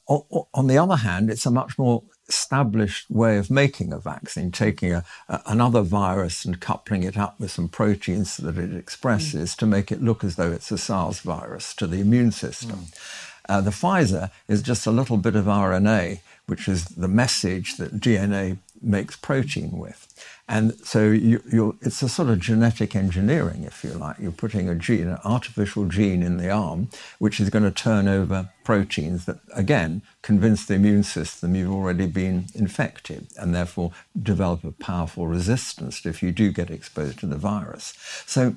on 0.54 0.66
the 0.66 0.78
other 0.78 0.96
hand, 0.96 1.28
it's 1.28 1.44
a 1.44 1.50
much 1.50 1.78
more 1.78 2.02
established 2.28 3.10
way 3.10 3.36
of 3.36 3.50
making 3.50 3.92
a 3.92 3.98
vaccine, 3.98 4.50
taking 4.50 4.92
a, 4.92 5.04
a, 5.28 5.42
another 5.46 5.82
virus 5.82 6.44
and 6.44 6.60
coupling 6.60 7.02
it 7.02 7.18
up 7.18 7.38
with 7.38 7.50
some 7.50 7.68
proteins 7.68 8.38
that 8.38 8.56
it 8.56 8.74
expresses 8.74 9.54
mm. 9.54 9.56
to 9.58 9.66
make 9.66 9.92
it 9.92 10.02
look 10.02 10.24
as 10.24 10.36
though 10.36 10.50
it's 10.50 10.72
a 10.72 10.78
SARS 10.78 11.20
virus 11.20 11.74
to 11.74 11.86
the 11.86 12.00
immune 12.00 12.32
system. 12.32 12.86
Mm. 12.86 13.28
Uh, 13.48 13.60
the 13.60 13.70
Pfizer 13.70 14.30
is 14.48 14.62
just 14.62 14.86
a 14.86 14.90
little 14.90 15.16
bit 15.18 15.36
of 15.36 15.46
RNA, 15.46 16.20
which 16.46 16.68
is 16.68 16.84
the 16.86 17.08
message 17.08 17.76
that 17.76 18.00
DNA 18.00 18.58
makes 18.82 19.16
protein 19.16 19.78
with. 19.78 20.08
And 20.48 20.74
so 20.84 21.10
you, 21.10 21.78
it's 21.80 22.02
a 22.02 22.08
sort 22.08 22.28
of 22.28 22.40
genetic 22.40 22.94
engineering, 22.96 23.62
if 23.62 23.84
you 23.84 23.90
like. 23.90 24.18
You're 24.18 24.32
putting 24.32 24.68
a 24.68 24.74
gene, 24.74 25.08
an 25.08 25.18
artificial 25.24 25.86
gene 25.86 26.22
in 26.22 26.36
the 26.36 26.50
arm, 26.50 26.88
which 27.18 27.40
is 27.40 27.48
going 27.48 27.64
to 27.64 27.70
turn 27.70 28.08
over 28.08 28.50
proteins 28.64 29.24
that, 29.26 29.38
again, 29.54 30.02
convince 30.20 30.66
the 30.66 30.74
immune 30.74 31.04
system 31.04 31.54
you've 31.54 31.72
already 31.72 32.06
been 32.06 32.46
infected 32.54 33.28
and 33.38 33.54
therefore 33.54 33.92
develop 34.20 34.64
a 34.64 34.72
powerful 34.72 35.26
resistance 35.26 36.04
if 36.04 36.22
you 36.22 36.32
do 36.32 36.52
get 36.52 36.70
exposed 36.70 37.20
to 37.20 37.26
the 37.26 37.36
virus. 37.36 37.94
So, 38.26 38.56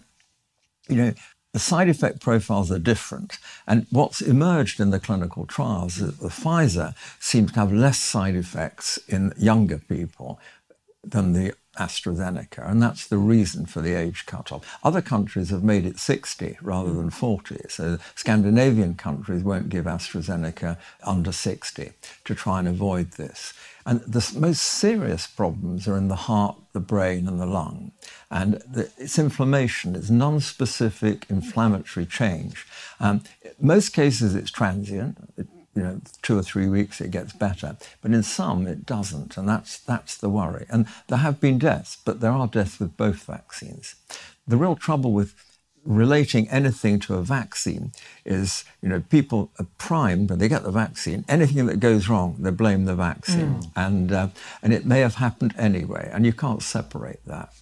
you 0.89 0.97
know, 0.97 1.13
the 1.55 1.59
side 1.59 1.87
effect 1.87 2.19
profiles 2.19 2.69
are 2.69 2.79
different. 2.79 3.39
And 3.65 3.87
what's 3.89 4.19
emerged 4.19 4.81
in 4.81 4.89
the 4.89 4.99
clinical 4.99 5.45
trials 5.45 5.99
is 5.99 6.07
that 6.07 6.19
the 6.19 6.27
Pfizer 6.27 6.93
seems 7.17 7.53
to 7.53 7.61
have 7.61 7.71
less 7.71 7.97
side 7.97 8.35
effects 8.35 8.99
in 9.07 9.31
younger 9.37 9.77
people 9.77 10.37
than 11.01 11.31
the 11.31 11.53
AstraZeneca, 11.79 12.69
and 12.69 12.81
that's 12.81 13.07
the 13.07 13.17
reason 13.17 13.65
for 13.65 13.79
the 13.79 13.93
age 13.93 14.25
cutoff. 14.25 14.77
Other 14.83 15.01
countries 15.01 15.49
have 15.49 15.63
made 15.63 15.85
it 15.85 15.97
60 15.97 16.57
rather 16.61 16.91
than 16.91 17.09
40, 17.09 17.61
so 17.69 17.99
Scandinavian 18.15 18.95
countries 18.95 19.41
won't 19.41 19.69
give 19.69 19.85
AstraZeneca 19.85 20.77
under 21.03 21.31
60 21.31 21.91
to 22.25 22.35
try 22.35 22.59
and 22.59 22.67
avoid 22.67 23.11
this. 23.11 23.53
And 23.85 24.01
the 24.01 24.33
most 24.39 24.61
serious 24.61 25.27
problems 25.27 25.87
are 25.87 25.95
in 25.95 26.07
the 26.07 26.15
heart, 26.15 26.57
the 26.73 26.79
brain, 26.79 27.27
and 27.27 27.39
the 27.39 27.45
lung. 27.45 27.91
And 28.31 28.55
the, 28.69 28.89
it's 28.97 29.19
inflammation, 29.19 29.95
it's 29.95 30.09
non 30.09 30.39
specific 30.39 31.25
inflammatory 31.29 32.05
change. 32.05 32.65
Um, 32.99 33.21
most 33.59 33.89
cases, 33.89 34.33
it's 34.33 34.49
transient. 34.51 35.17
It 35.37 35.47
you 35.75 35.83
know, 35.83 36.01
two 36.21 36.37
or 36.37 36.41
three 36.41 36.67
weeks 36.67 37.01
it 37.01 37.11
gets 37.11 37.33
better. 37.33 37.75
But 38.01 38.11
in 38.11 38.23
some 38.23 38.65
it 38.65 38.85
doesn't, 38.85 39.37
and 39.37 39.47
that's 39.47 39.77
that's 39.77 40.17
the 40.17 40.29
worry. 40.29 40.65
And 40.69 40.87
there 41.07 41.17
have 41.19 41.39
been 41.39 41.59
deaths, 41.59 41.97
but 42.03 42.21
there 42.21 42.31
are 42.31 42.47
deaths 42.47 42.79
with 42.79 42.95
both 42.95 43.23
vaccines. 43.23 43.95
The 44.47 44.57
real 44.57 44.75
trouble 44.75 45.11
with 45.11 45.35
relating 45.85 46.49
anything 46.49 46.99
to 46.99 47.15
a 47.15 47.21
vaccine 47.21 47.91
is, 48.25 48.65
you 48.81 48.89
know, 48.89 49.01
people 49.09 49.51
are 49.59 49.67
primed 49.77 50.29
when 50.29 50.39
they 50.39 50.47
get 50.47 50.63
the 50.63 50.71
vaccine. 50.71 51.23
Anything 51.29 51.67
that 51.67 51.79
goes 51.79 52.09
wrong, 52.09 52.35
they 52.39 52.51
blame 52.51 52.85
the 52.85 52.95
vaccine, 52.95 53.61
mm. 53.61 53.71
and 53.75 54.11
uh, 54.11 54.27
and 54.61 54.73
it 54.73 54.85
may 54.85 54.99
have 54.99 55.15
happened 55.15 55.53
anyway, 55.57 56.09
and 56.11 56.25
you 56.25 56.33
can't 56.33 56.61
separate 56.61 57.23
that 57.25 57.53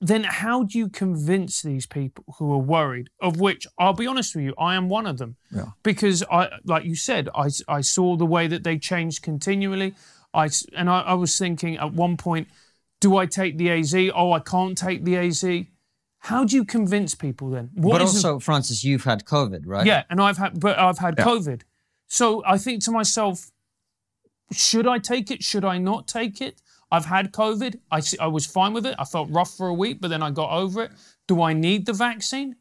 then 0.00 0.24
how 0.24 0.62
do 0.62 0.78
you 0.78 0.88
convince 0.88 1.62
these 1.62 1.86
people 1.86 2.24
who 2.38 2.52
are 2.52 2.58
worried 2.58 3.10
of 3.20 3.40
which 3.40 3.66
i'll 3.78 3.92
be 3.92 4.06
honest 4.06 4.34
with 4.34 4.44
you 4.44 4.54
i 4.58 4.74
am 4.74 4.88
one 4.88 5.06
of 5.06 5.18
them 5.18 5.36
yeah. 5.50 5.66
because 5.82 6.22
i 6.30 6.48
like 6.64 6.84
you 6.84 6.94
said 6.94 7.28
I, 7.34 7.48
I 7.66 7.80
saw 7.80 8.16
the 8.16 8.26
way 8.26 8.46
that 8.46 8.64
they 8.64 8.78
changed 8.78 9.22
continually 9.22 9.94
i 10.32 10.48
and 10.76 10.88
I, 10.88 11.00
I 11.00 11.14
was 11.14 11.36
thinking 11.36 11.76
at 11.78 11.92
one 11.92 12.16
point 12.16 12.48
do 13.00 13.16
i 13.16 13.26
take 13.26 13.58
the 13.58 13.70
az 13.70 13.94
oh 14.14 14.32
i 14.32 14.40
can't 14.40 14.78
take 14.78 15.04
the 15.04 15.16
az 15.16 15.44
how 16.20 16.44
do 16.44 16.56
you 16.56 16.64
convince 16.64 17.14
people 17.14 17.50
then 17.50 17.70
what 17.74 17.92
but 17.92 18.00
also 18.00 18.34
the, 18.34 18.40
francis 18.40 18.84
you've 18.84 19.04
had 19.04 19.24
covid 19.24 19.62
right 19.66 19.86
yeah 19.86 20.04
and 20.10 20.20
i've 20.20 20.36
had 20.36 20.58
but 20.58 20.78
i've 20.78 20.98
had 20.98 21.14
yeah. 21.18 21.24
covid 21.24 21.62
so 22.06 22.42
i 22.46 22.58
think 22.58 22.82
to 22.82 22.90
myself 22.90 23.50
should 24.52 24.86
i 24.86 24.98
take 24.98 25.30
it 25.30 25.42
should 25.42 25.64
i 25.64 25.78
not 25.78 26.08
take 26.08 26.40
it 26.40 26.60
I've 26.90 27.04
had 27.04 27.32
COVID. 27.32 27.78
I, 27.90 28.00
I 28.20 28.28
was 28.28 28.46
fine 28.46 28.72
with 28.72 28.86
it. 28.86 28.94
I 28.98 29.04
felt 29.04 29.30
rough 29.30 29.56
for 29.56 29.68
a 29.68 29.74
week, 29.74 30.00
but 30.00 30.08
then 30.08 30.22
I 30.22 30.30
got 30.30 30.50
over 30.50 30.84
it. 30.84 30.92
Do 31.26 31.42
I 31.42 31.52
need 31.52 31.86
the 31.86 31.92
vaccine? 31.92 32.56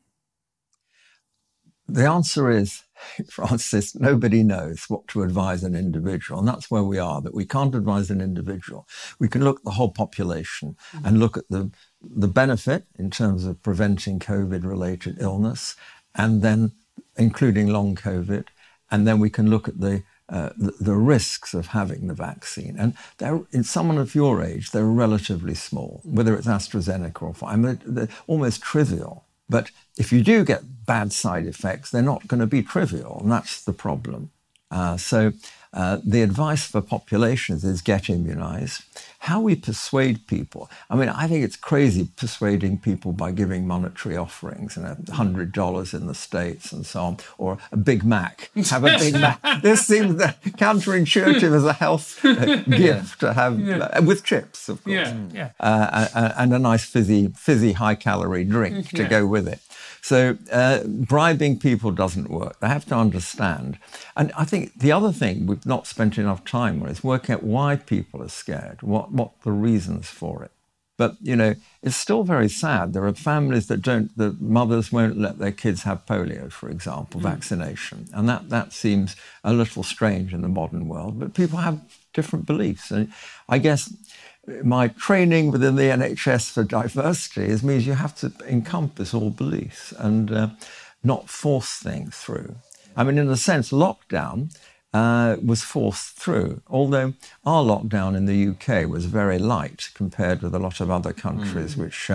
The 1.88 2.06
answer 2.06 2.50
is, 2.50 2.84
Francis, 3.30 3.96
nobody 3.96 4.44
knows 4.44 4.86
what 4.88 5.08
to 5.10 5.24
advise 5.24 5.64
an 5.64 5.76
individual. 5.76 6.40
And 6.40 6.48
that's 6.48 6.70
where 6.70 6.84
we 6.84 6.98
are, 6.98 7.22
that 7.22 7.34
we 7.34 7.46
can't 7.46 7.76
advise 7.76 8.10
an 8.10 8.22
individual. 8.22 8.88
We 9.20 9.28
can 9.28 9.44
look 9.44 9.60
at 9.60 9.66
the 9.66 9.72
whole 9.72 9.92
population 9.92 10.76
mm-hmm. 10.92 11.06
and 11.06 11.20
look 11.20 11.38
at 11.38 11.46
the, 11.50 11.72
the 12.02 12.28
benefit 12.28 12.86
in 12.98 13.10
terms 13.10 13.46
of 13.46 13.62
preventing 13.64 14.20
COVID 14.20 14.66
related 14.66 15.22
illness, 15.22 15.76
and 16.16 16.42
then 16.42 16.74
including 17.16 17.68
long 17.68 17.96
COVID. 17.96 18.48
And 18.92 19.08
then 19.08 19.20
we 19.20 19.30
can 19.30 19.50
look 19.50 19.68
at 19.68 19.80
the 19.80 20.04
uh, 20.30 20.50
the, 20.58 20.74
the, 20.82 20.94
risks 20.94 21.54
of 21.54 21.68
having 21.68 22.08
the 22.08 22.14
vaccine. 22.14 22.76
And 22.78 22.96
they're, 23.18 23.40
in 23.54 23.64
someone 23.64 23.98
of 23.98 24.14
your 24.14 24.44
age, 24.44 24.72
they're 24.72 24.84
relatively 24.84 25.56
small, 25.56 26.02
whether 26.04 26.36
it's 26.36 26.48
AstraZeneca 26.48 27.22
or 27.22 27.34
Pfizer. 27.34 27.64
They're, 27.64 28.06
they're 28.06 28.16
almost 28.28 28.62
trivial. 28.62 29.24
But 29.50 29.72
if 29.98 30.12
you 30.12 30.24
do 30.24 30.44
get 30.44 30.86
bad 30.86 31.14
side 31.14 31.46
effects, 31.46 31.90
they're 31.90 32.02
not 32.02 32.28
going 32.28 32.40
to 32.40 32.48
be 32.48 32.64
trivial, 32.64 33.20
and 33.22 33.32
that's 33.32 33.64
the 33.64 33.74
problem. 33.74 34.32
Uh, 34.70 34.98
so 34.98 35.32
uh, 35.74 36.00
the 36.04 36.22
advice 36.22 36.66
for 36.66 36.82
populations 36.82 37.64
is 37.64 37.82
get 37.82 38.10
immunized. 38.10 38.84
How 39.20 39.42
we 39.42 39.56
persuade 39.56 40.28
people, 40.28 40.70
I 40.90 40.96
mean, 40.96 41.10
I 41.10 41.28
think 41.28 41.44
it's 41.44 41.56
crazy 41.56 42.08
persuading 42.16 42.80
people 42.80 43.12
by 43.12 43.32
giving 43.32 43.68
monetary 43.68 44.16
offerings, 44.16 44.78
you 44.78 44.84
know, 44.84 44.96
$100 45.06 45.94
in 45.94 46.08
the 46.08 46.16
States 46.16 46.72
and 46.72 46.86
so 46.86 47.02
on, 47.02 47.18
or 47.38 47.58
a 47.72 47.78
Big 47.78 48.04
Mac. 48.04 48.52
Have 48.70 48.86
a 48.86 48.98
Big 48.98 49.14
Mac. 49.14 49.40
This 49.62 49.88
seems 49.88 50.22
counterintuitive 50.22 51.56
as 51.56 51.66
a 51.66 51.74
health 51.74 52.24
uh, 52.24 52.56
gift 52.70 53.20
to 53.22 53.34
have, 53.34 53.60
yeah. 53.60 53.78
uh, 53.78 54.02
with 54.02 54.24
chips, 54.24 54.70
of 54.70 54.84
course. 54.84 54.94
Yeah, 54.94 55.18
yeah. 55.34 55.50
Uh, 55.60 56.32
and 56.38 56.54
a 56.54 56.60
nice 56.60 56.86
fizzy, 56.86 57.30
fizzy 57.30 57.74
high 57.74 57.96
calorie 57.96 58.44
drink 58.44 58.90
to 58.90 59.04
go 59.04 59.26
with 59.26 59.48
it. 59.48 59.60
So 60.08 60.38
uh, 60.54 60.86
bribing 60.86 61.60
people 61.60 61.92
doesn't 61.92 62.30
work. 62.30 62.62
They 62.62 62.70
have 62.70 62.86
to 62.86 62.96
understand. 62.96 63.78
And 64.16 64.32
I 64.38 64.46
think 64.46 64.80
the 64.80 64.90
other 64.90 65.12
thing 65.12 65.48
we've 65.48 65.66
not 65.66 65.86
spent 65.86 66.18
enough 66.18 66.46
time 66.46 66.82
on 66.82 66.88
is 66.88 67.04
working 67.04 67.36
out 67.36 67.44
why 67.44 67.76
people 67.76 68.24
are 68.24 68.30
scared, 68.30 68.82
what, 68.82 69.12
what 69.12 69.42
the 69.42 69.52
reasons 69.52 70.08
for 70.08 70.46
it. 70.46 70.52
But 70.96 71.18
you 71.22 71.36
know, 71.36 71.56
it's 71.84 71.98
still 71.98 72.24
very 72.24 72.48
sad. 72.48 72.94
There 72.94 73.06
are 73.06 73.14
families 73.14 73.68
that 73.68 73.82
don't. 73.82 74.18
The 74.18 74.34
mothers 74.40 74.94
won't 74.94 75.18
let 75.18 75.40
their 75.40 75.52
kids 75.52 75.84
have 75.84 76.06
polio, 76.06 76.52
for 76.52 76.70
example, 76.70 77.20
mm. 77.20 77.24
vaccination, 77.24 78.08
and 78.14 78.28
that 78.28 78.50
that 78.50 78.74
seems 78.74 79.16
a 79.44 79.54
little 79.54 79.84
strange 79.84 80.34
in 80.34 80.42
the 80.42 80.48
modern 80.48 80.88
world. 80.88 81.20
But 81.20 81.36
people 81.36 81.60
have 81.60 81.82
different 82.14 82.48
beliefs, 82.48 82.90
and 82.90 83.14
I 83.48 83.60
guess 83.60 83.94
my 84.64 84.88
training 84.90 85.52
within 85.52 85.76
the 85.76 85.84
NHS 85.84 86.52
for 86.52 86.64
diversity 86.64 87.46
is 87.46 87.64
means 87.64 87.86
you 87.86 87.94
have 87.94 88.16
to 88.20 88.32
encompass 88.48 89.14
all 89.14 89.30
beliefs 89.30 89.94
and 89.98 90.32
uh, 90.32 90.50
not 91.04 91.30
force 91.30 91.74
things 91.74 92.16
through. 92.16 92.56
I 92.96 93.04
mean, 93.04 93.18
in 93.18 93.30
a 93.30 93.38
sense, 93.38 93.72
lockdown 93.72 94.56
uh, 94.94 95.36
was 95.44 95.62
forced 95.62 96.16
through, 96.16 96.62
although 96.68 97.14
our 97.46 97.64
lockdown 97.64 98.16
in 98.16 98.26
the 98.26 98.48
UK 98.48 98.90
was 98.90 99.06
very 99.06 99.38
light 99.38 99.90
compared 99.94 100.42
with 100.42 100.56
a 100.56 100.60
lot 100.60 100.80
of 100.80 100.90
other 100.90 101.12
countries 101.12 101.76
mm. 101.76 101.84
which 101.84 102.10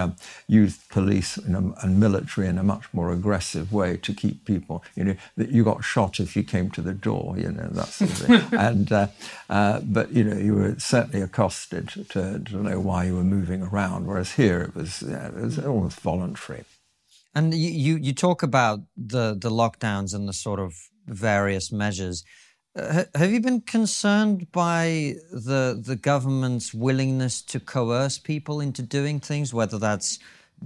used 0.49 0.89
police 0.89 1.37
a, 1.37 1.75
and 1.83 2.01
military 2.01 2.49
in 2.49 2.59
a 2.59 2.63
much 2.63 2.85
more 2.93 3.13
aggressive 3.13 3.73
way 3.73 3.97
to 3.99 4.15
keep 4.15 4.45
people, 4.47 4.83
you 4.97 5.05
know, 5.05 5.17
that 5.37 5.51
you 5.51 5.63
got 5.63 5.85
shot 5.85 6.19
if 6.19 6.35
you 6.35 6.43
came 6.43 6.71
to 6.71 6.81
the 6.81 6.95
door, 6.95 7.35
you 7.37 7.53
know, 7.53 7.69
that 7.73 7.89
sort 7.89 8.11
of 8.11 8.19
thing. 8.19 8.43
and, 8.59 8.91
uh, 8.91 9.07
uh, 9.51 9.81
but, 9.81 10.11
you 10.13 10.25
know, 10.25 10.37
you 10.37 10.55
were 10.55 10.75
certainly 10.79 11.21
accosted 11.21 11.89
to, 12.09 12.39
to 12.39 12.57
know 12.57 12.81
why 12.81 13.05
you 13.05 13.17
were 13.17 13.25
moving 13.25 13.63
around, 13.63 14.07
whereas 14.07 14.33
here 14.33 14.63
it 14.63 14.75
was, 14.75 15.03
yeah, 15.03 15.29
it 15.29 15.35
was 15.35 15.59
almost 15.59 16.01
voluntary. 16.01 16.65
And 17.35 17.53
you, 17.55 17.71
you, 17.71 17.97
you 17.97 18.13
talk 18.15 18.43
about 18.43 18.81
the, 18.97 19.37
the 19.39 19.51
lockdowns 19.51 20.15
and 20.15 20.27
the 20.27 20.33
sort 20.33 20.59
of 20.59 20.75
various 21.07 21.71
measures. 21.71 22.25
Uh, 22.75 23.05
have 23.15 23.31
you 23.31 23.41
been 23.41 23.61
concerned 23.61 24.51
by 24.51 25.15
the 25.31 25.79
the 25.85 25.97
government's 25.97 26.73
willingness 26.73 27.43
to 27.43 27.61
coerce 27.61 28.19
people 28.19 28.61
into 28.61 28.81
doing 28.83 29.21
things, 29.21 29.53
whether 29.53 29.79
that's 29.79 30.19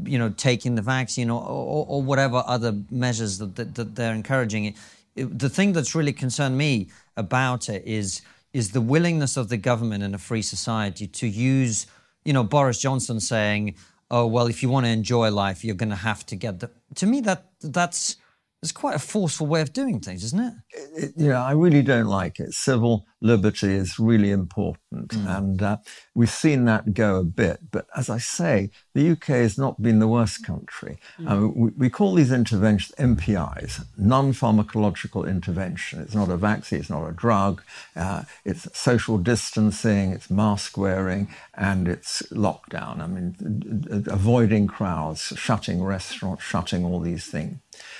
you 0.04 0.16
know 0.16 0.30
taking 0.30 0.76
the 0.76 0.82
vaccine 0.82 1.30
or, 1.30 1.42
or, 1.42 1.84
or 1.88 2.02
whatever 2.02 2.44
other 2.46 2.72
measures 2.90 3.38
that, 3.38 3.56
that, 3.56 3.74
that 3.74 3.96
they're 3.96 4.14
encouraging? 4.14 4.72
The 5.16 5.48
thing 5.48 5.72
that's 5.72 5.96
really 5.96 6.12
concerned 6.12 6.56
me 6.56 6.90
about 7.16 7.68
it 7.68 7.82
is 7.84 8.22
is 8.52 8.70
the 8.70 8.80
willingness 8.80 9.36
of 9.36 9.48
the 9.48 9.56
government 9.56 10.04
in 10.04 10.14
a 10.14 10.18
free 10.18 10.42
society 10.42 11.08
to 11.08 11.26
use 11.26 11.88
you 12.24 12.32
know 12.32 12.44
Boris 12.44 12.78
Johnson 12.78 13.18
saying, 13.18 13.74
"Oh 14.12 14.26
well, 14.26 14.46
if 14.46 14.62
you 14.62 14.68
want 14.68 14.86
to 14.86 14.92
enjoy 14.92 15.32
life, 15.32 15.64
you're 15.64 15.74
going 15.74 15.90
to 15.90 15.96
have 15.96 16.24
to 16.26 16.36
get 16.36 16.60
the." 16.60 16.70
To 16.94 17.06
me, 17.06 17.20
that 17.22 17.46
that's 17.60 18.16
it's 18.66 18.72
quite 18.72 18.96
a 18.96 18.98
forceful 18.98 19.46
way 19.46 19.60
of 19.60 19.72
doing 19.72 20.00
things, 20.00 20.24
isn't 20.24 20.40
it? 20.40 20.52
it 20.96 21.12
you 21.16 21.28
know, 21.28 21.40
I 21.40 21.52
really 21.52 21.82
don't 21.82 22.06
like 22.06 22.40
it. 22.40 22.52
Civil 22.52 23.06
liberty 23.20 23.72
is 23.72 23.96
really 23.98 24.32
important. 24.32 24.82
Mm. 25.04 25.36
And 25.36 25.62
uh, 25.62 25.76
we've 26.14 26.30
seen 26.30 26.64
that 26.66 26.94
go 26.94 27.16
a 27.16 27.24
bit. 27.24 27.60
But 27.70 27.86
as 27.96 28.10
I 28.10 28.18
say, 28.18 28.70
the 28.94 29.10
UK 29.10 29.26
has 29.26 29.58
not 29.58 29.80
been 29.80 29.98
the 29.98 30.08
worst 30.08 30.44
country. 30.44 30.98
Mm. 31.20 31.30
Um, 31.30 31.54
we, 31.54 31.70
we, 31.76 31.90
call 31.90 32.14
these 32.14 32.32
interventions 32.32 32.94
NPIs, 32.98 33.84
non 33.96 34.32
pharmacological 34.32 35.28
intervention. 35.28 36.00
It's 36.00 36.14
not 36.14 36.30
a 36.30 36.36
vaccine, 36.36 36.80
it's 36.80 36.90
not 36.90 37.06
a 37.06 37.12
drug, 37.12 37.62
uh, 37.94 38.22
it's 38.44 38.66
social 38.78 39.18
distancing, 39.18 40.12
it's 40.12 40.30
mask 40.30 40.76
wearing, 40.76 41.28
and 41.54 41.88
it's 41.88 42.22
lockdown. 42.32 43.00
I 43.00 43.06
mean, 43.06 44.04
avoiding 44.06 44.66
crowds, 44.66 45.32
shutting 45.36 45.82
restaurants, 45.82 46.42
shutting 46.42 46.84
all 46.84 47.00
these 47.00 47.26
things. 47.26 47.58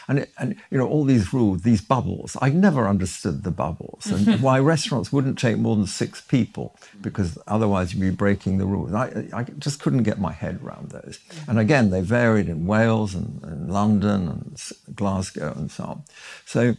And, 0.08 0.26
and 0.38 0.56
you 0.70 0.78
know 0.78 0.86
all 0.86 1.04
these 1.04 1.32
rules, 1.34 1.62
these 1.62 1.80
bubbles. 1.80 2.36
I 2.40 2.50
never 2.50 2.88
understood 2.88 3.42
the 3.42 3.50
bubbles 3.50 4.06
and 4.06 4.40
why 4.46 4.58
restaurants 4.58 5.12
wouldn't 5.12 5.38
take 5.38 5.58
more 5.58 5.76
than 5.76 5.86
six 5.86 6.20
people 6.20 6.76
because 7.00 7.38
otherwise 7.46 7.94
you'd 7.94 8.00
be 8.00 8.10
breaking 8.10 8.58
the 8.58 8.66
rules. 8.66 8.92
I, 8.92 9.28
I 9.32 9.44
just 9.58 9.80
couldn't 9.80 10.02
get 10.02 10.18
my 10.20 10.32
head 10.32 10.60
around 10.62 10.90
those. 10.90 11.18
And 11.46 11.58
again, 11.58 11.90
they 11.90 12.00
varied 12.00 12.48
in 12.48 12.66
Wales 12.66 13.14
and, 13.14 13.42
and 13.44 13.72
London 13.72 14.28
and 14.28 14.60
Glasgow 14.94 15.52
and 15.56 15.70
so 15.70 15.84
on. 15.84 16.04
So 16.44 16.76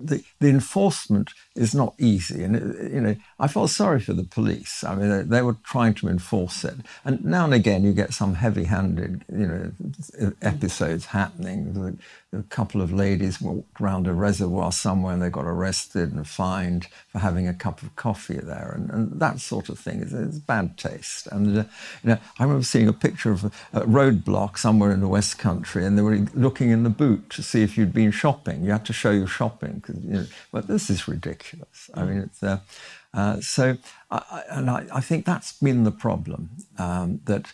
the, 0.00 0.24
the 0.40 0.48
enforcement 0.48 1.30
is 1.54 1.74
not 1.74 1.94
easy. 1.98 2.42
And, 2.42 2.56
it, 2.56 2.92
you 2.92 3.00
know, 3.00 3.16
I 3.38 3.48
felt 3.48 3.70
sorry 3.70 4.00
for 4.00 4.12
the 4.12 4.24
police. 4.24 4.84
I 4.84 4.94
mean, 4.94 5.08
they, 5.08 5.22
they, 5.22 5.42
were 5.42 5.56
trying 5.64 5.94
to 5.94 6.08
enforce 6.08 6.64
it. 6.64 6.76
And 7.04 7.24
now 7.24 7.44
and 7.44 7.54
again, 7.54 7.84
you 7.84 7.92
get 7.92 8.14
some 8.14 8.34
heavy 8.34 8.64
handed, 8.64 9.24
you 9.30 9.46
know, 9.46 10.32
episodes 10.42 11.06
happening 11.06 11.98
a 12.34 12.42
couple 12.44 12.80
of 12.80 12.92
ladies 12.92 13.40
walked 13.40 13.80
around 13.80 14.06
a 14.06 14.12
reservoir 14.12 14.72
somewhere 14.72 15.12
and 15.12 15.22
they 15.22 15.28
got 15.28 15.44
arrested 15.44 16.12
and 16.12 16.26
fined 16.26 16.86
for 17.08 17.18
having 17.18 17.46
a 17.46 17.52
cup 17.52 17.82
of 17.82 17.94
coffee 17.94 18.38
there. 18.38 18.72
And, 18.74 18.90
and 18.90 19.20
that 19.20 19.38
sort 19.38 19.68
of 19.68 19.78
thing 19.78 20.00
is, 20.00 20.14
is 20.14 20.38
bad 20.38 20.78
taste. 20.78 21.26
And, 21.26 21.58
uh, 21.58 21.64
you 22.02 22.10
know, 22.10 22.18
I 22.38 22.44
remember 22.44 22.64
seeing 22.64 22.88
a 22.88 22.92
picture 22.92 23.30
of 23.30 23.44
a, 23.44 23.50
a 23.74 23.80
roadblock 23.82 24.56
somewhere 24.56 24.92
in 24.92 25.00
the 25.00 25.08
West 25.08 25.38
Country 25.38 25.84
and 25.84 25.98
they 25.98 26.02
were 26.02 26.26
looking 26.32 26.70
in 26.70 26.84
the 26.84 26.90
boot 26.90 27.28
to 27.30 27.42
see 27.42 27.62
if 27.62 27.76
you'd 27.76 27.92
been 27.92 28.12
shopping. 28.12 28.64
You 28.64 28.70
had 28.70 28.86
to 28.86 28.94
show 28.94 29.10
your 29.10 29.26
shopping. 29.26 29.82
Cause, 29.82 29.96
you 30.02 30.14
know, 30.14 30.26
but 30.50 30.68
this 30.68 30.88
is 30.88 31.06
ridiculous. 31.06 31.41
I 31.94 32.04
mean, 32.04 32.18
it's, 32.18 32.42
uh, 32.42 32.60
uh, 33.14 33.40
so, 33.40 33.76
I, 34.10 34.42
and 34.50 34.70
I, 34.70 34.86
I, 34.92 35.00
think 35.00 35.24
that's 35.24 35.52
been 35.52 35.84
the 35.84 35.90
problem, 35.90 36.50
um, 36.78 37.20
that 37.24 37.52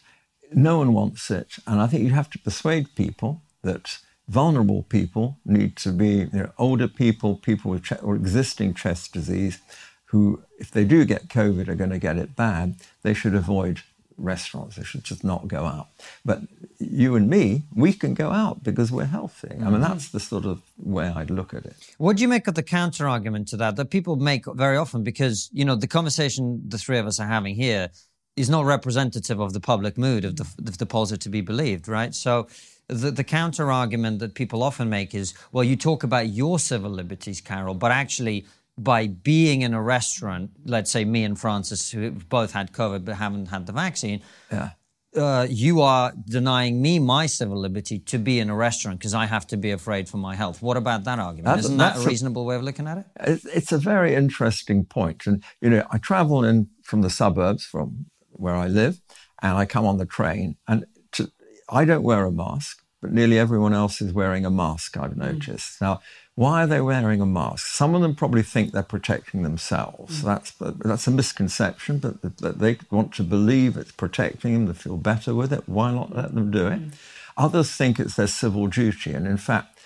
no 0.53 0.78
one 0.78 0.93
wants 0.93 1.30
it. 1.30 1.57
And 1.66 1.80
I 1.80 1.86
think 1.86 2.05
you 2.05 2.11
have 2.11 2.30
to 2.30 2.39
persuade 2.39 2.95
people 2.95 3.43
that 3.62 3.99
vulnerable 4.28 4.82
people 4.84 5.39
need 5.45 5.76
to 5.76 5.91
be 5.91 6.09
you 6.09 6.28
know, 6.32 6.53
older 6.59 6.89
people, 6.89 7.36
people 7.36 7.70
with 7.70 7.84
ch- 7.84 8.03
or 8.03 8.14
existing 8.14 8.74
chest 8.74 9.12
disease, 9.12 9.59
who, 10.07 10.43
if 10.59 10.70
they 10.70 10.84
do 10.84 11.05
get 11.05 11.28
COVID, 11.28 11.68
are 11.68 11.74
going 11.74 11.91
to 11.91 11.99
get 11.99 12.16
it 12.16 12.36
bad. 12.36 12.76
They 13.03 13.14
should 13.14 13.34
avoid 13.34 13.82
restaurants. 14.19 14.77
They 14.77 14.85
should 14.85 15.05
just 15.05 15.25
not 15.25 15.49
go 15.49 15.64
out. 15.64 15.89
But 16.25 16.43
you 16.79 17.16
and 17.16 17.31
me, 17.31 17.62
we 17.75 17.93
can 17.93 18.14
go 18.14 18.31
out 18.31 18.62
because 18.62 18.93
we're 18.93 19.05
healthy. 19.05 19.49
Mm-hmm. 19.49 19.62
I 19.62 19.71
mean, 19.71 19.81
mm-hmm. 19.81 19.93
that's 19.93 20.11
the 20.11 20.21
sort 20.21 20.45
of 20.45 20.62
way 20.77 21.07
I'd 21.07 21.31
look 21.31 21.55
at 21.55 21.64
it. 21.64 21.75
What 21.99 22.16
do 22.16 22.23
you 22.23 22.29
make 22.29 22.47
of 22.47 22.55
the 22.55 22.62
counter 22.62 23.09
argument 23.09 23.49
to 23.49 23.57
that 23.59 23.77
that 23.77 23.91
people 23.91 24.16
make 24.16 24.45
very 24.47 24.77
often? 24.77 25.03
Because, 25.03 25.49
you 25.53 25.64
know, 25.64 25.77
the 25.77 25.87
conversation 25.87 26.62
the 26.66 26.79
three 26.79 26.99
of 26.99 27.07
us 27.07 27.21
are 27.21 27.27
having 27.27 27.55
here 27.55 27.91
is 28.37 28.49
not 28.49 28.64
representative 28.64 29.41
of 29.41 29.53
the 29.53 29.61
public 29.61 29.99
mood 29.99 30.25
of 30.25 30.37
the, 30.37 30.47
of 30.66 30.79
the 30.79 30.87
posit 30.87 31.21
to 31.23 31.29
be 31.29 31.41
believed, 31.41 31.89
right? 31.89 32.14
So 32.14 32.47
the, 32.87 33.11
the 33.11 33.25
counter 33.25 33.71
argument 33.71 34.21
that 34.21 34.35
people 34.35 34.62
often 34.62 34.89
make 34.89 35.14
is, 35.14 35.35
well, 35.53 35.64
you 35.64 35.77
talk 35.77 36.05
about 36.05 36.29
your 36.29 36.59
civil 36.59 36.91
liberties, 36.91 37.41
Karol, 37.41 37.75
but 37.75 37.91
actually, 37.91 38.47
by 38.79 39.09
being 39.09 39.62
in 39.62 39.74
a 39.74 39.83
restaurant, 39.83 40.51
let's 40.64 40.91
say 40.91 41.05
me 41.05 41.24
and 41.24 41.39
Francis, 41.39 41.91
who 41.91 42.11
both 42.11 42.53
had 42.53 42.72
COVID 42.72 43.05
but 43.05 43.16
haven't 43.16 43.47
had 43.47 43.66
the 43.66 43.72
vaccine, 43.72 44.22
yeah. 44.51 44.70
Uh, 45.16 45.47
you 45.49 45.81
are 45.81 46.12
denying 46.29 46.83
me 46.83 46.99
my 46.99 47.24
civil 47.24 47.59
liberty 47.59 47.99
to 47.99 48.18
be 48.18 48.39
in 48.39 48.51
a 48.51 48.55
restaurant 48.55 48.99
because 48.99 49.14
I 49.14 49.24
have 49.24 49.47
to 49.49 49.57
be 49.57 49.70
afraid 49.70 50.07
for 50.07 50.18
my 50.18 50.35
health. 50.35 50.61
What 50.61 50.76
about 50.76 51.05
that 51.05 51.18
argument? 51.18 51.47
That's, 51.47 51.64
Isn't 51.64 51.79
that 51.79 51.97
a 51.97 52.01
reasonable 52.01 52.43
a, 52.43 52.45
way 52.45 52.57
of 52.57 52.62
looking 52.62 52.87
at 52.87 52.99
it? 52.99 53.41
It's 53.45 53.72
a 53.72 53.79
very 53.79 54.14
interesting 54.14 54.85
point. 54.85 55.26
And, 55.26 55.43
you 55.62 55.70
know, 55.70 55.83
I 55.91 55.97
travel 55.97 56.45
in 56.45 56.68
from 56.83 57.01
the 57.01 57.09
suburbs 57.09 57.64
from 57.64 58.07
where 58.33 58.55
I 58.55 58.68
live 58.68 59.01
and 59.41 59.57
I 59.57 59.64
come 59.64 59.87
on 59.87 59.97
the 59.97 60.07
train 60.07 60.57
and 60.68 60.85
to, 61.12 61.33
I 61.70 61.87
don't 61.87 62.03
wear 62.03 62.26
a 62.26 62.31
mask, 62.31 62.83
but 63.01 63.11
nearly 63.11 63.39
everyone 63.39 63.72
else 63.72 64.03
is 64.03 64.12
wearing 64.12 64.45
a 64.45 64.51
mask, 64.51 64.99
I've 64.99 65.12
hmm. 65.12 65.20
noticed. 65.20 65.79
Mm. 65.79 65.81
Now, 65.81 66.01
why 66.39 66.62
are 66.62 66.66
they 66.68 66.80
wearing 66.80 67.20
a 67.20 67.26
mask? 67.26 67.66
Some 67.66 67.97
of 67.97 68.01
them 68.01 68.14
probably 68.14 68.45
think 68.45 68.70
they're 68.70 68.84
protecting 68.84 69.43
themselves. 69.43 70.20
Mm. 70.20 70.24
That's, 70.24 70.53
that's 70.78 71.09
a 71.09 71.11
misconception, 71.11 71.99
but, 71.99 72.22
but 72.41 72.61
they 72.61 72.78
want 72.93 73.12
to 73.14 73.24
believe 73.24 73.76
it's 73.76 73.91
protecting 73.91 74.55
them, 74.55 74.66
they 74.66 74.72
feel 74.72 74.99
better 74.99 75.34
with 75.34 75.53
it. 75.53 75.64
Why 75.68 75.91
not 75.91 76.14
let 76.14 76.36
them 76.36 76.53
do 76.53 76.68
it? 76.68 76.80
Mm. 76.80 76.93
Others 77.36 77.72
think 77.72 77.99
it's 77.99 78.14
their 78.14 78.28
civil 78.28 78.68
duty. 78.68 79.14
And 79.14 79.26
in 79.26 79.36
fact, 79.36 79.78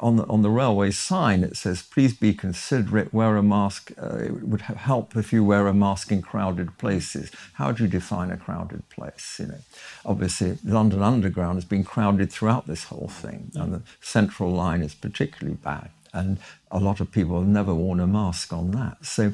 on 0.00 0.16
the, 0.16 0.24
on 0.24 0.42
the 0.42 0.50
railway 0.50 0.90
sign, 0.90 1.44
it 1.44 1.56
says, 1.56 1.82
please 1.82 2.14
be 2.14 2.32
considerate, 2.32 3.12
wear 3.12 3.36
a 3.36 3.42
mask. 3.42 3.92
Uh, 4.00 4.16
it 4.16 4.48
would 4.48 4.62
help 4.62 5.16
if 5.16 5.32
you 5.32 5.44
wear 5.44 5.66
a 5.66 5.74
mask 5.74 6.10
in 6.10 6.22
crowded 6.22 6.78
places. 6.78 7.30
How 7.54 7.72
do 7.72 7.84
you 7.84 7.88
define 7.88 8.30
a 8.30 8.36
crowded 8.36 8.88
place? 8.88 9.36
You 9.38 9.46
know, 9.48 9.58
obviously, 10.04 10.58
London 10.64 11.02
Underground 11.02 11.56
has 11.56 11.66
been 11.66 11.84
crowded 11.84 12.32
throughout 12.32 12.66
this 12.66 12.84
whole 12.84 13.08
thing, 13.08 13.50
and 13.54 13.74
the 13.74 13.82
central 14.00 14.50
line 14.50 14.82
is 14.82 14.94
particularly 14.94 15.58
bad. 15.62 15.90
And 16.12 16.38
a 16.70 16.80
lot 16.80 17.00
of 17.00 17.12
people 17.12 17.38
have 17.38 17.48
never 17.48 17.74
worn 17.74 18.00
a 18.00 18.06
mask 18.06 18.50
on 18.54 18.70
that. 18.70 19.04
So 19.04 19.32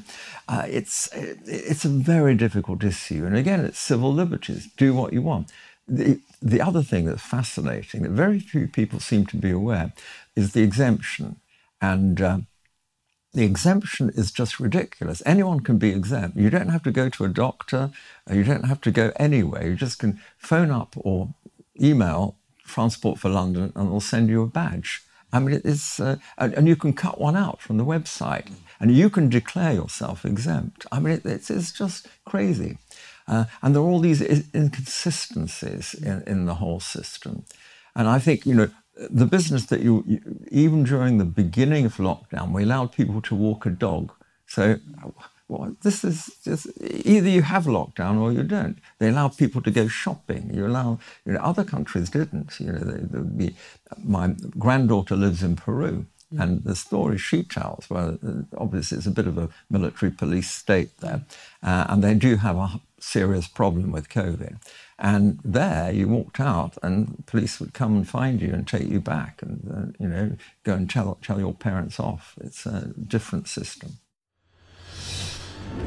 uh, 0.49 0.65
it's, 0.69 1.09
it's 1.13 1.85
a 1.85 1.89
very 1.89 2.35
difficult 2.35 2.83
issue. 2.83 3.25
And 3.25 3.37
again, 3.37 3.65
it's 3.65 3.79
civil 3.79 4.13
liberties. 4.13 4.69
Do 4.77 4.93
what 4.93 5.13
you 5.13 5.23
want. 5.23 5.53
The, 5.87 6.21
the 6.41 6.61
other 6.61 6.83
thing 6.83 7.05
that's 7.05 7.23
fascinating 7.23 8.03
that 8.03 8.11
very 8.11 8.41
few 8.41 8.67
people 8.67 8.99
seem 8.99 9.27
to 9.27 9.37
be 9.37 9.51
aware 9.51 9.93
is 10.37 10.53
the 10.53 10.63
exemption. 10.63 11.37
And 11.81 12.21
uh, 12.21 12.39
the 13.35 13.45
exemption 13.45 14.11
is 14.15 14.31
just 14.31 14.61
ridiculous. 14.61 15.23
Anyone 15.25 15.61
can 15.61 15.79
be 15.79 15.91
exempt. 15.91 16.37
You 16.37 16.51
don't 16.51 16.69
have 16.69 16.83
to 16.85 16.91
go 16.91 17.09
to 17.09 17.25
a 17.25 17.29
doctor, 17.29 17.91
uh, 18.31 18.35
you 18.35 18.45
don't 18.45 18.67
have 18.67 18.81
to 18.83 18.91
go 18.91 19.13
anywhere. 19.17 19.67
You 19.69 19.75
just 19.75 19.99
can 19.99 20.21
phone 20.39 20.71
up 20.71 20.95
or 20.97 21.35
email 21.81 22.37
Transport 22.67 23.19
for 23.19 23.29
London 23.29 23.73
and 23.75 23.89
they'll 23.89 24.01
send 24.01 24.29
you 24.29 24.43
a 24.43 24.47
badge. 24.47 25.03
I 25.33 25.39
mean, 25.39 25.55
it 25.55 25.65
is, 25.65 25.99
uh, 25.99 26.17
and 26.37 26.69
you 26.69 26.77
can 26.77 26.93
cut 26.93 27.19
one 27.19 27.37
out 27.37 27.63
from 27.63 27.79
the 27.79 27.87
website 27.87 28.49
and 28.79 28.95
you 28.95 29.09
can 29.09 29.31
declare 29.31 29.73
yourself 29.73 30.27
exempt. 30.27 30.85
I 30.93 31.01
mean, 31.01 31.15
it, 31.15 31.25
it's, 31.25 31.51
it's 31.51 31.73
just 31.73 32.07
crazy. 32.27 32.77
Uh, 33.27 33.47
and 33.63 33.75
there 33.75 33.83
are 33.83 33.87
all 33.87 34.01
these 34.01 34.21
inconsistencies 34.55 35.95
in, 35.95 36.23
in 36.27 36.45
the 36.45 36.57
whole 36.57 36.81
system. 36.81 37.45
And 37.95 38.09
I 38.09 38.19
think, 38.19 38.45
you 38.45 38.55
know, 38.55 38.71
the 38.97 39.27
business 39.27 39.67
that 39.67 39.81
you, 39.81 40.05
you, 40.07 40.21
even 40.51 40.85
during 40.85 41.19
the 41.19 41.25
beginning 41.25 41.87
of 41.87 41.97
lockdown, 41.97 42.53
we 42.53 42.63
allowed 42.65 42.93
people 42.93 43.21
to 43.23 43.35
walk 43.35 43.67
a 43.67 43.71
dog. 43.71 44.13
So 44.47 44.79
well, 45.53 45.77
this 45.83 46.03
is 46.03 46.31
just 46.45 46.67
either 46.81 47.29
you 47.29 47.43
have 47.43 47.65
lockdown 47.65 48.19
or 48.21 48.33
you 48.33 48.43
don't. 48.43 48.79
They 48.99 49.09
allow 49.09 49.29
people 49.29 49.61
to 49.63 49.71
go 49.71 49.87
shopping. 49.87 50.51
You 50.53 50.67
allow 50.67 50.99
you 51.27 51.33
know, 51.35 51.41
other 51.41 51.63
countries 51.65 52.09
didn't. 52.09 52.59
You 52.59 52.73
know, 52.73 52.79
they, 52.79 53.19
be, 53.21 53.57
my 54.03 54.35
granddaughter 54.59 55.15
lives 55.15 55.43
in 55.43 55.57
Peru, 55.57 56.07
mm. 56.33 56.43
and 56.43 56.65
the 56.65 56.75
story 56.75 57.19
she 57.19 57.43
tells, 57.43 57.91
well, 57.91 58.19
obviously 58.57 58.97
it's 58.97 59.07
a 59.07 59.11
bit 59.11 59.27
of 59.27 59.37
a 59.37 59.51
military 59.69 60.11
police 60.11 60.51
state 60.51 60.97
there, 61.01 61.23
uh, 61.63 61.87
and 61.91 62.03
they 62.03 62.15
do 62.15 62.37
have 62.37 62.57
a 62.57 62.81
serious 63.03 63.49
problem 63.49 63.93
with 63.93 64.09
COVID. 64.09 64.57
And 64.99 65.41
there, 65.45 65.93
you 65.93 66.09
walked 66.09 66.41
out, 66.41 66.79
and 66.83 67.27
police 67.27 67.59
would 67.59 67.75
come 67.75 67.97
and 67.97 68.09
find 68.09 68.41
you 68.41 68.53
and 68.53 68.67
take 68.67 68.89
you 68.89 69.01
back, 69.01 69.43
and 69.43 69.69
uh, 69.71 70.03
you 70.03 70.09
know, 70.09 70.37
go 70.65 70.75
and 70.75 70.89
tell 70.89 71.19
tell 71.21 71.41
your 71.41 71.55
parents 71.55 71.99
off. 71.99 72.35
It's 72.41 72.67
a 72.67 72.93
different 72.97 73.49
system. 73.49 73.99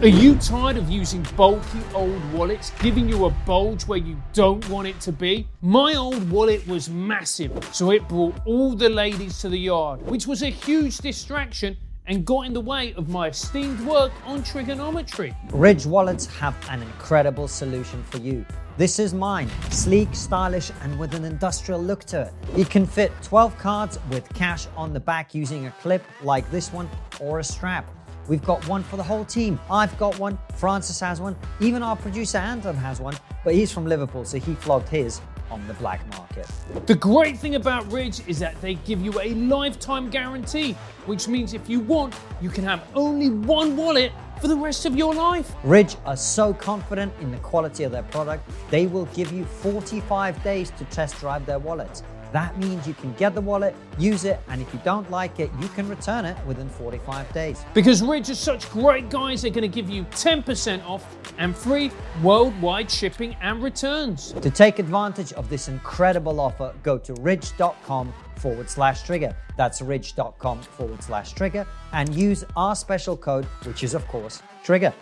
Are 0.02 0.08
you 0.08 0.36
tired 0.36 0.78
of 0.78 0.90
using 0.90 1.26
bulky 1.38 1.80
old 1.94 2.34
wallets 2.34 2.72
giving 2.82 3.08
you 3.08 3.26
a 3.26 3.30
bulge 3.30 3.84
where 3.84 4.00
you 4.00 4.22
don't 4.34 4.68
want 4.68 4.88
it 4.88 5.00
to 5.02 5.12
be? 5.12 5.48
My 5.62 5.94
old 5.94 6.30
wallet 6.30 6.68
was 6.68 6.90
massive, 6.90 7.52
so 7.72 7.92
it 7.92 8.06
brought 8.10 8.36
all 8.46 8.76
the 8.76 8.90
ladies 8.90 9.40
to 9.40 9.50
the 9.50 9.60
yard, 9.60 10.02
which 10.02 10.28
was 10.28 10.42
a 10.42 10.50
huge 10.50 10.98
distraction 10.98 11.78
and 12.08 12.26
got 12.26 12.46
in 12.46 12.54
the 12.54 12.62
way 12.62 12.94
of 12.94 13.10
my 13.10 13.28
esteemed 13.30 13.80
work 13.82 14.12
on 14.26 14.44
Triggernometry. 14.44 15.36
Ridge 15.52 15.86
wallets 15.86 16.26
have 16.26 16.56
an 16.70 16.82
incredible 16.82 17.48
solution 17.48 18.04
for 18.04 18.18
you. 18.18 18.46
This 18.78 19.00
is 19.00 19.14
mine, 19.14 19.50
sleek, 19.70 20.14
stylish, 20.14 20.72
and 20.82 21.00
with 21.00 21.14
an 21.14 21.24
industrial 21.24 21.82
look 21.82 22.04
to 22.06 22.24
it. 22.24 22.34
It 22.58 22.70
can 22.70 22.86
fit 22.86 23.12
12 23.24 23.58
cards 23.58 24.00
with 24.10 24.28
cash 24.34 24.68
on 24.76 24.92
the 24.92 25.00
back 25.00 25.34
using 25.34 25.68
a 25.68 25.72
clip 25.82 26.04
like 26.22 26.50
this 26.52 26.74
one 26.74 26.90
or 27.22 27.40
a 27.40 27.44
strap. 27.44 27.90
We've 28.28 28.44
got 28.44 28.68
one 28.68 28.84
for 28.84 28.98
the 28.98 29.04
whole 29.04 29.24
team. 29.24 29.60
I've 29.70 29.98
got 29.98 30.18
one, 30.20 30.38
Francis 30.56 31.00
has 31.00 31.22
one, 31.22 31.36
even 31.60 31.84
our 31.84 31.96
producer 31.96 32.40
Anton 32.40 32.76
has 32.76 33.00
one, 33.00 33.16
but 33.44 33.54
he's 33.54 33.72
from 33.72 33.86
Liverpool, 33.86 34.26
so 34.26 34.40
he 34.40 34.56
flogged 34.56 34.90
his 34.90 35.22
on 35.52 35.66
the 35.68 35.74
black 35.76 36.08
market. 36.10 36.48
The 36.86 36.96
great 36.96 37.38
thing 37.38 37.56
about 37.56 37.90
Ridge 37.92 38.28
is 38.28 38.40
that 38.40 38.60
they 38.62 38.76
give 38.76 39.02
you 39.02 39.20
a 39.22 39.34
lifetime 39.34 40.10
guarantee, 40.10 40.74
which 41.06 41.28
means 41.28 41.54
if 41.54 41.70
you 41.70 41.80
want, 41.80 42.16
you 42.42 42.50
can 42.50 42.64
have 42.64 42.88
only 42.96 43.30
one 43.30 43.76
wallet 43.76 44.12
for 44.42 44.48
the 44.48 44.56
rest 44.56 44.86
of 44.86 44.96
your 44.96 45.14
life. 45.14 45.56
Ridge 45.64 45.96
are 46.06 46.18
so 46.18 46.54
confident 46.54 47.14
in 47.22 47.32
the 47.32 47.38
quality 47.38 47.84
of 47.84 47.92
their 47.92 48.04
product, 48.04 48.50
they 48.70 48.86
will 48.88 49.06
give 49.08 49.32
you 49.32 49.46
45 49.46 50.44
days 50.44 50.72
to 50.72 50.86
test 50.86 51.20
drive 51.20 51.46
their 51.46 51.60
wallets. 51.60 52.04
That 52.32 52.58
means 52.60 52.88
you 52.88 52.94
can 52.94 53.14
get 53.14 53.36
the 53.36 53.42
wallet, 53.42 53.76
use 53.98 54.26
it, 54.26 54.40
and 54.50 54.62
if 54.62 54.74
you 54.74 54.80
don't 54.84 55.10
like 55.10 55.40
it, 55.40 55.50
you 55.62 55.68
can 55.70 55.88
return 55.88 56.26
it 56.26 56.38
within 56.46 56.70
45 56.70 57.32
days. 57.34 57.64
Because 57.74 58.02
Ridge 58.02 58.30
are 58.30 58.36
such 58.36 58.70
great 58.72 59.10
guys, 59.10 59.42
they're 59.42 59.52
going 59.52 59.62
to 59.62 59.68
give 59.68 59.90
you 59.90 60.04
10% 60.06 60.86
off 60.86 61.06
and 61.38 61.56
free 61.56 61.92
worldwide 62.22 62.90
shipping 62.90 63.36
and 63.42 63.64
returns. 63.64 64.34
To 64.34 64.50
take 64.50 64.80
advantage 64.80 65.34
of 65.34 65.50
this 65.50 65.68
incredible 65.68 66.40
offer, 66.40 66.74
go 66.84 66.98
to 66.98 67.14
ridge.com 67.16 68.14
forward 68.38 68.70
slash 68.70 69.04
trigger. 69.04 69.36
That's 69.58 69.82
ridge.com 69.82 70.62
forward 70.62 71.02
slash 71.04 71.34
trigger 71.34 71.66
and 71.94 72.14
use 72.14 72.44
our 72.56 72.76
special 72.76 73.16
code, 73.16 73.46
which 73.64 73.84
is, 73.84 73.94
of 73.94 74.08
course, 74.08 74.42
trigger. 74.64 74.94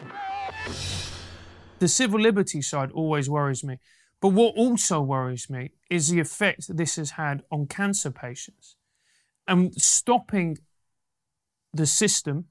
The 1.79 1.87
civil 1.87 2.19
liberty 2.19 2.61
side 2.61 2.91
always 2.91 3.29
worries 3.29 3.63
me 3.63 3.79
but 4.23 4.29
what 4.29 4.55
also 4.55 5.01
worries 5.01 5.49
me 5.49 5.71
is 5.89 6.07
the 6.07 6.21
effect 6.21 6.69
that 6.69 6.77
this 6.77 6.95
has 6.95 7.11
had 7.11 7.43
on 7.51 7.67
cancer 7.67 8.09
patients. 8.09 8.77
And 9.49 9.75
stopping 9.75 10.59
the 11.73 11.85
system 11.85 12.45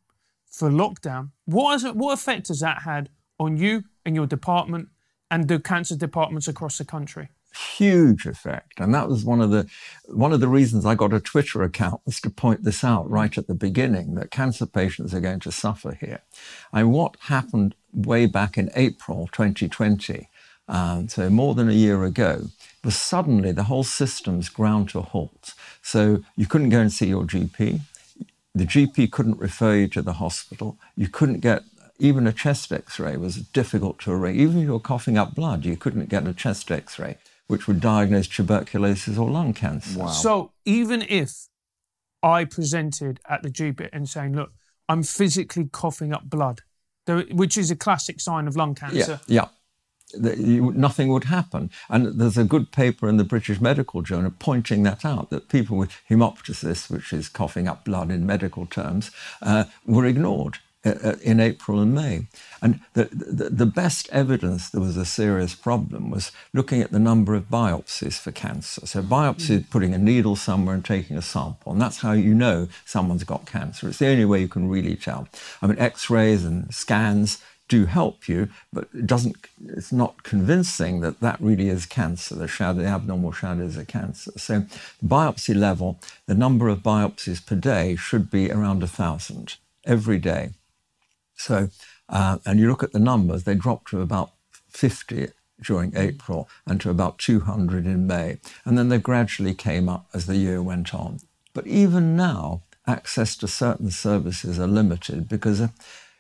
for 0.51 0.69
lockdown, 0.69 1.31
what, 1.47 1.81
has, 1.81 1.91
what 1.95 2.13
effect 2.13 2.49
has 2.49 2.61
that 2.61 2.83
had 2.83 3.09
on 3.41 3.57
you 3.57 3.85
and 4.05 4.15
your 4.15 4.27
department 4.27 4.91
and 5.31 5.49
the 5.49 5.59
cancer 5.59 5.97
departments 5.97 6.47
across 6.47 6.77
the 6.77 6.85
country? 6.85 7.31
huge 7.77 8.25
effect 8.25 8.81
and 8.81 8.95
that 8.95 9.07
was 9.11 9.27
one 9.27 9.43
of 9.43 9.51
the 9.51 9.69
one 10.07 10.33
of 10.33 10.41
the 10.41 10.49
reasons 10.49 10.87
i 10.87 10.95
got 10.95 11.13
a 11.13 11.21
twitter 11.21 11.63
account 11.63 12.01
was 12.07 12.19
to 12.19 12.31
point 12.31 12.65
this 12.65 12.83
out 12.83 13.09
right 13.11 13.37
at 13.37 13.47
the 13.47 13.55
beginning 13.55 14.15
that 14.15 14.31
cancer 14.31 14.65
patients 14.65 15.13
are 15.13 15.21
going 15.21 15.39
to 15.39 15.53
suffer 15.53 15.93
here 16.01 16.23
and 16.73 16.91
what 16.91 17.15
happened 17.21 17.75
way 17.93 18.25
back 18.25 18.57
in 18.57 18.71
april 18.75 19.29
2020 19.33 20.31
um, 20.69 21.09
so 21.09 21.29
more 21.29 21.55
than 21.55 21.69
a 21.69 21.75
year 21.75 22.05
ago, 22.05 22.49
was 22.85 22.97
suddenly 22.97 23.53
the 23.53 23.65
whole 23.65 23.85
system's 23.85 24.49
ground 24.49 24.89
to 24.91 24.99
a 24.99 25.03
halt. 25.03 25.55
So 25.83 26.23
you 26.37 26.47
couldn't 26.47 26.71
go 26.71 26.81
and 26.81 26.93
see 26.93 27.07
your 27.07 27.25
GP. 27.25 27.81
The 28.55 28.65
GP 28.65 29.11
couldn't 29.11 29.39
refer 29.39 29.77
you 29.77 29.89
to 29.89 30.03
the 30.03 30.15
hospital. 30.15 30.79
You 30.97 31.09
couldn't 31.09 31.41
get 31.41 31.63
even 31.99 32.27
a 32.27 32.33
chest 32.33 32.73
X-ray 32.73 33.17
was 33.17 33.37
difficult 33.37 34.01
to 34.01 34.11
arrange. 34.11 34.39
Even 34.39 34.59
if 34.59 34.65
you 34.65 34.73
were 34.73 34.81
coughing 34.81 35.17
up 35.17 35.35
blood, 35.35 35.65
you 35.65 35.77
couldn't 35.77 36.09
get 36.09 36.27
a 36.27 36.35
chest 36.35 36.71
X-ray, 36.71 37.17
which 37.47 37.69
would 37.69 37.81
diagnose 37.81 38.27
tuberculosis 38.27 39.17
or 39.17 39.31
lung 39.31 39.55
cancer. 39.55 40.01
Wow. 40.01 40.09
So 40.09 40.51
even 40.65 41.03
if 41.09 41.47
I 42.23 42.45
presented 42.45 43.21
at 43.29 43.43
the 43.43 43.51
GP 43.51 43.89
and 43.93 44.09
saying, 44.09 44.35
"Look, 44.35 44.53
I'm 44.89 45.03
physically 45.05 45.67
coughing 45.67 46.13
up 46.13 46.29
blood," 46.29 46.63
which 47.07 47.57
is 47.57 47.71
a 47.71 47.77
classic 47.77 48.21
sign 48.21 48.49
of 48.49 48.57
lung 48.57 48.75
cancer. 48.75 49.21
Yeah. 49.27 49.43
yeah 49.43 49.49
you, 50.15 50.73
nothing 50.73 51.09
would 51.09 51.25
happen. 51.25 51.71
And 51.89 52.19
there's 52.21 52.39
a 52.39 52.45
good 52.45 52.73
paper 52.73 53.09
in 53.09 53.17
the 53.17 53.25
British 53.25 53.61
Medical 53.61 54.03
Journal 54.03 54.33
pointing 54.39 54.83
that 54.85 55.05
out 55.05 55.31
that 55.31 55.49
people 55.49 55.77
with 55.77 55.93
hemoptysis, 56.09 56.91
which 56.91 57.13
is 57.13 57.29
coughing 57.29 57.69
up 57.69 57.85
blood 57.85 58.11
in 58.11 58.27
medical 58.27 58.67
terms, 58.67 59.11
uh, 59.43 59.65
were 59.87 60.07
ignored 60.07 60.59
uh, 60.85 60.95
uh, 61.05 61.15
in 61.23 61.39
April 61.39 61.79
and 61.79 61.95
May. 61.95 62.27
And 62.61 62.81
the, 62.95 63.05
the, 63.13 63.51
the, 63.51 63.67
best 63.67 64.09
evidence 64.11 64.69
there 64.69 64.81
was 64.81 64.97
a 64.97 65.05
serious 65.05 65.55
problem 65.55 66.11
was 66.11 66.33
looking 66.53 66.83
at 66.83 66.91
the 66.91 66.99
number 66.99 67.37
of 67.37 67.49
biopsies 67.49 68.19
for 68.19 68.33
cancer. 68.33 68.85
So, 68.85 69.01
biopsy 69.01 69.51
is 69.51 69.67
putting 69.71 69.95
a 69.95 69.99
needle 69.99 70.35
somewhere 70.35 70.75
and 70.75 70.85
taking 70.85 71.17
a 71.17 71.23
sample, 71.23 71.71
and 71.71 71.81
that's 71.81 71.99
how 71.99 72.11
you 72.11 72.35
know 72.35 72.67
someone's 72.85 73.23
got 73.23 73.47
cancer. 73.47 73.89
It's 73.89 73.99
the 73.99 74.09
only 74.09 74.25
way 74.25 74.41
you 74.41 74.49
can 74.49 74.69
really 74.69 74.97
tell. 74.97 75.29
I 75.63 75.69
mean, 75.69 75.79
x 75.79 76.11
rays 76.11 76.45
and 76.45 76.75
scans 76.75 77.41
do 77.73 77.87
help 77.87 78.29
you, 78.29 78.51
but 78.71 78.87
it 78.93 79.07
doesn't, 79.07 79.35
it's 79.67 79.93
not 79.93 80.23
convincing 80.25 81.01
that 81.01 81.21
that 81.21 81.41
really 81.41 81.71
is 81.71 81.87
cancer. 81.87 82.35
The 82.35 82.47
shadow, 82.47 82.83
the 82.83 82.87
abnormal 82.87 83.33
shadow 83.33 83.65
is 83.65 83.79
a 83.79 83.87
cancer. 83.87 84.31
So 84.37 84.67
the 85.01 85.09
biopsy 85.09 85.57
level, 85.57 85.99
the 86.27 86.35
number 86.35 86.69
of 86.69 86.81
biopsies 86.81 87.45
per 87.45 87.57
day 87.57 87.97
should 87.97 88.31
be 88.31 88.53
around 88.53 88.83
a 88.83 88.87
thousand 88.87 89.57
every 89.87 90.19
day. 90.19 90.51
So, 91.35 91.71
uh, 92.11 92.39
and 92.45 92.61
you 92.61 92.69
look 92.69 92.83
at 92.83 92.93
the 92.93 92.99
numbers, 92.99 93.45
they 93.45 93.55
dropped 93.55 93.89
to 93.93 94.03
about 94.03 94.33
50 94.69 95.29
during 95.63 95.97
April 95.97 96.51
and 96.67 96.79
to 96.83 96.91
about 96.91 97.17
200 97.17 97.87
in 97.87 98.07
May. 98.07 98.37
And 98.67 98.77
then 98.77 98.91
they 98.91 98.99
gradually 98.99 99.55
came 99.55 99.89
up 99.89 100.09
as 100.13 100.27
the 100.27 100.37
year 100.37 100.63
went 100.63 100.95
on. 100.95 101.21
But 101.55 101.67
even 101.67 102.17
now, 102.17 102.65
access 102.87 103.35
to 103.37 103.49
certain 103.49 103.91
services 103.91 104.59
are 104.59 104.67
limited 104.67 105.27
because 105.27 105.63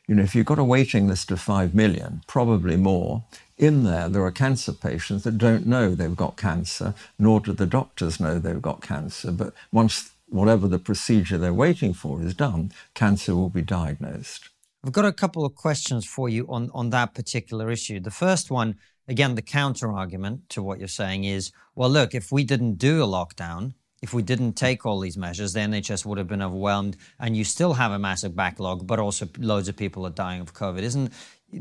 you 0.09 0.14
know, 0.14 0.22
if 0.22 0.34
you've 0.34 0.46
got 0.46 0.59
a 0.59 0.64
waiting 0.64 1.07
list 1.09 1.30
of 1.30 1.40
5 1.40 1.74
million, 1.74 2.22
probably 2.26 2.76
more, 2.76 3.24
in 3.57 3.84
there 3.84 4.09
there 4.09 4.24
are 4.24 4.32
cancer 4.32 4.72
patients 4.72 5.22
that 5.22 5.38
don't 5.38 5.66
know 5.66 5.94
they've 5.94 6.16
got 6.16 6.36
cancer, 6.36 6.94
nor 7.18 7.40
do 7.40 7.53
the 7.53 7.66
doctors 7.66 8.18
know 8.18 8.38
they've 8.38 8.61
got 8.61 8.82
cancer. 8.82 9.30
But 9.30 9.55
once 9.70 10.11
whatever 10.28 10.66
the 10.66 10.78
procedure 10.78 11.38
they're 11.38 11.55
waiting 11.55 11.94
for 11.94 12.22
is 12.22 12.34
done, 12.34 12.72
cancer 12.94 13.36
will 13.36 13.50
be 13.50 13.62
diagnosed. 13.62 14.48
I've 14.84 14.92
got 14.92 15.05
a 15.05 15.12
couple 15.12 15.44
of 15.44 15.55
questions 15.55 16.05
for 16.05 16.28
you 16.28 16.46
on, 16.48 16.70
on 16.74 16.90
that 16.90 17.14
particular 17.14 17.70
issue. 17.70 18.00
The 18.00 18.11
first 18.11 18.50
one, 18.50 18.76
again, 19.07 19.36
the 19.36 19.42
counter 19.42 19.92
argument 19.92 20.48
to 20.50 20.62
what 20.62 20.80
you're 20.80 20.88
saying 20.88 21.24
is 21.24 21.53
well, 21.74 21.90
look, 21.90 22.14
if 22.14 22.32
we 22.32 22.44
didn't 22.44 22.74
do 22.74 23.03
a 23.03 23.07
lockdown, 23.07 23.74
if 24.03 24.12
we 24.12 24.22
didn't 24.22 24.55
take 24.55 24.84
all 24.84 24.98
these 24.98 25.16
measures, 25.16 25.53
the 25.53 25.61
NHS 25.61 26.05
would 26.05 26.18
have 26.18 26.26
been 26.26 26.42
overwhelmed, 26.42 26.96
and 27.20 27.36
you 27.36 27.44
still 27.44 27.72
have 27.74 27.92
a 27.92 27.98
massive 27.98 28.34
backlog, 28.34 28.86
but 28.86 28.98
also 28.98 29.28
loads 29.38 29.68
of 29.68 29.76
people 29.76 30.05
are 30.05 30.11
dying 30.11 30.40
of 30.40 30.53
COVID. 30.53 30.82
Isn't 30.82 31.12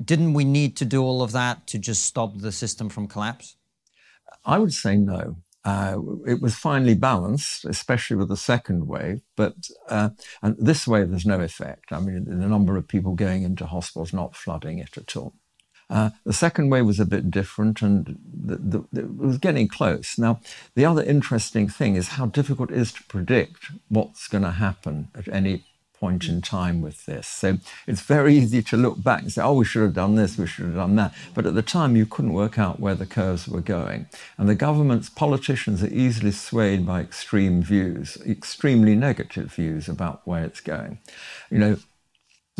didn't 0.06 0.34
we 0.34 0.46
need 0.46 0.76
to 0.78 0.86
do 0.86 1.04
all 1.04 1.22
of 1.22 1.34
that 1.34 1.68
to 1.68 1.78
just 1.78 2.04
stop 2.04 2.38
the 2.38 2.52
system 2.52 2.90
from 2.90 3.08
collapse? 3.08 3.58
I 4.46 4.58
would 4.58 4.74
say 4.74 4.98
no. 4.98 5.38
Uh, 5.64 5.98
it 6.26 6.42
was 6.42 6.56
finely 6.56 6.96
balanced, 6.96 7.66
especially 7.66 8.16
with 8.16 8.30
the 8.30 8.38
second 8.38 8.88
wave. 8.88 9.22
But 9.36 9.54
uh, 9.90 10.10
and 10.42 10.56
this 10.58 10.88
wave, 10.88 11.10
there's 11.10 11.26
no 11.26 11.40
effect. 11.40 11.92
I 11.92 12.00
mean, 12.00 12.26
the 12.26 12.48
number 12.48 12.78
of 12.78 12.88
people 12.88 13.14
going 13.14 13.44
into 13.44 13.68
hospitals 13.68 14.14
not 14.14 14.36
flooding 14.36 14.80
it 14.80 14.98
at 14.98 15.16
all. 15.16 15.36
Uh, 15.92 16.12
the 16.26 16.34
second 16.34 16.70
wave 16.70 16.86
was 16.86 17.02
a 17.02 17.06
bit 17.06 17.30
different 17.30 17.82
and 17.82 18.18
the, 18.34 18.56
the, 18.56 19.02
it 19.02 19.18
was 19.18 19.38
getting 19.38 19.68
close. 19.68 20.18
Now, 20.18 20.40
the 20.74 20.86
other 20.86 21.04
interesting 21.04 21.68
thing 21.68 21.96
is 21.96 22.10
how 22.10 22.28
difficult 22.28 22.72
it 22.72 22.78
is 22.78 22.94
to 22.94 23.04
predict 23.04 23.72
what's 23.90 24.30
going 24.30 24.44
to 24.44 24.52
happen 24.52 25.10
at 25.14 25.28
any 25.28 25.66
point 26.02 26.28
in 26.28 26.42
time 26.42 26.82
with 26.82 27.06
this. 27.06 27.28
So 27.28 27.60
it's 27.86 28.02
very 28.02 28.36
easy 28.36 28.64
to 28.64 28.78
look 28.78 29.04
back 29.04 29.22
and 29.22 29.32
say, 29.32 29.44
oh, 29.44 29.54
we 29.54 29.66
should 29.66 29.84
have 29.84 29.94
done 29.94 30.16
this, 30.16 30.36
we 30.36 30.48
should 30.48 30.66
have 30.66 30.76
done 30.76 30.96
that. 30.96 31.14
But 31.36 31.46
at 31.46 31.54
the 31.54 31.62
time, 31.62 31.96
you 31.96 32.08
couldn't 32.08 32.34
work 32.34 32.58
out 32.58 32.80
where 32.80 32.96
the 32.96 33.06
curves 33.06 33.48
were 33.48 33.62
going. 33.62 34.08
And 34.38 34.50
the 34.50 34.56
government's 34.56 35.10
politicians 35.10 35.84
are 35.84 35.94
easily 35.94 36.32
swayed 36.32 36.88
by 36.88 37.02
extreme 37.02 37.62
views, 37.62 38.18
extremely 38.26 38.96
negative 38.96 39.54
views 39.54 39.88
about 39.88 40.22
where 40.26 40.44
it's 40.44 40.62
going. 40.62 40.98
You 41.52 41.60
know, 41.60 41.78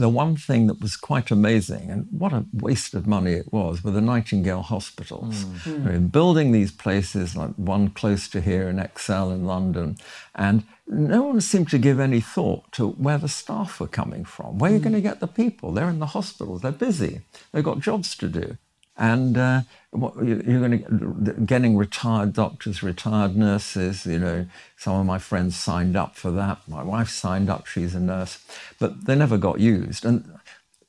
the 0.02 0.10
one 0.10 0.36
thing 0.36 0.68
that 0.68 0.82
was 0.82 0.96
quite 0.98 1.32
amazing, 1.32 1.90
and 1.90 2.08
what 2.12 2.34
a 2.34 2.46
waste 2.52 2.94
of 2.94 3.08
money 3.08 3.34
it 3.34 3.54
was, 3.54 3.84
were 3.84 3.92
the 3.92 4.02
Nightingale 4.02 4.64
hospitals. 4.64 5.46
Mm. 5.46 5.86
I 5.86 5.92
mean, 5.92 6.08
building 6.08 6.52
these 6.52 6.72
places, 6.72 7.36
like 7.36 7.52
one 7.56 7.90
close 7.90 8.28
to 8.30 8.42
here 8.42 8.68
in 8.68 8.78
ExCeL 8.78 9.34
in 9.34 9.46
London, 9.46 9.98
and 10.36 10.64
no 10.88 11.22
one 11.24 11.40
seemed 11.40 11.70
to 11.70 11.78
give 11.78 12.00
any 12.00 12.20
thought 12.20 12.72
to 12.74 12.90
where 12.90 13.18
the 13.18 13.30
staff 13.30 13.80
were 13.80 13.88
coming 13.88 14.26
from. 14.26 14.58
Where 14.58 14.72
are 14.72 14.74
you 14.74 14.80
mm. 14.80 14.84
going 14.84 14.96
to 14.96 15.02
get 15.02 15.20
the 15.20 15.28
people? 15.28 15.72
They're 15.72 15.90
in 15.90 16.00
the 16.00 16.08
hospitals, 16.08 16.62
they're 16.62 16.72
busy, 16.72 17.22
they've 17.52 17.64
got 17.64 17.80
jobs 17.80 18.16
to 18.18 18.28
do. 18.28 18.58
And 18.98 19.38
uh, 19.38 19.62
what, 19.92 20.16
you're 20.24 20.60
going 20.60 20.84
to 20.84 21.34
getting 21.46 21.78
retired 21.78 22.34
doctors, 22.34 22.84
retired 22.84 23.36
nurses. 23.36 24.06
You 24.06 24.20
know, 24.20 24.46
some 24.78 25.00
of 25.00 25.06
my 25.06 25.18
friends 25.18 25.56
signed 25.56 25.96
up 25.96 26.16
for 26.16 26.32
that. 26.32 26.60
My 26.68 26.84
wife 26.84 27.10
signed 27.10 27.50
up; 27.50 27.66
she's 27.66 27.96
a 27.96 28.00
nurse, 28.00 28.44
but 28.80 29.06
they 29.06 29.16
never 29.16 29.38
got 29.38 29.60
used. 29.60 30.06
And 30.06 30.38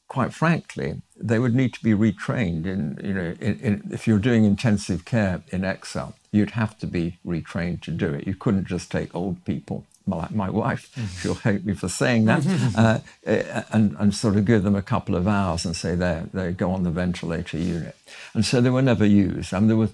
quite 0.09 0.35
frankly, 0.35 1.01
they 1.17 1.39
would 1.39 1.55
need 1.55 1.73
to 1.75 1.83
be 1.83 1.93
retrained. 1.93 2.67
In 2.67 3.01
you 3.03 3.15
know, 3.15 3.35
in, 3.41 3.59
in, 3.61 3.89
if 3.93 4.07
you're 4.07 4.19
doing 4.19 4.45
intensive 4.45 5.05
care 5.05 5.43
in 5.49 5.63
ExCeL, 5.63 6.15
you'd 6.33 6.51
have 6.51 6.77
to 6.79 6.87
be 6.87 7.19
retrained 7.25 7.83
to 7.83 7.91
do 7.93 8.13
it. 8.13 8.27
You 8.27 8.35
couldn't 8.35 8.67
just 8.67 8.91
take 8.91 9.15
old 9.15 9.45
people 9.45 9.87
like 10.07 10.33
my 10.33 10.51
wife, 10.51 10.91
mm-hmm. 10.95 11.07
she'll 11.21 11.35
hate 11.35 11.65
me 11.65 11.75
for 11.75 11.89
saying 11.89 12.25
that, 12.27 12.47
uh, 12.77 12.99
uh, 13.27 13.63
and, 13.71 13.97
and 13.99 14.15
sort 14.15 14.37
of 14.37 14.45
give 14.45 14.63
them 14.63 14.75
a 14.75 14.83
couple 14.83 15.15
of 15.15 15.27
hours 15.29 15.65
and 15.65 15.77
say 15.77 15.95
they 15.95 16.23
they 16.33 16.53
go 16.53 16.71
on 16.71 16.83
the 16.83 16.91
ventilator 16.91 17.59
unit. 17.59 17.97
And 18.35 18.45
so 18.45 18.61
they 18.61 18.71
were 18.71 18.83
never 18.83 19.07
used. 19.07 19.55
I 19.55 19.59
mean, 19.59 19.69
there 19.69 19.77
was 19.77 19.93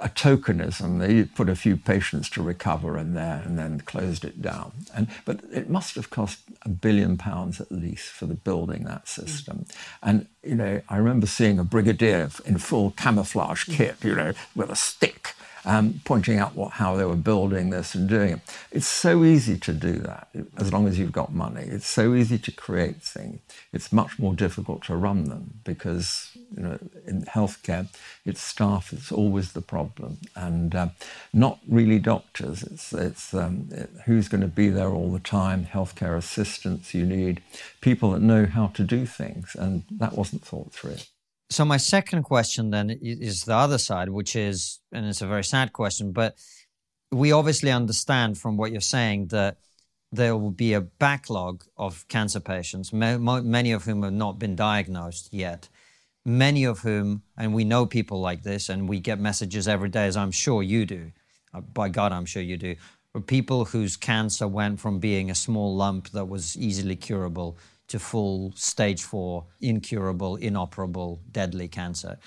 a 0.00 0.08
tokenism. 0.08 0.98
They 0.98 1.24
put 1.24 1.48
a 1.48 1.56
few 1.56 1.76
patients 1.76 2.28
to 2.30 2.42
recover 2.42 2.98
in 2.98 3.14
there 3.14 3.42
and 3.44 3.58
then 3.58 3.80
closed 3.80 4.24
it 4.24 4.42
down. 4.42 4.72
And 4.94 5.08
but 5.24 5.40
it 5.52 5.70
must 5.70 5.94
have 5.94 6.10
cost 6.10 6.40
a 6.62 6.68
billion 6.68 7.16
pounds 7.16 7.60
at 7.60 7.72
least 7.72 8.08
for 8.08 8.26
the 8.26 8.34
building 8.34 8.84
that 8.84 9.08
system. 9.08 9.66
Mm. 9.68 9.76
And 10.02 10.26
you 10.42 10.54
know, 10.54 10.80
I 10.88 10.96
remember 10.96 11.26
seeing 11.26 11.58
a 11.58 11.64
brigadier 11.64 12.30
in 12.44 12.58
full 12.58 12.92
camouflage 12.92 13.64
kit, 13.64 13.96
you 14.02 14.14
know, 14.14 14.32
with 14.54 14.70
a 14.70 14.76
stick 14.76 15.34
um, 15.64 16.00
pointing 16.04 16.38
out 16.38 16.54
what, 16.54 16.72
how 16.72 16.96
they 16.96 17.04
were 17.04 17.16
building 17.16 17.70
this 17.70 17.94
and 17.94 18.08
doing 18.08 18.32
it. 18.34 18.40
It's 18.70 18.86
so 18.86 19.24
easy 19.24 19.58
to 19.58 19.72
do 19.72 19.92
that 19.98 20.28
as 20.56 20.72
long 20.72 20.86
as 20.86 20.98
you've 20.98 21.12
got 21.12 21.32
money. 21.32 21.62
It's 21.62 21.86
so 21.86 22.14
easy 22.14 22.38
to 22.38 22.52
create 22.52 23.02
things. 23.02 23.40
It's 23.72 23.92
much 23.92 24.18
more 24.18 24.34
difficult 24.34 24.84
to 24.84 24.96
run 24.96 25.28
them 25.28 25.60
because 25.64 26.30
you 26.56 26.62
know 26.62 26.78
in 27.06 27.22
healthcare, 27.22 27.88
it's 28.24 28.40
staff. 28.40 28.92
It's 28.92 29.12
always 29.12 29.52
the 29.52 29.62
problem, 29.62 30.18
and 30.34 30.74
uh, 30.74 30.88
not 31.32 31.58
really 31.68 31.98
doctors. 31.98 32.62
It's 32.62 32.92
it's 32.92 33.34
um, 33.34 33.68
it, 33.70 33.90
who's 34.06 34.28
going 34.28 34.40
to 34.40 34.48
be 34.48 34.68
there 34.68 34.90
all 34.90 35.12
the 35.12 35.20
time. 35.20 35.66
Healthcare 35.66 36.16
assistants. 36.16 36.94
You 36.94 37.06
need 37.06 37.42
people 37.80 38.10
that 38.12 38.22
know 38.22 38.46
how 38.46 38.68
to 38.68 38.82
do 38.82 39.06
things, 39.06 39.54
and 39.58 39.84
that 39.90 40.14
wasn't 40.14 40.42
thought 40.42 40.72
through. 40.72 40.96
So 41.50 41.64
my 41.64 41.78
second 41.78 42.22
question 42.22 42.70
then 42.70 42.90
is 43.02 43.44
the 43.44 43.56
other 43.56 43.78
side, 43.78 44.08
which 44.08 44.36
is, 44.36 44.78
and 44.92 45.04
it's 45.04 45.20
a 45.20 45.26
very 45.26 45.42
sad 45.42 45.72
question, 45.72 46.12
but 46.12 46.36
we 47.10 47.32
obviously 47.32 47.72
understand 47.72 48.38
from 48.38 48.56
what 48.56 48.70
you're 48.70 48.80
saying 48.80 49.26
that 49.28 49.58
there 50.12 50.36
will 50.36 50.52
be 50.52 50.74
a 50.74 50.80
backlog 50.80 51.64
of 51.76 52.06
cancer 52.06 52.38
patients, 52.38 52.92
many 52.92 53.72
of 53.72 53.84
whom 53.84 54.04
have 54.04 54.12
not 54.12 54.38
been 54.38 54.54
diagnosed 54.54 55.32
yet, 55.32 55.68
many 56.24 56.64
of 56.64 56.80
whom, 56.80 57.22
and 57.36 57.52
we 57.52 57.64
know 57.64 57.84
people 57.84 58.20
like 58.20 58.44
this, 58.44 58.68
and 58.68 58.88
we 58.88 59.00
get 59.00 59.18
messages 59.18 59.66
every 59.66 59.88
day, 59.88 60.06
as 60.06 60.16
I'm 60.16 60.30
sure 60.30 60.62
you 60.62 60.86
do. 60.86 61.10
Uh, 61.52 61.60
by 61.60 61.88
God, 61.88 62.12
I'm 62.12 62.26
sure 62.26 62.42
you 62.42 62.56
do. 62.56 62.76
People 63.26 63.64
whose 63.64 63.96
cancer 63.96 64.46
went 64.46 64.78
from 64.78 65.00
being 65.00 65.30
a 65.30 65.34
small 65.34 65.74
lump 65.74 66.10
that 66.10 66.26
was 66.26 66.56
easily 66.56 66.94
curable 66.94 67.58
to 67.90 67.98
full 67.98 68.52
stage 68.54 69.02
four, 69.02 69.44
incurable, 69.60 70.36
inoperable, 70.36 71.20
deadly 71.32 71.68
cancer. 71.68 72.18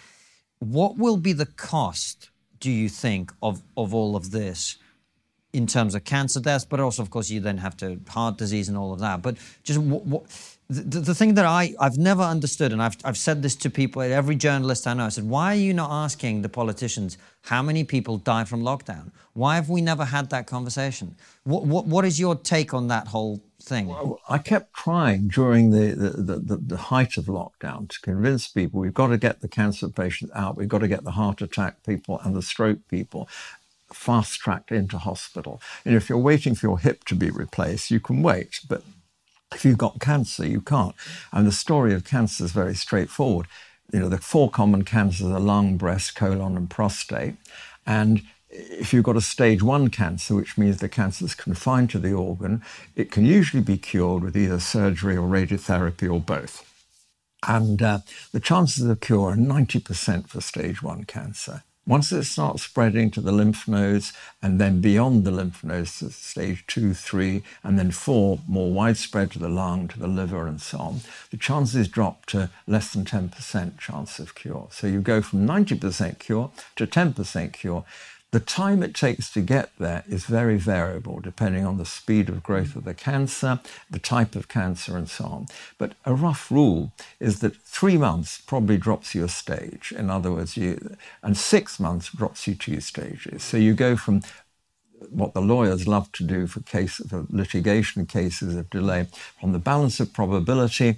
What 0.60 0.98
will 0.98 1.18
be 1.18 1.34
the 1.34 1.46
cost, 1.46 2.30
do 2.60 2.70
you 2.70 2.90
think, 2.90 3.32
of, 3.42 3.62
of 3.76 3.94
all 3.94 4.16
of 4.16 4.32
this 4.32 4.78
in 5.54 5.66
terms 5.66 5.96
of 5.96 6.04
cancer 6.04 6.42
deaths? 6.42 6.66
But 6.66 6.80
also, 6.80 7.02
of 7.02 7.10
course, 7.10 7.30
you 7.30 7.40
then 7.40 7.58
have 7.58 7.78
to 7.78 8.00
heart 8.10 8.38
disease 8.38 8.68
and 8.70 8.78
all 8.78 8.94
of 8.94 9.00
that. 9.00 9.22
But 9.22 9.38
just 9.64 9.80
what, 9.80 10.06
what 10.06 10.53
the, 10.82 11.00
the 11.00 11.16
thing 11.16 11.36
that 11.36 11.46
I, 11.46 11.74
I've 11.80 11.98
never 11.98 12.22
understood, 12.22 12.72
and 12.72 12.82
I've, 12.82 12.98
I've 13.04 13.18
said 13.18 13.42
this 13.42 13.56
to 13.58 13.70
people, 13.70 14.02
every 14.02 14.36
journalist 14.36 14.88
I 14.88 14.94
know, 14.94 15.06
I 15.06 15.10
said, 15.10 15.26
why 15.26 15.54
are 15.54 15.60
you 15.60 15.74
not 15.74 15.92
asking 15.92 16.42
the 16.42 16.50
politicians 16.50 17.18
how 17.44 17.62
many 17.62 17.84
people 17.84 18.18
die 18.18 18.46
from 18.46 18.62
lockdown? 18.62 19.12
Why 19.34 19.56
have 19.56 19.70
we 19.70 19.82
never 19.82 20.06
had 20.06 20.30
that 20.30 20.48
conversation? 20.48 21.16
What, 21.44 21.66
what, 21.66 21.86
what 21.86 22.06
is 22.06 22.20
your 22.20 22.36
take 22.36 22.74
on 22.74 22.88
that 22.88 23.08
whole 23.08 23.42
thing? 23.62 23.88
Well, 23.88 24.20
I 24.30 24.38
kept 24.38 24.74
trying 24.74 25.28
during 25.28 25.72
the, 25.72 25.94
the, 25.94 26.38
the, 26.38 26.58
the, 26.58 26.78
height 26.78 27.18
of 27.18 27.26
lockdown 27.26 27.90
to 27.90 28.00
convince 28.02 28.48
people 28.48 28.80
we've 28.80 28.94
got 28.94 29.08
to 29.08 29.18
get 29.18 29.42
the 29.42 29.48
cancer 29.48 29.90
patients 29.90 30.32
out, 30.36 30.58
we've 30.58 30.70
got 30.70 30.80
to 30.80 30.88
get 30.88 31.04
the 31.04 31.12
heart 31.12 31.42
attack 31.42 31.84
people 31.84 32.20
and 32.24 32.36
the 32.36 32.42
stroke 32.42 32.80
people 32.90 33.28
fast 33.92 34.40
tracked 34.40 34.72
into 34.72 34.98
hospital. 34.98 35.62
And 35.86 35.96
if 35.96 36.10
you're 36.10 36.18
waiting 36.18 36.56
for 36.56 36.68
your 36.68 36.80
hip 36.80 37.06
to 37.06 37.16
be 37.16 37.30
replaced, 37.30 37.92
you 37.92 38.00
can 38.00 38.22
wait, 38.22 38.60
but 38.68 38.84
if 39.54 39.66
you've 39.66 39.78
got 39.78 40.00
cancer, 40.00 40.46
you 40.46 40.62
can't. 40.62 40.96
And 41.32 41.48
the 41.48 41.52
story 41.52 41.94
of 41.94 42.04
cancer 42.04 42.46
is 42.46 42.52
very 42.52 42.76
straightforward. 42.76 43.48
You 43.92 44.00
know, 44.00 44.10
the 44.10 44.18
four 44.18 44.50
common 44.50 44.84
cancers 44.84 45.28
are 45.28 45.40
lung, 45.40 45.78
breast, 45.78 46.16
colon, 46.16 46.58
and 46.58 46.70
prostate. 46.70 47.36
And 47.86 48.24
if 48.50 48.94
you've 48.94 49.04
got 49.04 49.18
a 49.18 49.22
stage 49.22 49.64
one 49.64 49.90
cancer, 49.90 50.36
which 50.36 50.58
means 50.58 50.78
the 50.78 50.90
cancer 50.90 51.26
is 51.26 51.36
confined 51.36 51.90
to 51.92 52.00
the 52.00 52.14
organ, 52.14 52.62
it 52.96 53.12
can 53.12 53.26
usually 53.26 53.64
be 53.64 53.78
cured 53.78 54.24
with 54.24 54.38
either 54.38 54.60
surgery 54.60 55.18
or 55.18 55.28
radiotherapy 55.28 56.12
or 56.12 56.20
both. 56.20 56.70
And 57.48 57.82
uh, 57.82 58.00
the 58.32 58.40
chances 58.40 58.86
of 58.86 59.02
cure 59.02 59.32
are 59.32 59.36
90% 59.36 60.28
for 60.28 60.40
stage 60.40 60.82
one 60.82 61.04
cancer. 61.04 61.64
Once 61.86 62.14
it 62.14 62.24
starts 62.24 62.64
spreading 62.64 63.12
to 63.12 63.20
the 63.20 63.32
lymph 63.32 63.68
nodes 63.68 64.14
and 64.42 64.60
then 64.60 64.80
beyond 64.80 65.26
the 65.26 65.32
lymph 65.32 65.66
nodes 65.66 66.00
to 66.00 66.10
stage 66.10 66.64
two, 66.66 66.94
three, 66.94 67.44
and 67.62 67.78
then 67.78 67.92
four, 67.92 68.40
more 68.48 68.72
widespread 68.72 69.30
to 69.30 69.38
the 69.38 69.50
lung, 69.50 69.90
to 69.90 70.00
the 70.00 70.08
liver, 70.08 70.48
and 70.48 70.62
so 70.62 70.78
on, 70.78 71.02
the 71.30 71.36
chances 71.36 71.90
drop 71.90 72.26
to 72.26 72.50
less 72.68 72.94
than 72.94 73.04
10% 73.04 73.78
chance 73.80 74.18
of 74.18 74.34
cure. 74.34 74.68
So 74.72 74.88
you 74.88 75.02
go 75.02 75.22
from 75.22 75.46
90% 75.46 76.20
cure 76.20 76.52
to 76.78 76.88
10% 76.88 77.52
cure. 77.52 77.84
The 78.34 78.40
time 78.40 78.82
it 78.82 78.96
takes 78.96 79.32
to 79.34 79.42
get 79.42 79.70
there 79.78 80.04
is 80.08 80.26
very 80.26 80.58
variable 80.58 81.20
depending 81.20 81.68
on 81.68 81.78
the 81.78 81.86
speed 81.86 82.30
of 82.30 82.42
growth 82.42 82.76
of 82.76 82.84
the 82.84 82.96
cancer, 82.96 83.60
the 83.92 84.00
type 84.00 84.36
of 84.36 84.48
cancer, 84.48 84.98
and 84.98 85.08
so 85.08 85.26
on. 85.26 85.46
But 85.78 85.94
a 86.04 86.16
rough 86.16 86.50
rule 86.50 86.94
is 87.20 87.42
that 87.42 87.56
three 87.58 87.96
months 87.96 88.42
probably 88.42 88.78
drops 88.78 89.14
you 89.14 89.24
a 89.24 89.30
stage. 89.30 89.94
In 89.96 90.10
other 90.10 90.32
words, 90.32 90.58
you, 90.58 90.96
and 91.22 91.38
six 91.38 91.80
months 91.80 92.10
drops 92.10 92.48
you 92.48 92.56
two 92.56 92.82
stages. 92.82 93.44
So 93.44 93.58
you 93.58 93.76
go 93.76 93.96
from 93.96 94.22
what 95.12 95.36
the 95.36 95.42
lawyers 95.42 95.88
love 95.88 96.12
to 96.14 96.24
do 96.24 96.48
for 96.48 96.62
case 96.62 96.96
for 97.08 97.28
litigation 97.30 98.08
cases 98.08 98.56
of 98.56 98.68
delay 98.72 99.06
from 99.40 99.52
the 99.52 99.60
balance 99.60 100.00
of 100.00 100.12
probability 100.12 100.98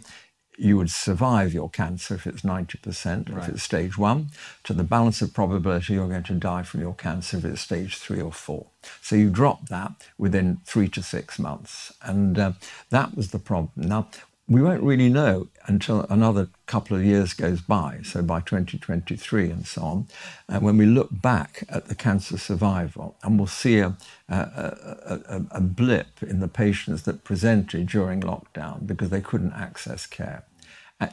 you 0.58 0.78
would 0.78 0.90
survive 0.90 1.54
your 1.54 1.70
cancer 1.70 2.16
if 2.16 2.28
it's 2.28 2.42
90%, 2.42 3.30
right. 3.30 3.44
if 3.44 3.50
it's 3.50 3.64
stage 3.64 3.98
one, 3.98 4.30
to 4.64 4.74
the 4.74 4.84
balance 4.84 5.22
of 5.22 5.34
probability 5.34 5.94
you're 5.94 6.08
going 6.08 6.24
to 6.24 6.34
die 6.34 6.64
from 6.64 6.82
your 6.82 6.94
cancer 6.94 7.38
if 7.38 7.46
it's 7.46 7.62
stage 7.62 7.98
three 7.98 8.22
or 8.22 8.32
four. 8.32 8.68
So 9.02 9.16
you 9.16 9.30
drop 9.30 9.70
that 9.70 10.08
within 10.18 10.60
three 10.66 10.88
to 10.90 11.04
six 11.04 11.40
months. 11.40 11.94
And 12.02 12.38
uh, 12.38 12.52
that 12.90 13.16
was 13.16 13.32
the 13.32 13.40
problem. 13.40 13.88
Now, 13.88 14.10
we 14.48 14.62
won't 14.62 14.84
really 14.84 15.10
know 15.10 15.48
until 15.66 16.02
another 16.10 16.50
couple 16.66 16.98
of 16.98 17.04
years 17.04 17.34
goes 17.34 17.62
by, 17.62 18.00
so 18.04 18.22
by 18.22 18.40
2023 18.40 19.50
and 19.50 19.68
so 19.68 19.82
on, 19.82 20.08
uh, 20.50 20.60
when 20.60 20.78
we 20.78 20.86
look 20.86 21.10
back 21.12 21.64
at 21.70 21.88
the 21.88 21.96
cancer 21.96 22.38
survival 22.38 23.16
and 23.24 23.38
we'll 23.38 23.48
see 23.48 23.80
a, 23.80 23.96
a, 24.30 24.36
a, 24.36 25.46
a 25.52 25.62
blip 25.62 26.24
in 26.24 26.40
the 26.40 26.48
patients 26.48 27.04
that 27.04 27.24
presented 27.24 27.88
during 27.88 28.22
lockdown 28.22 28.86
because 28.88 29.10
they 29.10 29.22
couldn't 29.22 29.54
access 29.54 30.06
care 30.08 30.44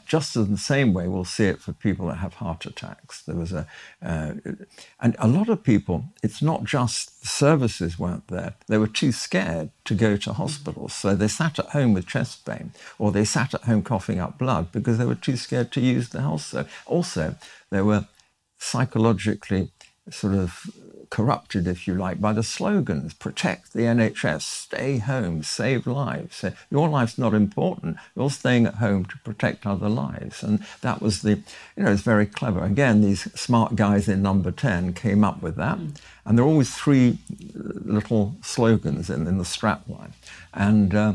just 0.07 0.37
in 0.37 0.53
the 0.53 0.59
same 0.59 0.95
way, 0.95 1.09
we'll 1.09 1.25
see 1.25 1.47
it 1.47 1.61
for 1.61 1.73
people 1.73 2.07
that 2.07 2.17
have 2.17 2.35
heart 2.35 2.65
attacks. 2.67 3.23
There 3.23 3.35
was 3.35 3.53
a, 3.53 3.67
uh, 4.01 4.35
and 5.01 5.17
a 5.19 5.27
lot 5.27 5.49
of 5.49 5.65
people, 5.65 6.05
it's 6.23 6.41
not 6.41 6.65
just 6.65 7.21
the 7.21 7.27
services 7.27 7.99
weren't 7.99 8.29
there. 8.29 8.55
They 8.69 8.79
were 8.79 8.87
too 8.87 9.11
scared 9.11 9.71
to 9.87 9.95
go 9.95 10.17
to 10.19 10.33
hospitals. 10.35 10.93
So 10.93 11.17
they 11.17 11.29
sat 11.29 11.59
at 11.59 11.71
home 11.71 11.95
with 11.95 12.07
chest 12.07 12.47
pain 12.47 12.73
or 12.99 13.11
they 13.11 13.25
sat 13.25 13.55
at 13.55 13.63
home 13.63 13.83
coughing 13.83 14.21
up 14.21 14.39
blood 14.39 14.71
because 14.71 14.99
they 14.99 15.05
were 15.05 15.17
too 15.17 15.37
scared 15.37 15.73
to 15.73 15.81
use 15.81 16.11
the 16.11 16.21
health. 16.21 16.43
So 16.43 16.67
also, 16.87 17.35
they 17.71 17.83
were 17.83 18.07
psychologically 18.59 19.73
sort 20.11 20.35
of 20.35 20.71
corrupted, 21.13 21.69
if 21.69 21.87
you 21.87 21.93
like, 21.93 22.23
by 22.23 22.33
the 22.33 22.43
slogans 22.43 23.13
protect 23.13 23.75
the 23.75 23.81
NHS, 23.81 24.41
stay 24.41 24.97
home, 24.97 25.43
save 25.43 25.87
lives. 25.87 26.43
Your 26.71 26.89
life's 26.89 27.19
not 27.19 27.35
important. 27.35 27.99
You're 28.17 28.31
staying 28.31 28.65
at 28.65 28.77
home 28.77 29.05
to 29.05 29.19
protect 29.19 29.67
other 29.67 29.91
lives. 29.91 30.43
And 30.43 30.65
that 30.81 31.03
was 31.03 31.21
the, 31.21 31.43
you 31.77 31.83
know, 31.83 31.93
it's 31.93 32.01
very 32.01 32.25
clever. 32.25 32.65
Again, 32.65 33.03
these 33.03 33.31
smart 33.39 33.77
guys 33.77 34.09
in 34.09 34.23
number 34.23 34.51
10 34.51 34.95
came 34.95 35.23
up 35.23 35.43
with 35.43 35.57
that. 35.57 35.77
Mm. 35.77 36.01
And 36.25 36.39
there 36.39 36.47
are 36.47 36.49
always 36.49 36.75
three 36.75 37.19
little 37.53 38.37
slogans 38.41 39.11
in, 39.11 39.27
in 39.27 39.37
the 39.37 39.45
strapline. 39.45 40.13
And 40.55 40.95
uh, 40.95 41.15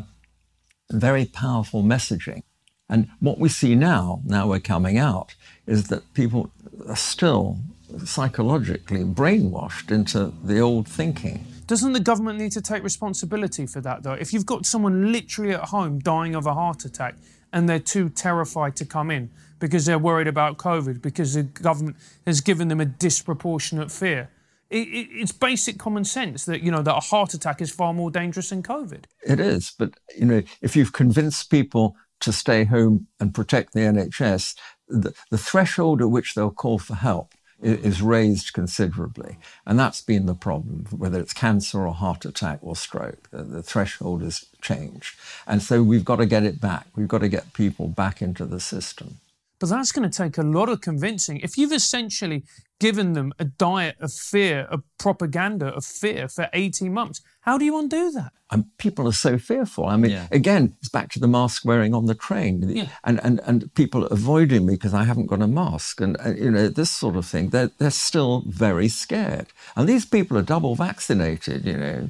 very 0.92 1.26
powerful 1.26 1.82
messaging. 1.82 2.44
And 2.88 3.10
what 3.20 3.40
we 3.40 3.50
see 3.50 3.74
now, 3.74 4.22
now 4.26 4.48
we're 4.48 4.60
coming 4.60 5.00
out, 5.00 5.34
is 5.66 5.88
that 5.88 6.14
people 6.14 6.52
are 6.88 6.96
still 6.96 7.58
psychologically 8.06 9.04
brainwashed 9.04 9.92
into 9.92 10.34
the 10.44 10.60
old 10.60 10.88
thinking. 10.88 11.46
Doesn't 11.66 11.94
the 11.94 12.00
government 12.00 12.40
need 12.40 12.52
to 12.54 12.62
take 12.62 12.84
responsibility 12.84 13.66
for 13.66 13.82
that, 13.82 14.04
though? 14.04 14.14
If 14.14 14.32
you've 14.34 14.46
got 14.46 14.66
someone 14.66 15.12
literally 15.12 15.54
at 15.54 15.66
home 15.66 16.00
dying 16.00 16.36
of 16.36 16.46
a 16.46 16.54
heart 16.54 16.86
attack 16.86 17.16
and 17.52 17.68
they're 17.68 17.80
too 17.80 18.10
terrified 18.10 18.76
to 18.78 18.86
come 18.86 19.12
in 19.12 19.30
because 19.60 19.86
they're 19.86 20.00
worried 20.00 20.28
about 20.28 20.58
COVID, 20.58 21.02
because 21.02 21.34
the 21.34 21.44
government 21.44 21.98
has 22.26 22.42
given 22.42 22.68
them 22.68 22.80
a 22.80 22.86
disproportionate 22.86 23.92
fear, 23.92 24.30
it, 24.70 24.88
it, 24.88 25.08
it's 25.12 25.32
basic 25.32 25.78
common 25.78 26.04
sense 26.04 26.46
that 26.46 26.62
you 26.62 26.72
know 26.72 26.82
that 26.82 26.96
a 26.96 27.00
heart 27.00 27.34
attack 27.34 27.62
is 27.62 27.72
far 27.72 27.94
more 27.94 28.12
dangerous 28.12 28.50
than 28.50 28.62
COVID. 28.62 29.06
It 29.26 29.40
is, 29.40 29.74
but 29.78 29.92
you 30.18 30.26
know, 30.26 30.44
if 30.62 30.76
you've 30.76 30.94
convinced 30.94 31.50
people 31.50 31.96
to 32.20 32.34
stay 32.34 32.66
home 32.66 33.08
and 33.20 33.34
protect 33.34 33.74
the 33.74 33.82
NHS, 33.82 34.56
the, 34.88 35.14
the 35.32 35.38
threshold 35.38 36.02
at 36.02 36.10
which 36.10 36.34
they'll 36.34 36.52
call 36.52 36.80
for 36.80 36.96
help 36.96 37.34
is 37.62 38.02
raised 38.02 38.54
considerably. 38.54 39.38
And 39.66 39.80
that's 39.80 40.02
been 40.02 40.26
the 40.26 40.36
problem, 40.36 40.86
whether 40.92 41.20
it's 41.20 41.34
cancer 41.34 41.88
or 41.88 41.94
heart 41.94 42.26
attack 42.26 42.60
or 42.62 42.76
stroke. 42.76 43.30
The, 43.32 43.44
the, 43.44 43.64
threshold 43.64 44.22
has 44.22 44.46
changed. 44.62 45.16
And 45.48 45.62
so 45.62 45.82
we've 45.82 46.06
got 46.06 46.18
to 46.18 46.26
get 46.26 46.44
it 46.44 46.62
back. 46.62 46.88
We've 46.96 47.08
got 47.08 47.22
to 47.22 47.30
get 47.30 47.54
people 47.54 47.88
back 47.88 48.22
into 48.22 48.46
the 48.46 48.60
system. 48.60 49.18
But 49.60 49.70
that's 49.70 49.92
going 49.92 50.08
to 50.10 50.16
take 50.16 50.38
a 50.38 50.44
lot 50.44 50.70
of 50.70 50.82
convincing. 50.82 51.38
If 51.38 51.58
you've 51.58 51.74
essentially 51.74 52.44
given 52.80 53.14
them 53.14 53.34
a 53.40 53.46
diet 53.46 53.96
of 54.00 54.14
fear, 54.14 54.68
a 54.70 54.80
propaganda 55.00 55.68
of 55.68 55.86
fear 55.86 56.28
for 56.28 56.50
18 56.54 56.94
months, 56.94 57.22
how 57.42 57.58
do 57.58 57.66
you 57.66 57.78
undo 57.78 58.12
that? 58.12 58.34
And 58.52 58.66
people 58.78 59.08
are 59.08 59.14
so 59.14 59.38
fearful. 59.38 59.86
I 59.86 59.98
mean, 59.98 60.12
yeah. 60.12 60.28
again, 60.32 60.76
it's 60.80 60.90
back 60.90 61.12
to 61.12 61.20
the 61.20 61.28
mask 61.28 61.66
wearing 61.66 61.94
on 61.94 62.06
the 62.06 62.16
train, 62.16 62.62
yeah. 62.70 62.88
and, 63.04 63.20
and 63.24 63.42
and 63.46 63.74
people 63.74 64.06
avoiding 64.06 64.66
me 64.66 64.74
because 64.74 64.94
I 64.94 65.04
haven't 65.04 65.28
got 65.28 65.42
a 65.42 65.48
mask, 65.48 66.00
and, 66.00 66.18
and, 66.22 66.38
you 66.38 66.52
know 66.52 66.70
this 66.70 66.92
sort 66.92 67.18
of 67.18 67.26
thing. 67.26 67.50
They're 67.50 67.72
they're 67.78 67.92
still 67.92 68.44
very 68.48 68.88
scared, 68.88 69.48
and 69.76 69.88
these 69.88 70.06
people 70.06 70.38
are 70.38 70.42
double 70.42 70.76
vaccinated, 70.76 71.66
you 71.66 71.78
know, 71.78 72.10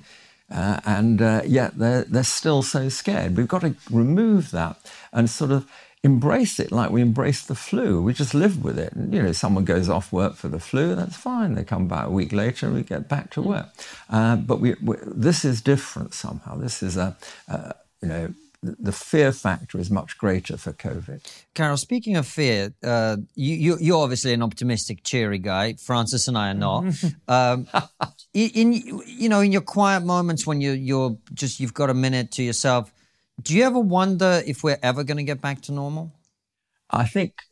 uh, 0.52 0.80
and 0.86 1.22
uh, 1.22 1.42
yet 1.46 1.78
they're 1.78 2.04
they're 2.04 2.24
still 2.24 2.62
so 2.62 2.90
scared. 2.90 3.36
We've 3.36 3.48
got 3.48 3.62
to 3.62 3.76
remove 3.90 4.52
that 4.52 4.78
and 5.12 5.30
sort 5.30 5.52
of 5.52 5.68
embrace 6.04 6.60
it 6.60 6.72
like 6.72 6.92
we 6.92 7.02
embrace 7.02 7.44
the 7.44 7.56
flu. 7.56 8.02
We 8.02 8.14
just 8.14 8.34
live 8.34 8.64
with 8.64 8.78
it. 8.78 8.94
And, 8.94 9.14
you 9.14 9.22
know, 9.22 9.32
someone 9.32 9.66
goes 9.66 9.90
off 9.90 10.12
work 10.12 10.36
for 10.36 10.48
the 10.48 10.60
flu, 10.60 10.96
that's 10.96 11.16
fine. 11.16 11.56
They 11.56 11.64
come 11.64 11.88
back 11.88 12.08
a 12.08 12.12
week 12.12 12.32
later 12.32 12.68
and 12.68 12.76
we 12.76 12.84
get 12.84 13.10
back 13.10 13.32
to 13.32 13.42
work. 13.42 13.68
Uh, 14.10 14.36
but 14.36 14.60
we, 14.60 14.76
we, 14.82 14.96
this 15.06 15.44
is 15.44 15.62
different 15.62 16.14
somehow. 16.14 16.56
This 16.56 16.84
is 16.84 16.98
a, 16.98 17.18
uh, 17.50 17.74
you 18.02 18.10
know, 18.10 18.34
the 18.62 18.92
fear 18.92 19.32
factor 19.32 19.78
is 19.80 19.92
much 19.92 20.18
greater 20.18 20.58
for 20.58 20.74
COVID. 20.74 21.22
Karol, 21.54 21.78
speaking 21.78 22.16
of 22.16 22.26
fear, 22.26 22.74
uh, 22.84 23.18
you, 23.36 23.78
you're 23.80 24.02
obviously 24.02 24.34
an 24.34 24.42
optimistic, 24.42 25.04
cheery 25.04 25.38
guy. 25.38 25.74
Francis 25.74 26.28
and 26.28 26.38
I 26.38 26.50
are 26.50 26.54
not. 26.56 26.86
um, 27.28 27.68
in 28.34 28.74
you 28.74 29.30
know, 29.30 29.42
in 29.42 29.52
your 29.52 29.62
quiet 29.62 30.04
moments 30.04 30.46
when 30.46 30.60
you're 30.62 30.76
you're 30.76 31.18
just 31.34 31.60
you've 31.60 31.74
got 31.74 31.90
a 31.90 31.94
minute 31.94 32.32
to 32.34 32.44
yourself, 32.44 32.92
do 33.42 33.56
you 33.56 33.64
ever 33.64 33.80
wonder 33.80 34.42
if 34.46 34.64
we're 34.64 34.80
ever 34.82 35.04
going 35.04 35.18
to 35.18 35.24
get 35.24 35.42
back 35.42 35.62
to 35.64 35.72
normal? 35.72 36.12
I 36.90 37.06
think 37.06 37.44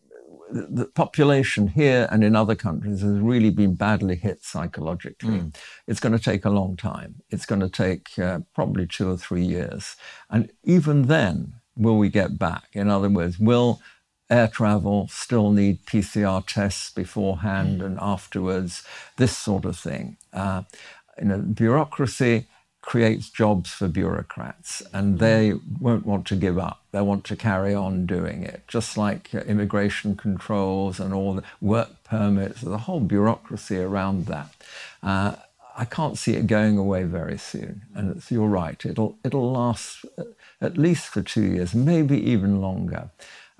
the 0.51 0.85
population 0.85 1.67
here 1.67 2.07
and 2.11 2.23
in 2.23 2.35
other 2.35 2.55
countries 2.55 3.01
has 3.01 3.19
really 3.19 3.49
been 3.49 3.75
badly 3.75 4.15
hit 4.15 4.43
psychologically. 4.43 5.39
Mm. 5.39 5.55
It's 5.87 5.99
going 5.99 6.17
to 6.17 6.23
take 6.23 6.45
a 6.45 6.49
long 6.49 6.77
time. 6.77 7.15
It's 7.29 7.45
going 7.45 7.61
to 7.61 7.69
take 7.69 8.17
uh, 8.19 8.39
probably 8.53 8.87
two 8.87 9.09
or 9.09 9.17
three 9.17 9.43
years. 9.43 9.95
And 10.29 10.51
even 10.63 11.03
then, 11.03 11.55
will 11.75 11.97
we 11.97 12.09
get 12.09 12.37
back? 12.37 12.67
In 12.73 12.89
other 12.89 13.09
words, 13.09 13.39
will 13.39 13.81
air 14.29 14.47
travel 14.47 15.07
still 15.09 15.51
need 15.51 15.85
PCR 15.85 16.45
tests 16.45 16.89
beforehand 16.91 17.81
mm. 17.81 17.85
and 17.85 17.99
afterwards? 17.99 18.83
This 19.17 19.35
sort 19.35 19.65
of 19.65 19.77
thing. 19.77 20.17
Uh, 20.31 20.63
you 21.19 21.25
know, 21.25 21.39
bureaucracy 21.39 22.47
creates 22.85 23.31
jobs 23.31 23.71
for 23.71 23.87
bureaucrats 23.87 24.83
and 24.93 25.17
they 25.17 25.53
won't 25.79 26.05
want 26.05 26.25
to 26.27 26.35
give 26.35 26.59
up. 26.59 26.83
They 26.91 27.01
want 27.01 27.23
to 27.25 27.35
carry 27.35 27.73
on 27.73 28.05
doing 28.05 28.43
it, 28.43 28.61
just 28.67 28.95
like 28.95 29.33
uh, 29.33 29.39
immigration 29.39 30.15
controls 30.15 30.99
and 30.99 31.11
all 31.11 31.33
the 31.33 31.43
work 31.59 31.89
permits, 32.03 32.61
the 32.61 32.77
whole 32.77 32.99
bureaucracy 32.99 33.79
around 33.79 34.27
that. 34.27 34.53
Uh, 35.01 35.35
I 35.75 35.85
can't 35.85 36.17
see 36.17 36.35
it 36.35 36.45
going 36.45 36.77
away 36.77 37.03
very 37.03 37.39
soon. 37.39 37.81
And 37.95 38.23
you're 38.29 38.47
right, 38.47 38.85
it'll, 38.85 39.17
it'll 39.25 39.51
last 39.51 40.05
uh, 40.17 40.23
at 40.61 40.77
least 40.77 41.07
for 41.07 41.23
two 41.23 41.43
years, 41.43 41.73
maybe 41.73 42.17
even 42.31 42.61
longer. 42.61 43.09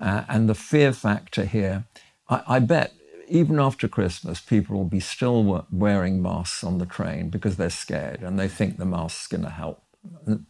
Uh, 0.00 0.22
and 0.28 0.48
the 0.48 0.54
fear 0.54 0.92
factor 0.92 1.44
here, 1.44 1.84
I, 2.28 2.42
I 2.46 2.58
bet 2.60 2.94
even 3.28 3.58
after 3.58 3.88
Christmas, 3.88 4.40
people 4.40 4.76
will 4.76 4.84
be 4.84 5.00
still 5.00 5.66
wearing 5.70 6.22
masks 6.22 6.62
on 6.64 6.78
the 6.78 6.86
train 6.86 7.28
because 7.28 7.56
they're 7.56 7.70
scared 7.70 8.22
and 8.22 8.38
they 8.38 8.48
think 8.48 8.78
the 8.78 8.84
mask's 8.84 9.26
going 9.26 9.44
to 9.44 9.50
help. 9.50 9.82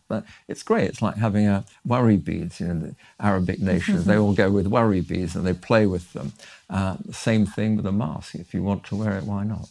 But 0.09 0.25
it's 0.49 0.63
great. 0.63 0.91
It's 0.91 1.01
like 1.01 1.17
having 1.17 1.47
a 1.47 1.65
worry 1.85 2.19
beads. 2.19 2.61
You 2.61 2.67
know, 2.69 2.81
the 2.81 2.97
Arabic 3.19 3.59
nations 3.61 4.05
they 4.05 4.19
all 4.19 4.35
go 4.35 4.51
with 4.51 4.67
worry 4.67 5.01
beads 5.01 5.35
and 5.35 5.47
they 5.47 5.55
play 5.55 5.87
with 5.87 6.13
them. 6.13 6.35
Uh, 6.69 6.97
same 7.11 7.47
thing 7.47 7.77
with 7.77 7.87
a 7.87 7.93
mask. 7.93 8.35
If 8.35 8.53
you 8.53 8.63
want 8.63 8.85
to 8.85 8.97
wear 8.97 9.17
it, 9.17 9.25
why 9.25 9.45
not? 9.45 9.71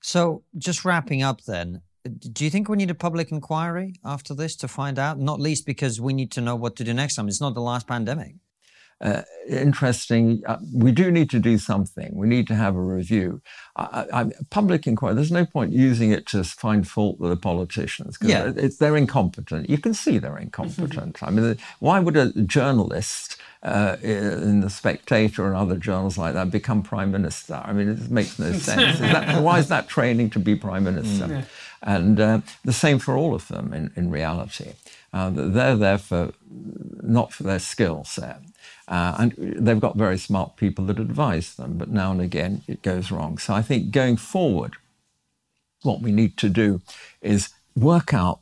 So, 0.00 0.44
just 0.56 0.84
wrapping 0.84 1.22
up, 1.22 1.42
then, 1.42 1.82
do 2.32 2.44
you 2.44 2.50
think 2.50 2.70
we 2.70 2.78
need 2.78 2.90
a 2.90 2.94
public 2.94 3.30
inquiry 3.30 3.96
after 4.02 4.32
this 4.32 4.56
to 4.56 4.68
find 4.68 4.98
out? 4.98 5.18
Not 5.18 5.40
least 5.40 5.66
because 5.66 6.00
we 6.00 6.14
need 6.14 6.30
to 6.32 6.40
know 6.40 6.56
what 6.56 6.76
to 6.76 6.84
do 6.84 6.94
next 6.94 7.16
time. 7.16 7.28
It's 7.28 7.40
not 7.40 7.52
the 7.52 7.60
last 7.60 7.86
pandemic 7.86 8.36
uh, 9.00 9.22
interesting. 9.48 10.42
Uh, 10.44 10.58
we 10.74 10.90
do 10.90 11.10
need 11.10 11.30
to 11.30 11.38
do 11.38 11.56
something. 11.56 12.10
We 12.14 12.26
need 12.26 12.48
to 12.48 12.54
have 12.54 12.74
a 12.74 12.80
review. 12.80 13.40
I, 13.76 14.06
I, 14.12 14.30
public 14.50 14.86
inquiry. 14.88 15.14
There's 15.14 15.30
no 15.30 15.46
point 15.46 15.72
using 15.72 16.10
it 16.10 16.26
to 16.28 16.42
find 16.42 16.86
fault 16.86 17.20
with 17.20 17.30
the 17.30 17.36
politicians 17.36 18.18
because 18.18 18.56
yeah. 18.56 18.68
they're 18.80 18.96
incompetent. 18.96 19.70
You 19.70 19.78
can 19.78 19.94
see 19.94 20.18
they're 20.18 20.38
incompetent. 20.38 21.14
Mm-hmm. 21.14 21.24
I 21.24 21.30
mean, 21.30 21.58
why 21.78 22.00
would 22.00 22.16
a 22.16 22.32
journalist 22.42 23.36
uh, 23.62 23.96
in 24.02 24.60
the 24.60 24.70
Spectator 24.70 25.46
and 25.46 25.56
other 25.56 25.76
journals 25.76 26.18
like 26.18 26.34
that 26.34 26.50
become 26.50 26.82
prime 26.82 27.12
minister? 27.12 27.62
I 27.64 27.72
mean, 27.72 27.88
it 27.90 28.10
makes 28.10 28.36
no 28.38 28.52
sense. 28.52 28.94
Is 28.94 29.00
that, 29.00 29.42
why 29.42 29.60
is 29.60 29.68
that 29.68 29.88
training 29.88 30.30
to 30.30 30.40
be 30.40 30.56
prime 30.56 30.82
minister? 30.82 31.26
Mm. 31.26 31.44
And 31.82 32.20
uh, 32.20 32.40
the 32.64 32.72
same 32.72 32.98
for 32.98 33.16
all 33.16 33.36
of 33.36 33.46
them 33.46 33.72
in, 33.72 33.92
in 33.94 34.10
reality. 34.10 34.72
Uh, 35.12 35.30
they're 35.30 35.76
there 35.76 35.98
for 35.98 36.32
not 37.02 37.32
for 37.32 37.44
their 37.44 37.60
skill 37.60 38.02
set. 38.04 38.40
Uh, 38.86 39.14
and 39.18 39.34
they've 39.36 39.80
got 39.80 39.96
very 39.96 40.18
smart 40.18 40.56
people 40.56 40.84
that 40.86 40.98
advise 40.98 41.54
them, 41.54 41.78
but 41.78 41.88
now 41.90 42.10
and 42.10 42.20
again 42.20 42.62
it 42.66 42.82
goes 42.82 43.10
wrong. 43.10 43.38
So 43.38 43.54
I 43.54 43.62
think 43.62 43.90
going 43.90 44.16
forward, 44.16 44.76
what 45.82 46.00
we 46.00 46.12
need 46.12 46.36
to 46.38 46.48
do 46.48 46.80
is 47.20 47.50
work 47.76 48.12
out 48.14 48.40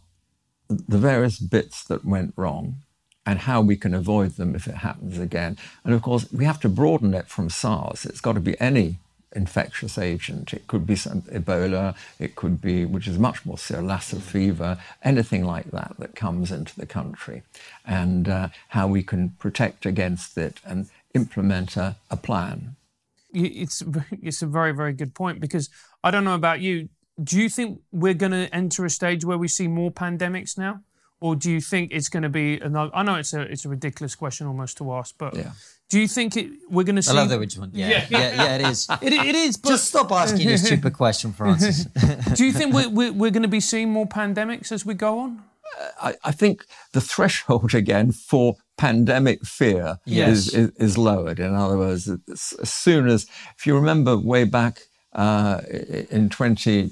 the 0.69 0.99
various 0.99 1.39
bits 1.39 1.85
that 1.85 2.05
went 2.05 2.33
wrong 2.37 2.77
and 3.25 3.41
how 3.41 3.61
we 3.61 3.77
can 3.77 3.93
avoid 3.93 4.33
them 4.33 4.55
if 4.55 4.67
it 4.69 4.77
happens 4.77 5.19
again. 5.19 5.59
And 5.85 5.93
of 5.95 6.03
course, 6.03 6.31
we 6.33 6.45
have 6.45 6.61
to 6.61 6.69
broaden 6.69 7.13
it 7.13 7.27
from 7.29 7.51
SARS. 7.51 8.07
It's 8.07 8.21
got 8.21 8.35
to 8.35 8.41
be 8.41 8.59
any 8.61 8.99
infectious 9.37 9.99
agent. 9.99 10.53
It 10.53 10.67
could 10.67 10.87
be 10.87 10.97
some 10.97 11.23
Ebola, 11.23 11.95
it 12.19 12.35
could 12.35 12.61
be, 12.61 12.85
which 12.85 13.07
is 13.07 13.19
much 13.19 13.45
more 13.45 13.59
serious, 13.59 13.87
Lassa 13.87 14.21
fever, 14.21 14.79
anything 15.03 15.45
like 15.45 15.71
that 15.71 15.95
that 15.99 16.15
comes 16.17 16.51
into 16.51 16.75
the 16.75 16.87
country, 16.87 17.43
and 17.85 18.29
uh, 18.29 18.49
how 18.69 18.89
we 18.89 19.03
can 19.03 19.31
protect 19.39 19.87
against 19.87 20.37
it 20.39 20.61
and 20.65 20.89
implement 21.15 21.77
a, 21.77 21.97
a 22.11 22.17
plan. 22.17 22.77
It's, 23.33 23.83
it's 24.23 24.43
a 24.43 24.47
very, 24.47 24.73
very 24.73 24.95
good 24.95 25.15
point 25.15 25.41
because 25.41 25.69
I 26.03 26.11
don't 26.11 26.25
know 26.25 26.35
about 26.35 26.61
you. 26.61 26.89
Do 27.23 27.41
you 27.41 27.49
think 27.49 27.81
we're 27.93 28.15
going 28.15 28.33
to 28.33 28.55
enter 28.55 28.85
a 28.85 28.91
stage 28.91 29.25
where 29.25 29.39
we 29.39 29.49
see 29.49 29.69
more 29.69 29.91
pandemics 29.91 30.57
now? 30.57 30.81
Or 31.19 31.35
do 31.35 31.51
you 31.51 31.63
think 31.63 31.93
it's 31.93 32.11
going 32.11 32.25
to 32.25 32.29
be 32.29 32.61
another? 32.61 32.91
I 32.95 33.03
know 33.03 33.15
it's 33.15 33.33
a 33.33 33.41
it's 33.41 33.65
a 33.65 33.71
ridiculous 33.71 34.15
question 34.15 34.47
almost 34.47 34.77
to 34.79 34.93
ask, 34.93 35.15
but 35.17 35.35
yeah. 35.35 35.53
Do 35.89 36.01
you 36.01 36.09
think 36.09 36.37
it, 36.37 36.51
we're 36.69 36.83
going 36.83 36.97
to 36.97 37.03
see? 37.03 37.13
I 37.13 37.15
love 37.15 37.29
the 37.29 37.39
original 37.39 37.69
one. 37.69 37.77
Yeah, 37.77 37.89
yeah, 37.89 38.07
yeah, 38.11 38.45
yeah 38.45 38.55
it 38.57 38.61
is. 38.63 38.89
it, 39.03 39.13
it 39.13 39.35
is. 39.35 39.57
But... 39.57 39.69
Just 39.69 39.85
stop 39.85 40.11
asking 40.11 40.49
a 40.49 40.59
stupid 40.59 40.95
question, 40.95 41.33
Francis. 41.33 41.85
Do 42.35 42.45
you 42.45 42.53
think 42.53 42.75
we're, 42.75 42.89
we're, 42.89 43.13
we're, 43.13 43.31
going 43.31 43.43
to 43.43 43.49
be 43.49 43.61
seeing 43.61 43.91
more 43.91 44.07
pandemics 44.07 44.73
as 44.73 44.85
we 44.85 44.95
go 44.95 45.21
on? 45.21 45.45
I, 46.01 46.15
I 46.25 46.33
think 46.33 46.65
the 46.93 47.01
threshold 47.01 47.75
again 47.75 48.13
for 48.13 48.57
pandemic 48.79 49.45
fear 49.45 49.99
yes. 50.05 50.49
is, 50.49 50.55
is, 50.55 50.71
is, 50.77 50.99
lowered. 50.99 51.39
In 51.39 51.55
other 51.55 51.79
words, 51.79 52.09
as 52.09 52.71
soon 52.71 53.09
as, 53.09 53.27
if 53.57 53.67
you 53.67 53.75
remember 53.75 54.17
way 54.17 54.45
back 54.45 54.83
Uh, 55.17 55.63
in 56.11 56.29
20, 56.29 56.91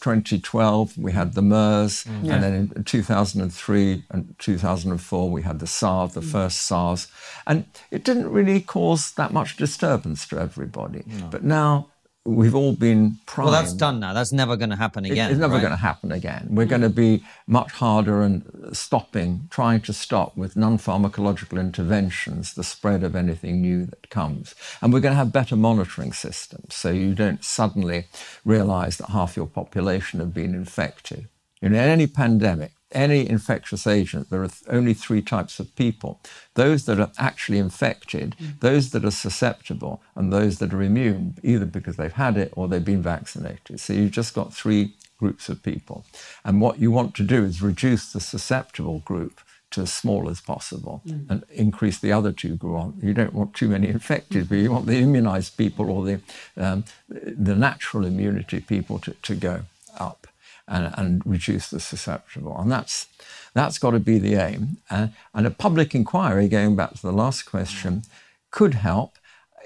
2012, 0.00 0.98
we 0.98 1.12
had 1.12 1.34
the 1.34 1.42
MERS, 1.42 2.04
Mm. 2.04 2.32
and 2.32 2.42
then 2.42 2.54
in 2.76 2.84
2003 2.84 4.04
and 4.10 4.34
2004, 4.38 5.30
we 5.30 5.42
had 5.42 5.58
the 5.60 5.66
SARS, 5.66 6.12
the 6.14 6.22
first 6.22 6.62
SARS. 6.62 7.06
And 7.46 7.64
it 7.90 8.04
didn't 8.04 8.30
really 8.30 8.60
cause 8.60 9.12
that 9.12 9.32
much 9.32 9.56
disturbance 9.56 10.26
to 10.28 10.38
everybody. 10.38 11.04
But 11.30 11.44
now 11.44 11.88
we've 12.28 12.54
all 12.54 12.74
been 12.74 13.18
primed. 13.26 13.50
Well, 13.50 13.60
that's 13.60 13.72
done 13.72 14.00
now. 14.00 14.12
That's 14.12 14.32
never 14.32 14.56
going 14.56 14.70
to 14.70 14.76
happen 14.76 15.04
again. 15.04 15.30
It's 15.30 15.40
never 15.40 15.54
right? 15.54 15.60
going 15.60 15.72
to 15.72 15.78
happen 15.78 16.12
again. 16.12 16.48
We're 16.50 16.66
going 16.66 16.82
to 16.82 16.90
be 16.90 17.24
much 17.46 17.72
harder 17.72 18.22
and 18.22 18.70
stopping, 18.72 19.48
trying 19.50 19.80
to 19.82 19.92
stop 19.92 20.36
with 20.36 20.56
non-pharmacological 20.56 21.58
interventions 21.58 22.54
the 22.54 22.64
spread 22.64 23.02
of 23.02 23.16
anything 23.16 23.62
new 23.62 23.86
that 23.86 24.10
comes. 24.10 24.54
And 24.82 24.92
we're 24.92 25.00
going 25.00 25.12
to 25.12 25.18
have 25.18 25.32
better 25.32 25.56
monitoring 25.56 26.12
systems, 26.12 26.74
so 26.74 26.90
you 26.90 27.14
don't 27.14 27.44
suddenly 27.44 28.06
realise 28.44 28.96
that 28.96 29.10
half 29.10 29.36
your 29.36 29.46
population 29.46 30.20
have 30.20 30.34
been 30.34 30.54
infected. 30.54 31.28
In 31.60 31.74
any 31.74 32.06
pandemic, 32.06 32.72
any 32.92 33.28
infectious 33.28 33.86
agent, 33.86 34.30
there 34.30 34.42
are 34.42 34.50
only 34.68 34.94
three 34.94 35.22
types 35.22 35.60
of 35.60 35.74
people 35.76 36.20
those 36.54 36.86
that 36.86 36.98
are 36.98 37.10
actually 37.18 37.58
infected, 37.58 38.34
those 38.60 38.90
that 38.90 39.04
are 39.04 39.10
susceptible, 39.10 40.02
and 40.16 40.32
those 40.32 40.58
that 40.58 40.72
are 40.72 40.82
immune, 40.82 41.36
either 41.42 41.66
because 41.66 41.96
they've 41.96 42.12
had 42.12 42.36
it 42.36 42.52
or 42.56 42.66
they've 42.66 42.84
been 42.84 43.02
vaccinated. 43.02 43.78
So 43.78 43.92
you've 43.92 44.12
just 44.12 44.34
got 44.34 44.54
three 44.54 44.94
groups 45.18 45.48
of 45.48 45.62
people. 45.62 46.04
And 46.44 46.60
what 46.60 46.78
you 46.78 46.90
want 46.90 47.14
to 47.16 47.22
do 47.22 47.44
is 47.44 47.60
reduce 47.60 48.12
the 48.12 48.20
susceptible 48.20 49.00
group 49.00 49.40
to 49.70 49.82
as 49.82 49.92
small 49.92 50.30
as 50.30 50.40
possible 50.40 51.02
and 51.28 51.44
increase 51.50 51.98
the 51.98 52.12
other 52.12 52.32
two 52.32 52.56
groups. 52.56 53.02
You 53.02 53.12
don't 53.12 53.34
want 53.34 53.52
too 53.52 53.68
many 53.68 53.88
infected, 53.88 54.48
but 54.48 54.56
you 54.56 54.72
want 54.72 54.86
the 54.86 54.98
immunized 54.98 55.58
people 55.58 55.90
or 55.90 56.04
the, 56.04 56.20
um, 56.56 56.84
the 57.08 57.54
natural 57.54 58.06
immunity 58.06 58.60
people 58.60 58.98
to, 59.00 59.12
to 59.12 59.34
go 59.34 59.62
up 59.98 60.26
and, 60.68 60.94
and 60.96 61.22
reduce 61.24 61.70
the 61.70 61.80
susceptible. 61.80 62.56
And 62.60 62.70
that's, 62.70 63.06
that's 63.54 63.78
got 63.78 63.92
to 63.92 63.98
be 64.00 64.18
the 64.18 64.34
aim. 64.34 64.78
Uh, 64.90 65.08
and 65.34 65.46
a 65.46 65.50
public 65.50 65.94
inquiry, 65.94 66.48
going 66.48 66.76
back 66.76 66.94
to 66.94 67.02
the 67.02 67.12
last 67.12 67.42
question, 67.42 68.02
could 68.50 68.74
help. 68.74 69.12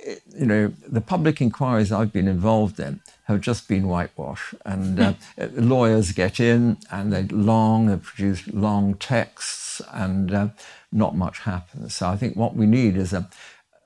It- 0.05 0.23
you 0.37 0.47
know, 0.47 0.73
the 0.89 1.01
public 1.01 1.41
inquiries 1.41 1.93
I've 1.93 2.13
been 2.13 2.27
involved 2.29 2.81
in 2.81 3.01
have 3.25 3.41
just 3.41 3.69
been 3.69 3.87
whitewash. 3.87 4.53
And 4.65 4.99
uh, 4.99 5.15
lawyers 5.53 6.13
get 6.13 6.41
in 6.41 6.77
and 6.91 7.13
they 7.13 7.23
long, 7.25 7.87
they 7.87 7.97
produce 7.97 8.47
long 8.49 8.95
texts, 8.95 9.81
and 9.93 10.33
uh, 10.35 10.49
not 10.91 11.15
much 11.15 11.41
happens. 11.41 11.95
So 11.95 12.09
I 12.09 12.17
think 12.17 12.37
what 12.37 12.57
we 12.57 12.67
need 12.67 12.97
is 12.97 13.13
a, 13.13 13.31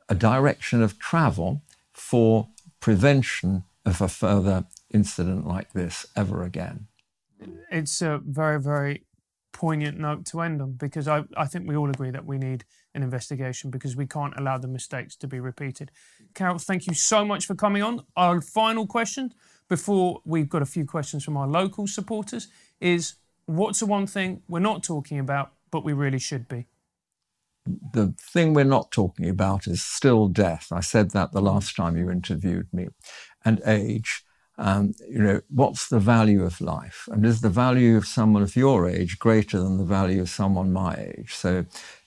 a 0.09 0.15
direction 0.15 0.83
of 0.83 0.99
travel 0.99 1.61
for 1.93 2.49
prevention 2.81 3.65
of 3.85 4.01
a 4.01 4.09
further 4.09 4.65
incident 4.91 5.47
like 5.47 5.73
this 5.73 6.07
ever 6.17 6.43
again. 6.45 6.87
It's 7.71 8.03
a 8.03 8.21
very, 8.25 8.61
very 8.61 9.05
poignant 9.53 9.99
note 9.99 10.27
to 10.27 10.43
end 10.43 10.61
on 10.61 10.73
because 10.73 11.09
I, 11.09 11.25
I 11.37 11.47
think 11.47 11.67
we 11.67 11.77
all 11.77 11.89
agree 11.89 12.11
that 12.11 12.27
we 12.27 12.37
need 12.37 12.65
an 12.95 13.03
investigation 13.03 13.71
because 13.71 13.97
we 13.97 14.07
can't 14.07 14.35
allow 14.37 14.59
the 14.59 14.69
mistakes 14.69 15.17
to 15.17 15.27
be 15.27 15.41
repeated. 15.41 15.91
Karol, 16.35 16.59
thank 16.59 16.87
you 16.87 16.95
so 16.95 17.25
much 17.25 17.47
for 17.47 17.55
coming 17.55 17.83
on. 17.83 18.03
Our 18.17 18.41
final 18.41 18.87
question 18.87 19.33
before 19.69 20.21
we've 20.25 20.49
got 20.49 20.63
a 20.63 20.67
few 20.67 20.85
questions 20.85 21.25
from 21.25 21.37
our 21.37 21.47
local 21.47 21.87
supporters 21.87 22.49
is 22.81 23.15
what's 23.47 23.81
the 23.81 23.87
one 23.87 24.07
thing 24.07 24.43
we're 24.49 24.61
not 24.61 24.83
talking 24.83 25.19
about 25.19 25.53
but 25.71 25.85
we 25.85 25.93
really 25.93 26.19
should 26.19 26.49
be? 26.49 26.67
the 27.93 28.15
thing 28.21 28.55
we're 28.55 28.65
not 28.65 28.91
talking 28.91 29.29
about 29.29 29.67
is 29.67 29.83
still 29.83 30.29
death. 30.29 30.69
I 30.71 30.81
said 30.81 31.11
that 31.11 31.33
the 31.33 31.43
last 31.43 31.75
time 31.75 31.97
you 31.97 32.11
interviewed 32.11 32.69
me, 32.73 32.89
and 33.45 33.61
age. 33.67 34.23
Um, 34.59 34.95
you 35.09 35.19
know, 35.19 35.41
what's 35.51 35.89
the 35.89 35.99
value 36.01 36.43
of 36.45 36.61
life? 36.61 37.09
And 37.13 37.27
is 37.27 37.43
the 37.43 37.51
value 37.51 37.97
of 37.97 38.07
someone 38.07 38.43
of 38.43 38.57
your 38.57 38.89
age 38.89 39.19
greater 39.19 39.59
than 39.59 39.77
the 39.79 39.85
value 39.85 40.23
of 40.23 40.31
someone 40.31 40.73
my 40.73 40.95
age? 40.95 41.35
So 41.35 41.67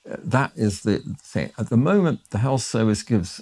uh, 0.10 0.16
that 0.24 0.52
is 0.56 0.82
the 0.82 1.00
thing. 1.22 1.52
At 1.60 1.70
the 1.70 1.78
moment, 1.78 2.22
the 2.32 2.40
health 2.40 2.64
service 2.64 3.04
gives 3.04 3.38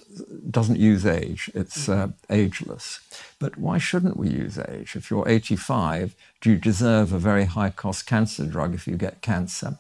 doesn't 0.50 0.78
use 0.78 1.06
age; 1.06 1.50
it's 1.54 1.88
uh, 1.88 2.10
ageless. 2.30 3.00
But 3.40 3.58
why 3.58 3.78
shouldn't 3.78 4.18
we 4.18 4.30
use 4.30 4.60
age? 4.60 4.96
If 4.96 5.10
you're 5.10 5.28
85, 5.28 6.14
do 6.42 6.52
you 6.52 6.58
deserve 6.58 7.14
a 7.14 7.20
very 7.20 7.46
high-cost 7.46 8.06
cancer 8.08 8.46
drug 8.46 8.74
if 8.74 8.88
you 8.88 8.98
get 8.98 9.22
cancer? 9.22 9.78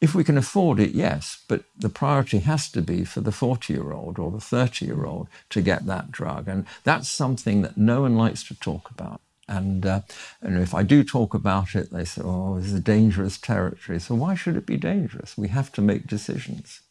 If 0.00 0.14
we 0.14 0.22
can 0.22 0.38
afford 0.38 0.78
it, 0.78 0.92
yes, 0.92 1.42
but 1.48 1.64
the 1.76 1.88
priority 1.88 2.38
has 2.38 2.70
to 2.70 2.82
be 2.82 3.04
for 3.04 3.20
the 3.20 3.32
40 3.32 3.72
year 3.72 3.92
old 3.92 4.18
or 4.18 4.30
the 4.30 4.40
30 4.40 4.86
year 4.86 5.04
old 5.04 5.28
to 5.50 5.60
get 5.60 5.86
that 5.86 6.12
drug. 6.12 6.46
And 6.46 6.66
that's 6.84 7.08
something 7.08 7.62
that 7.62 7.76
no 7.76 8.02
one 8.02 8.16
likes 8.16 8.44
to 8.44 8.54
talk 8.54 8.90
about. 8.90 9.20
And, 9.48 9.84
uh, 9.84 10.02
and 10.40 10.58
if 10.58 10.74
I 10.74 10.82
do 10.82 11.02
talk 11.02 11.34
about 11.34 11.74
it, 11.74 11.90
they 11.90 12.04
say, 12.04 12.22
oh, 12.24 12.60
this 12.60 12.70
is 12.72 12.80
dangerous 12.80 13.38
territory. 13.38 13.98
So 13.98 14.14
why 14.14 14.34
should 14.34 14.56
it 14.56 14.66
be 14.66 14.76
dangerous? 14.76 15.38
We 15.38 15.48
have 15.48 15.72
to 15.72 15.80
make 15.80 16.06
decisions. 16.06 16.82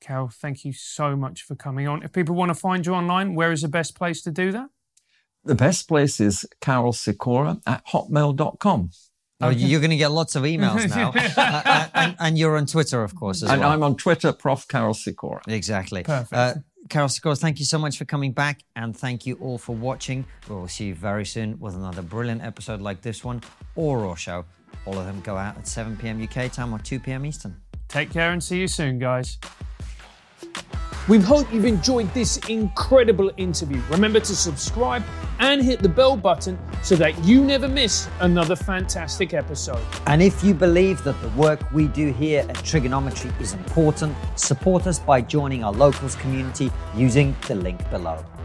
Karol, 0.00 0.28
thank 0.28 0.64
you 0.64 0.72
so 0.72 1.14
much 1.14 1.42
for 1.42 1.54
coming 1.54 1.86
on. 1.86 2.02
If 2.02 2.12
people 2.12 2.34
want 2.34 2.48
to 2.48 2.54
find 2.54 2.84
you 2.84 2.92
online, 2.92 3.34
where 3.36 3.52
is 3.52 3.62
the 3.62 3.68
best 3.68 3.94
place 3.94 4.20
to 4.22 4.32
do 4.32 4.50
that? 4.50 4.68
The 5.44 5.54
best 5.54 5.86
place 5.86 6.18
is 6.18 6.46
carolsicora 6.60 7.60
at 7.66 7.86
hotmail.com. 7.88 8.90
Oh, 9.42 9.48
you're 9.50 9.80
going 9.80 9.90
to 9.90 9.96
get 9.96 10.10
lots 10.12 10.34
of 10.36 10.44
emails 10.44 10.88
now. 10.88 11.12
Uh, 11.42 11.62
uh, 11.64 11.88
and, 11.94 12.16
and 12.20 12.38
you're 12.38 12.56
on 12.56 12.66
Twitter, 12.66 13.02
of 13.02 13.14
course, 13.14 13.42
as 13.42 13.50
And 13.50 13.60
well. 13.60 13.70
I'm 13.70 13.82
on 13.82 13.96
Twitter, 13.96 14.32
Prof. 14.32 14.66
Karol 14.68 14.94
Sikora. 14.94 15.40
Exactly. 15.48 16.02
Perfect. 16.02 16.32
Uh, 16.32 16.54
Karol 16.88 17.08
Sikora, 17.08 17.36
thank 17.36 17.58
you 17.58 17.64
so 17.64 17.78
much 17.78 17.96
for 17.96 18.04
coming 18.04 18.32
back, 18.32 18.62
and 18.76 18.96
thank 18.96 19.24
you 19.26 19.36
all 19.36 19.58
for 19.58 19.74
watching. 19.74 20.24
We 20.48 20.54
will 20.56 20.68
see 20.68 20.86
you 20.86 20.94
very 20.94 21.24
soon 21.24 21.58
with 21.58 21.74
another 21.74 22.02
brilliant 22.02 22.42
episode 22.42 22.80
like 22.80 23.00
this 23.02 23.24
one 23.24 23.42
or 23.76 24.00
Raw 24.00 24.14
Show. 24.14 24.44
All 24.86 24.98
of 24.98 25.06
them 25.06 25.20
go 25.20 25.36
out 25.36 25.56
at 25.56 25.66
7 25.68 25.96
p.m. 25.96 26.22
UK 26.22 26.50
time 26.52 26.72
or 26.74 26.78
2 26.78 27.00
p.m. 27.00 27.24
Eastern. 27.24 27.56
Take 27.88 28.10
care 28.10 28.32
and 28.32 28.42
see 28.42 28.58
you 28.58 28.68
soon, 28.68 28.98
guys. 28.98 29.38
We 31.08 31.18
hope 31.18 31.52
you've 31.52 31.64
enjoyed 31.64 32.14
this 32.14 32.36
incredible 32.48 33.32
interview. 33.36 33.82
Remember 33.90 34.20
to 34.20 34.36
subscribe 34.36 35.02
and 35.40 35.60
hit 35.60 35.80
the 35.80 35.88
bell 35.88 36.16
button 36.16 36.56
so 36.84 36.94
that 36.94 37.24
you 37.24 37.42
never 37.44 37.66
miss 37.66 38.08
another 38.20 38.54
fantastic 38.54 39.34
episode. 39.34 39.82
And 40.06 40.22
if 40.22 40.44
you 40.44 40.54
believe 40.54 41.02
that 41.02 41.20
the 41.20 41.28
work 41.30 41.72
we 41.72 41.88
do 41.88 42.12
here 42.12 42.46
at 42.48 42.54
Triggernometry 42.58 43.32
is 43.40 43.52
important, 43.52 44.16
support 44.36 44.86
us 44.86 45.00
by 45.00 45.22
joining 45.22 45.64
our 45.64 45.72
locals 45.72 46.14
community 46.14 46.70
using 46.94 47.34
the 47.48 47.56
link 47.56 47.90
below. 47.90 48.24